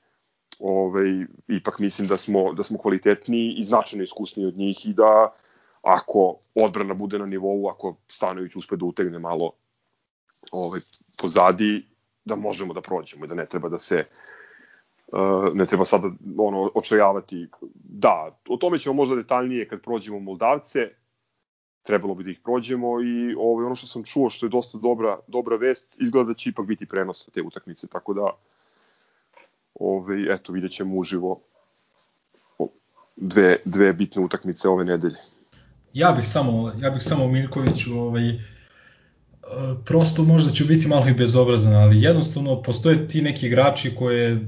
[0.60, 5.34] ovaj, ipak mislim da smo, da smo kvalitetniji i značajno iskusniji od njih i da
[5.82, 9.52] ako odbrana bude na nivou, ako Stanović uspe da utegne malo
[10.52, 10.80] ovaj,
[11.22, 11.88] pozadi,
[12.26, 14.06] da možemo da prođemo i da ne treba da se
[15.08, 17.48] uh, ne treba sada ono očajavati.
[17.74, 20.80] Da, o tome ćemo možda detaljnije kad prođemo Moldavce,
[21.84, 25.20] trebalo bi da ih prođemo i ovaj, ono što sam čuo što je dosta dobra,
[25.28, 28.30] dobra vest, izgleda da će ipak biti prenos te utakmice, tako da
[29.74, 31.42] ovaj, eto, vidjet ćemo uživo
[33.16, 35.18] dve, dve bitne utakmice ove nedelje.
[35.94, 38.24] Ja bih samo, ja bih samo Miljkoviću ovaj,
[39.86, 44.40] prosto možda ću biti malo i bezobrazan, ali jednostavno postoje ti neki igrači koje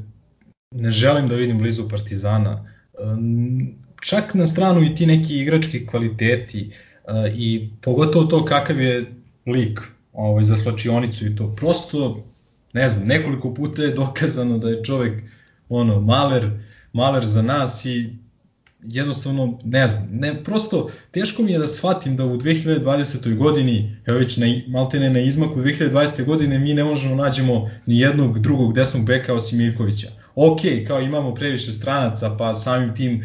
[0.72, 2.70] ne želim da vidim blizu Partizana.
[4.02, 6.72] Čak na stranu i ti neki igrački kvaliteti
[7.36, 9.14] i pogotovo to kakav je
[9.46, 9.80] lik
[10.14, 11.56] ovaj, za slačionicu i to.
[11.56, 12.24] Prosto,
[12.74, 15.24] ne znam, nekoliko puta je dokazano da je čovek
[15.70, 16.50] ono, maler,
[16.94, 18.23] maler za nas i
[18.86, 23.36] jednostavno, ne znam, ne, prosto teško mi je da shvatim da u 2020.
[23.36, 26.26] godini, evo već na, maltene na izmaku 2020.
[26.26, 30.08] godine mi ne možemo nađemo ni jednog drugog desnog beka osim Mirkovića.
[30.36, 33.24] Ok, kao imamo previše stranaca, pa samim tim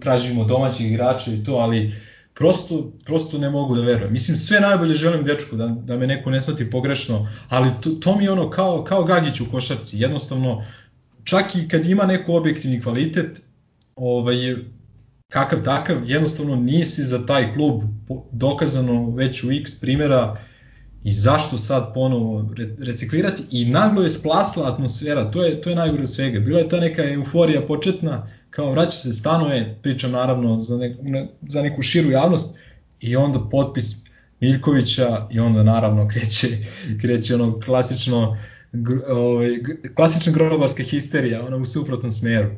[0.00, 1.92] tražimo domaćih igrača i to, ali
[2.34, 4.12] prosto, prosto ne mogu da verujem.
[4.12, 8.16] Mislim, sve najbolje želim dečku, da, da me neko ne shvati pogrešno, ali to, to
[8.16, 10.64] mi je ono kao, kao Gagić u košarci, jednostavno,
[11.24, 13.42] čak i kad ima neko objektivni kvalitet,
[13.96, 14.36] ovaj,
[15.30, 17.82] kakav takav, jednostavno nisi za taj klub
[18.32, 20.36] dokazano već u x primjera
[21.04, 26.06] i zašto sad ponovo reciklirati i naglo je splasla atmosfera, to je, to je najgore
[26.06, 26.40] svega.
[26.40, 31.62] Bila je ta neka euforija početna, kao vraća se stanove, pričam naravno za, ne, za
[31.62, 32.58] neku širu javnost
[33.00, 36.48] i onda potpis Miljkovića i onda naravno kreće,
[37.00, 38.36] kreće ono klasično
[39.08, 39.48] ovaj,
[39.94, 42.50] klasična grobarska histerija, ona u suprotnom smeru.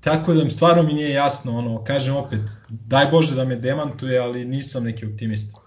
[0.00, 4.44] Tako da stvarno mi nije jasno, ono, kažem opet, daj Bože da me demantuje, ali
[4.44, 5.60] nisam neki optimista.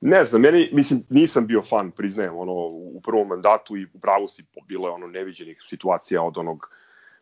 [0.00, 4.28] Ne znam, meni, mislim, nisam bio fan, priznajem, ono, u prvom mandatu i u pravu
[4.28, 6.70] si bilo je ono neviđenih situacija od onog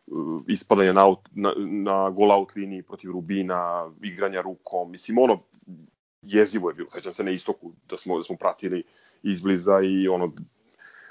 [0.07, 5.39] uh, ispadanja na, na, na gol out liniji protiv Rubina, igranja rukom, mislim, ono,
[6.21, 8.83] jezivo je bilo, sećam se na istoku da smo, da smo pratili
[9.23, 10.31] izbliza i ono,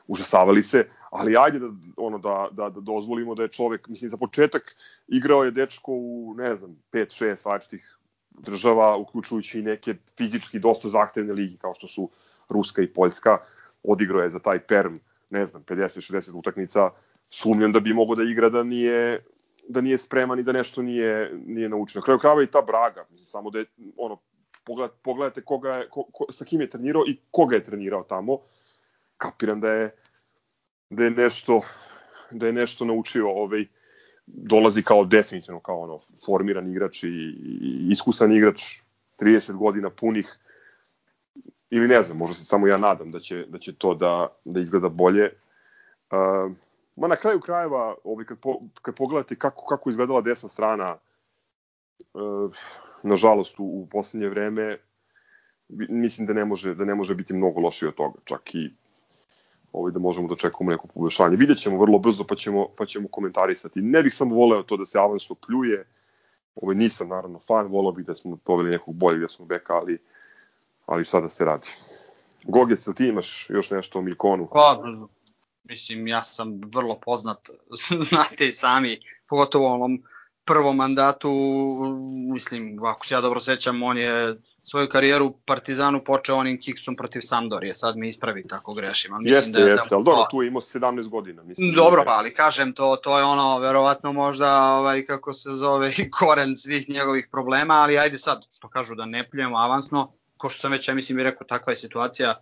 [0.08, 4.16] užasavali se, ali ajde da, ono, da, da, da dozvolimo da je čovek, mislim, za
[4.16, 4.76] početak
[5.08, 7.98] igrao je dečko u, ne znam, 5-6 različitih
[8.30, 12.10] država, uključujući i neke fizički dosta zahtevne ligi, kao što su
[12.48, 13.38] Ruska i Poljska,
[13.82, 14.94] odigrao je za taj Perm,
[15.30, 16.90] ne znam, 50-60 utakmica,
[17.30, 19.24] sumnjam da bi mogo da igra da nije
[19.68, 21.98] da nije spreman i da nešto nije nije naučio.
[21.98, 23.66] Na kraju krajeva i ta Braga, mislim samo da je
[23.96, 24.18] ono
[24.64, 28.38] pogled, pogledajte koga je, ko, ko, sa kim je trenirao i koga je trenirao tamo.
[29.18, 29.94] Kapiram da je
[30.90, 31.60] da je nešto
[32.30, 33.66] da je nešto naučio ovaj
[34.26, 38.62] dolazi kao definitivno kao ono formiran igrač i, i iskusan igrač
[39.18, 40.38] 30 godina punih
[41.70, 44.60] ili ne znam, možda se samo ja nadam da će, da će to da, da
[44.60, 45.32] izgleda bolje.
[46.10, 46.52] Uh,
[46.96, 50.96] ma na kraju krajeva, ovaj, kad, po, kad pogledate kako, kako izgledala desna strana,
[52.14, 52.50] uh,
[53.02, 54.78] nažalost u, u poslednje vreme,
[55.88, 58.70] mislim da ne može da ne može biti mnogo lošije od toga, čak i
[59.76, 61.36] ovaj, da možemo da čekamo neko poboljšanje.
[61.36, 63.82] Vidjet ćemo vrlo brzo pa ćemo, pa ćemo komentarisati.
[63.82, 65.84] Ne bih samo voleo to da se avansno pljuje,
[66.54, 69.98] ovaj, nisam naravno fan, volao bih da smo poveli nekog boljeg da smo beka, ali,
[70.86, 71.68] ali šta da se radi.
[72.44, 74.48] Gogec, ti imaš još nešto o Milkonu?
[74.52, 74.82] Pa,
[75.64, 77.38] mislim, ja sam vrlo poznat,
[78.10, 80.02] znate i sami, pogotovo ovom
[80.46, 81.30] prvom mandatu,
[82.32, 86.96] mislim, ako se ja dobro sećam, on je svoju karijeru u Partizanu počeo onim kiksom
[86.96, 89.14] protiv Sampdorije, sad mi ispravi tako grešim.
[89.14, 91.42] Ali mislim jeste, da, jeste, da, ali dobro, tu je imao 17 godina.
[91.42, 96.56] Mislim, dobro, ali kažem, to, to je ono, verovatno možda, ovaj, kako se zove, koren
[96.56, 100.72] svih njegovih problema, ali ajde sad, što kažu da ne pljujemo avansno, ko što sam
[100.72, 102.34] već, ja mislim, i rekao, takva je situacija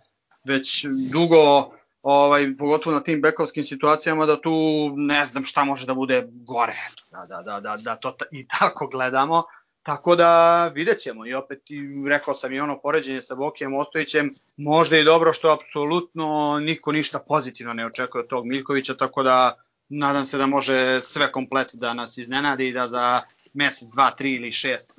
[0.43, 1.71] već dugo
[2.07, 4.51] ovaj, pogotovo na tim bekovskim situacijama, da tu
[4.95, 6.75] ne znam šta može da bude gore,
[7.11, 9.43] da, da, da, da, da to i tako gledamo.
[9.83, 14.31] Tako da vidjet ćemo i opet i rekao sam i ono poređenje sa Bokijem Ostojićem,
[14.57, 19.55] možda i dobro što apsolutno niko ništa pozitivno ne očekuje od tog Miljkovića, tako da
[19.89, 23.21] nadam se da može sve komplet da nas iznenadi i da za
[23.53, 24.91] mesec, dva, tri ili šest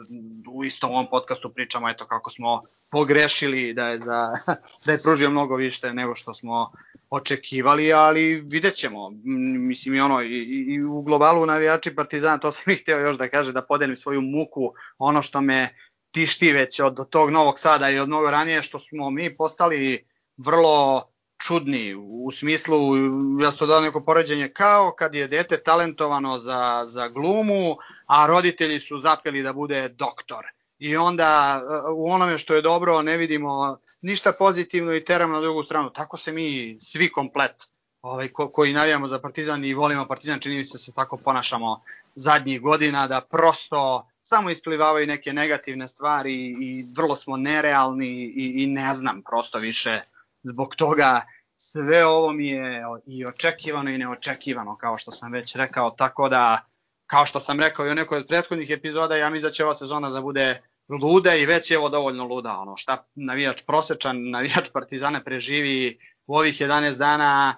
[0.50, 4.32] u istom ovom podcastu pričamo eto kako smo pogrešili da je, za,
[4.86, 6.72] da je pružio mnogo više nego što smo
[7.10, 9.10] očekivali, ali vidjet ćemo.
[9.58, 13.28] Mislim i ono, i, i u globalu navijači Partizana, to sam ih hteo još da
[13.28, 15.76] kaže, da podelim svoju muku, ono što me
[16.10, 20.06] tišti već od tog Novog Sada i od mnogo ranije, što smo mi postali
[20.36, 21.08] vrlo
[21.38, 22.96] čudni u smislu,
[23.42, 27.76] ja sam to dao neko poređenje, kao kad je dete talentovano za, za glumu,
[28.06, 30.44] a roditelji su zapeli da bude doktor.
[30.78, 31.60] I onda
[31.96, 35.90] u onome što je dobro ne vidimo ništa pozitivno i teramo na drugu stranu.
[35.90, 37.70] Tako se mi svi komplet
[38.02, 41.16] ovaj, ko, koji navijamo za Partizan i volimo Partizan, čini mi se da se tako
[41.16, 41.82] ponašamo
[42.14, 48.66] zadnjih godina, da prosto samo isplivavaju neke negativne stvari i vrlo smo nerealni i, i
[48.66, 50.00] ne znam prosto više
[50.42, 51.22] zbog toga
[51.56, 56.66] sve ovo mi je i očekivano i neočekivano kao što sam već rekao tako da
[57.06, 59.74] kao što sam rekao i u nekoj od prethodnih epizoda ja mislim da će ova
[59.74, 64.68] sezona da bude luda i već je ovo dovoljno luda ono šta navijač prosečan navijač
[64.72, 67.56] Partizana preživi u ovih 11 dana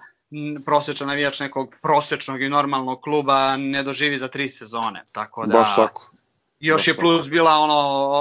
[0.65, 5.75] prosečan navijač nekog prosečnog i normalnog kluba ne doživi za tri sezone tako da Baš
[5.75, 6.11] tako.
[6.59, 7.73] Još je plus bila ono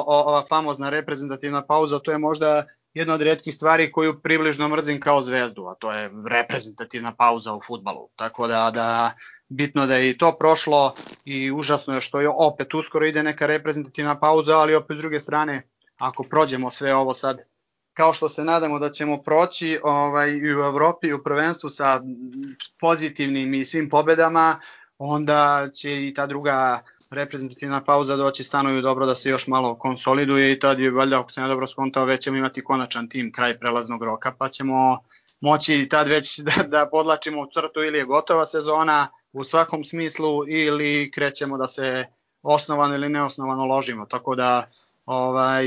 [0.07, 2.65] ova famozna reprezentativna pauza, to je možda
[2.95, 7.61] jedna od redkih stvari koju približno mrzim kao zvezdu, a to je reprezentativna pauza u
[7.61, 8.09] futbalu.
[8.17, 9.13] Tako da, da
[9.49, 10.95] bitno da je i to prošlo
[11.25, 15.21] i užasno je što je opet uskoro ide neka reprezentativna pauza, ali opet s druge
[15.21, 17.39] strane, ako prođemo sve ovo sad
[17.99, 22.01] kao što se nadamo da ćemo proći ovaj, i u Evropi i u prvenstvu sa
[22.81, 24.61] pozitivnim i svim pobedama,
[24.99, 30.53] onda će i ta druga reprezentativna pauza doći stanoju dobro da se još malo konsoliduje
[30.53, 33.59] i tad je valjda ako sam ja dobro skontao već ćemo imati konačan tim kraj
[33.59, 34.99] prelaznog roka pa ćemo
[35.41, 40.49] moći tad već da, da podlačimo u crtu ili je gotova sezona u svakom smislu
[40.49, 42.07] ili krećemo da se
[42.43, 44.71] osnovano ili neosnovano ložimo tako da
[45.07, 45.65] ovaj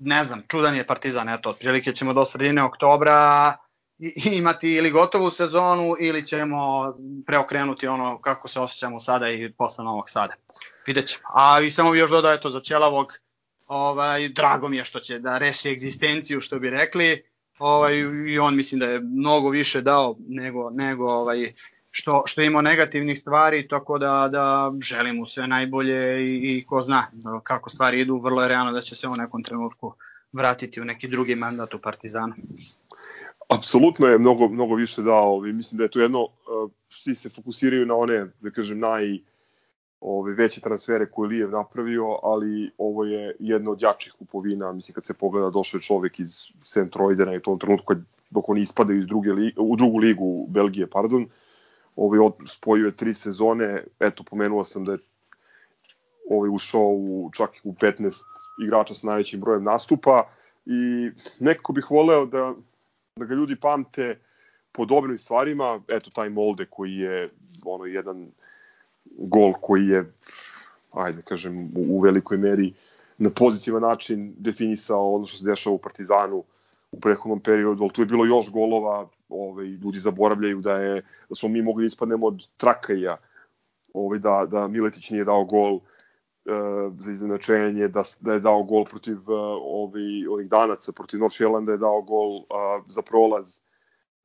[0.00, 3.56] ne znam čudan je Partizan eto otprilike ćemo do sredine oktobra
[4.38, 6.92] imati ili gotovu sezonu ili ćemo
[7.26, 10.34] preokrenuti ono kako se osjećamo sada i posle Novog Sada.
[10.86, 11.24] Vidjet ćemo.
[11.34, 13.12] A i samo bih još dodao eto za Ćelavog,
[13.66, 17.24] ovaj, drago mi je što će da reši egzistenciju što bi rekli,
[17.58, 17.96] ovaj,
[18.28, 21.52] i on mislim da je mnogo više dao nego, nego ovaj,
[21.92, 26.82] što, što ima negativnih stvari, tako da, da želim mu sve najbolje i, i ko
[26.82, 29.94] zna da, kako stvari idu, vrlo je realno da će se u nekom trenutku
[30.32, 32.34] vratiti u neki drugi mandat u Partizanu
[33.54, 37.28] apsolutno je mnogo, mnogo više dao i mislim da je to jedno, uh, svi se
[37.28, 39.18] fokusiraju na one, da kažem, naj
[40.00, 45.04] ove veće transfere koje Lijev napravio, ali ovo je jedno od jačih kupovina, mislim kad
[45.04, 46.90] se pogleda došao je čovek iz St.
[46.92, 47.94] Troidena i u tom trenutku
[48.30, 51.26] dok oni ispadaju iz druge li, u drugu ligu Belgije, pardon,
[51.96, 54.98] ovaj spojio je tri sezone, eto pomenuo sam da je
[56.30, 58.22] ovaj ušao u, čak u 15
[58.64, 60.28] igrača sa najvećim brojem nastupa
[60.66, 61.10] i
[61.40, 62.54] nekako bih voleo da
[63.16, 64.18] da ga ljudi pamte
[64.72, 67.30] po dobrim stvarima, eto taj Molde koji je
[67.64, 68.30] ono jedan
[69.04, 70.12] gol koji je
[70.92, 72.74] ajde da kažem u velikoj meri
[73.18, 76.44] na pozitivan način definisao ono što se dešava u Partizanu
[76.92, 81.34] u prethodnom periodu, ali tu je bilo još golova, ovaj, ljudi zaboravljaju da je da
[81.34, 83.16] smo mi mogli da ispadnemo od Trakaja,
[83.94, 85.82] ovaj, da, da Miletić nije dao gol uh,
[86.98, 92.02] za iznenačenje, da, da je dao gol protiv uh, ovih, danaca, protiv North je dao
[92.02, 92.44] gol uh,
[92.88, 93.60] za prolaz.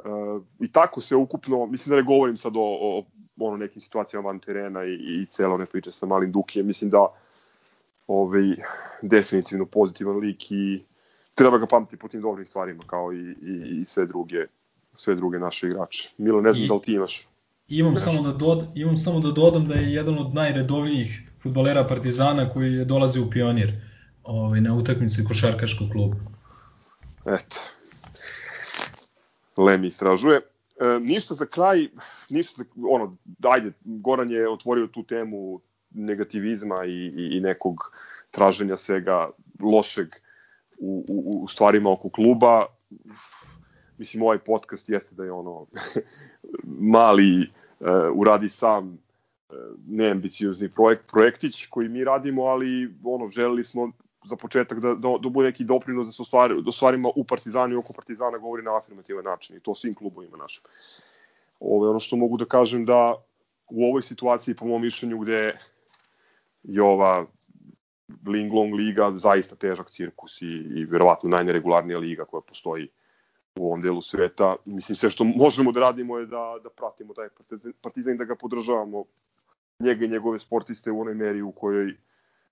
[0.06, 3.81] Uh, I tako se ukupno, mislim da ne govorim sad o, o, o ono nekim
[3.81, 7.07] situacijama van terena i, i celo one priče sa malim Dukijem, mislim da
[8.07, 8.56] ovaj,
[9.02, 10.85] definitivno pozitivan lik i
[11.38, 14.45] treba ga pamtiti po tim dobrim stvarima kao i, i, i sve druge
[14.97, 16.09] sve druge naše igrače.
[16.18, 17.27] Milo, ne znam I, da li ti imaš.
[17.68, 22.49] Imam samo, da dod, imam samo da dodam da je jedan od najredovnijih futbolera Partizana
[22.49, 23.73] koji je dolazi u Pionir
[24.23, 26.15] ovaj, na utakmice košarkaškog kluba.
[27.26, 27.55] Eto.
[29.57, 30.38] Lemi istražuje.
[30.38, 31.88] E, ništa za kraj,
[32.30, 35.61] ništa, ono, dajde, Goran je otvorio tu temu
[35.91, 37.91] negativizma i, i, i nekog
[38.31, 40.07] traženja svega lošeg
[40.77, 42.65] u, u, u stvarima oko kluba.
[43.97, 45.65] Mislim, ovaj podcast jeste da je ono
[46.95, 47.49] mali
[47.79, 49.07] uh, uradi sam
[49.87, 53.91] neambiciozni projekt, projektić koji mi radimo, ali ono, želeli smo
[54.25, 57.73] za početak da, da, da bude neki doprinos da se ostvari, da stvarima u Partizanu
[57.73, 60.63] i oko Partizana govori na afirmativan način i to svim klubovima našim.
[61.59, 63.15] Ovo, ono što mogu da kažem da
[63.69, 65.59] u ovoj situaciji, po mom mišljenju, gde
[66.63, 67.25] je ova
[68.25, 72.88] Linglong liga zaista težak cirkus i, i verovatno najneregularnija liga koja postoji
[73.55, 74.55] u ovom delu sveta.
[74.65, 77.27] Mislim, sve što možemo da radimo je da, da pratimo taj
[77.81, 79.03] partizan i da ga podržavamo
[79.79, 81.93] njega i njegove sportiste u onoj meri u kojoj,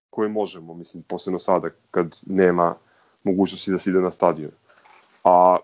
[0.10, 2.76] kojoj možemo, mislim, posebno sada kad nema
[3.23, 4.52] mogućnosti da se ide na stadion.
[5.23, 5.57] A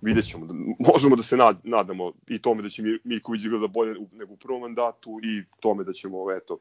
[0.00, 0.46] vidjet ćemo.
[0.78, 4.60] Možemo da se nad, nadamo i tome da će Mirković igrati bolje nego u prvom
[4.60, 6.58] mandatu i tome da ćemo eto,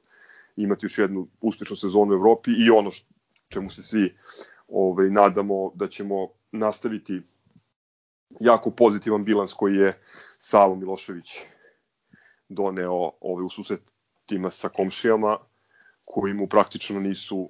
[0.56, 3.14] imati još jednu uspešnu sezonu u Evropi i ono što,
[3.48, 4.18] čemu se svi
[4.68, 7.22] ovaj, nadamo da ćemo nastaviti
[8.40, 10.02] jako pozitivan bilans koji je
[10.40, 11.40] Savo Milošević
[12.50, 15.38] doneo ovaj, u susretima sa komšijama
[16.06, 17.50] koji mu praktično nisu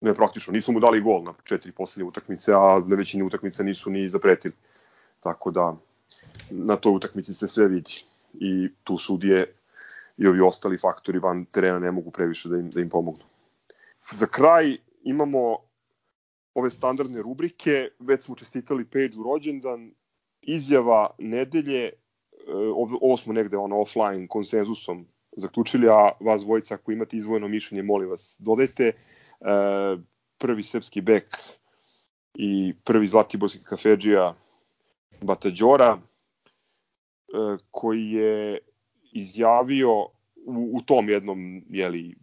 [0.00, 3.90] ne praktično, nisu mu dali gol na četiri poslednje utakmice, a na većini utakmica nisu
[3.90, 4.54] ni zapretili.
[5.20, 5.76] Tako da
[6.50, 9.54] na toj utakmici se sve vidi i tu sudije
[10.20, 13.24] i ovi ostali faktori van terena ne mogu previše da im, da im pomognu.
[14.12, 15.56] Za kraj imamo
[16.54, 19.90] ove standardne rubrike, već smo čestitali Page u rođendan,
[20.42, 21.92] izjava nedelje, e,
[23.00, 25.06] ovo smo negde ono offline konsenzusom
[25.36, 28.86] zaključili, a vas dvojica ako imate izvojeno mišljenje, molim vas, dodajte.
[28.86, 28.94] E,
[30.38, 31.36] prvi srpski bek
[32.34, 34.34] i prvi zlatiborski kafeđija
[35.20, 36.02] Batađora, e,
[37.70, 38.58] koji je
[39.12, 39.92] izjavio
[40.46, 42.16] u, u tom jednom jeli,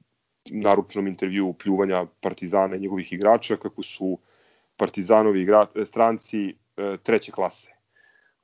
[0.46, 4.18] naručnom intervju pljuvanja Partizana i njegovih igrača kako su
[4.78, 7.72] Partizanovi igra, stranci e, treće klase.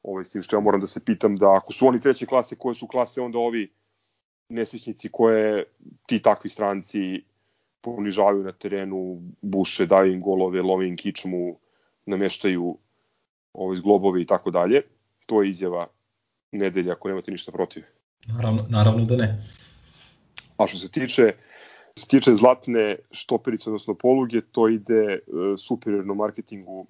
[0.03, 2.55] Ovaj, s tim što ja moram da se pitam da ako su oni treće klase,
[2.55, 3.71] koje su klase onda ovi
[4.49, 5.63] nesrećnici koje
[6.05, 7.23] ti takvi stranci
[7.81, 11.59] ponižavaju na terenu, buše, daju im golove, love im kičmu,
[12.05, 12.77] nameštaju
[13.53, 14.81] ovaj, zglobove i tako dalje.
[15.25, 15.87] To je izjava
[16.51, 17.83] nedelja ako nemate ništa protiv.
[18.27, 19.41] Naravno, naravno da ne.
[20.57, 21.33] A što se tiče
[21.99, 26.87] se tiče zlatne štoperice, odnosno poluge, to ide uh, superiorno marketingu uh,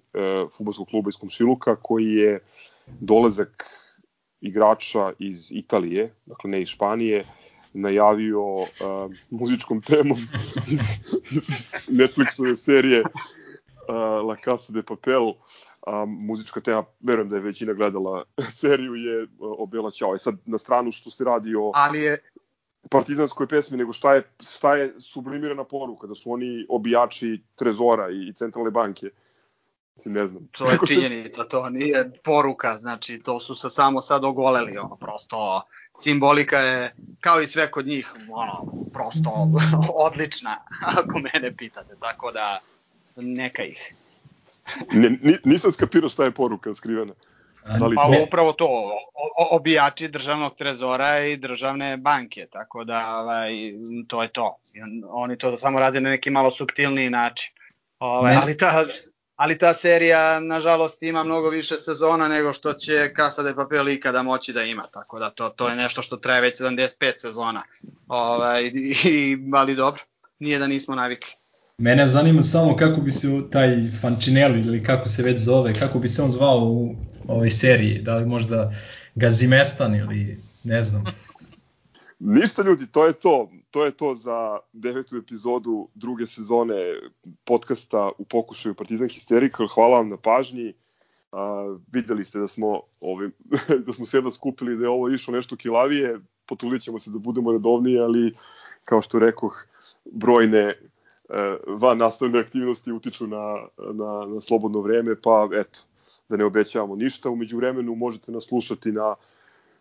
[0.58, 2.40] futbolskog kluba iz Komšiluka, koji je
[3.00, 3.66] dolazak
[4.42, 7.26] igrača iz Italije, dakle ne iz Španije,
[7.74, 8.68] najavio uh,
[9.30, 10.18] muzičkom temom
[10.72, 10.82] iz,
[11.32, 11.52] iz
[11.90, 13.04] Netflixove serije
[13.88, 15.34] uh, La Casa de Papel,
[15.88, 18.24] a muzička tema, verujem da je većina gledala
[18.62, 20.16] seriju, je Obela Ćao.
[20.16, 21.72] I sad na stranu što se radi o...
[21.76, 22.18] Ali je,
[22.90, 28.34] partizanskoj pesmi, nego šta je, šta je sublimirana poruka, da su oni obijači trezora i
[28.34, 29.10] centralne banke.
[29.96, 30.48] Mislim, ne znam.
[30.52, 35.62] To je činjenica, to nije poruka, znači to su se samo sad ogoleli, ono, prosto
[36.00, 39.48] simbolika je, kao i sve kod njih, ono, prosto
[40.08, 42.60] odlična, ako mene pitate, tako da
[43.16, 43.94] neka ih.
[44.92, 47.14] ne, nisam skapirao šta je poruka skrivena.
[47.80, 48.24] Da li pa to...
[48.28, 48.98] upravo to,
[49.52, 53.52] obijači državnog trezora i državne banke, tako da ovaj,
[54.08, 54.58] to je to.
[55.10, 57.54] Oni to samo rade na neki malo subtilniji način.
[58.00, 58.86] Ovaj, ali, ta,
[59.36, 64.24] ali ta serija, nažalost, ima mnogo više sezona nego što će Casa de Papel ikada
[64.24, 67.64] moći da ima, tako da to, to je nešto što traje već 75 sezona.
[68.08, 68.72] Ovaj,
[69.06, 70.02] i, ali dobro,
[70.40, 71.32] nije da nismo navikli.
[71.78, 76.10] Mene zanima samo kako bi se taj Fancinelli ili kako se već zove, kako bi
[76.10, 76.96] se on zvao u
[77.28, 78.72] ovoj seriji, da li možda
[79.16, 81.04] Gazimestan ili ne znam.
[82.20, 83.52] Ništa ljudi, to je to.
[83.72, 86.76] To je to za devetu epizodu druge sezone
[87.46, 89.74] podcasta u pokušaju Partizan Hysterical.
[89.74, 90.74] Hvala vam na pažnji.
[91.32, 93.32] A, videli ste da smo, ovim,
[93.86, 96.20] da smo se jedna skupili da je ovo išlo nešto kilavije.
[96.46, 98.36] Potulit ćemo se da budemo redovniji, ali
[98.86, 99.66] kao što rekoh,
[100.12, 100.76] brojne
[101.68, 105.80] van nastavne aktivnosti utiču na, na, na slobodno vreme, pa eto,
[106.30, 107.30] da ne obećavamo ništa.
[107.30, 109.16] Umeđu vremenu možete nas slušati na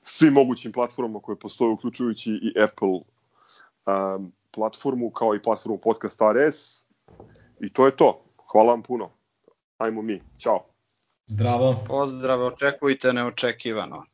[0.03, 6.85] svim mogućim platformama koje postoje, uključujući i Apple um, platformu, kao i platformu Podcast RS.
[7.61, 8.25] I to je to.
[8.53, 9.11] Hvala vam puno.
[9.79, 10.21] Ajmo mi.
[10.39, 10.65] Ćao.
[11.27, 11.85] Zdravo.
[11.87, 14.05] Pozdrav, očekujte neočekivano.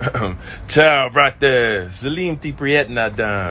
[0.74, 1.88] Ćao, brate.
[1.92, 3.49] Zalim ti prijetna dan.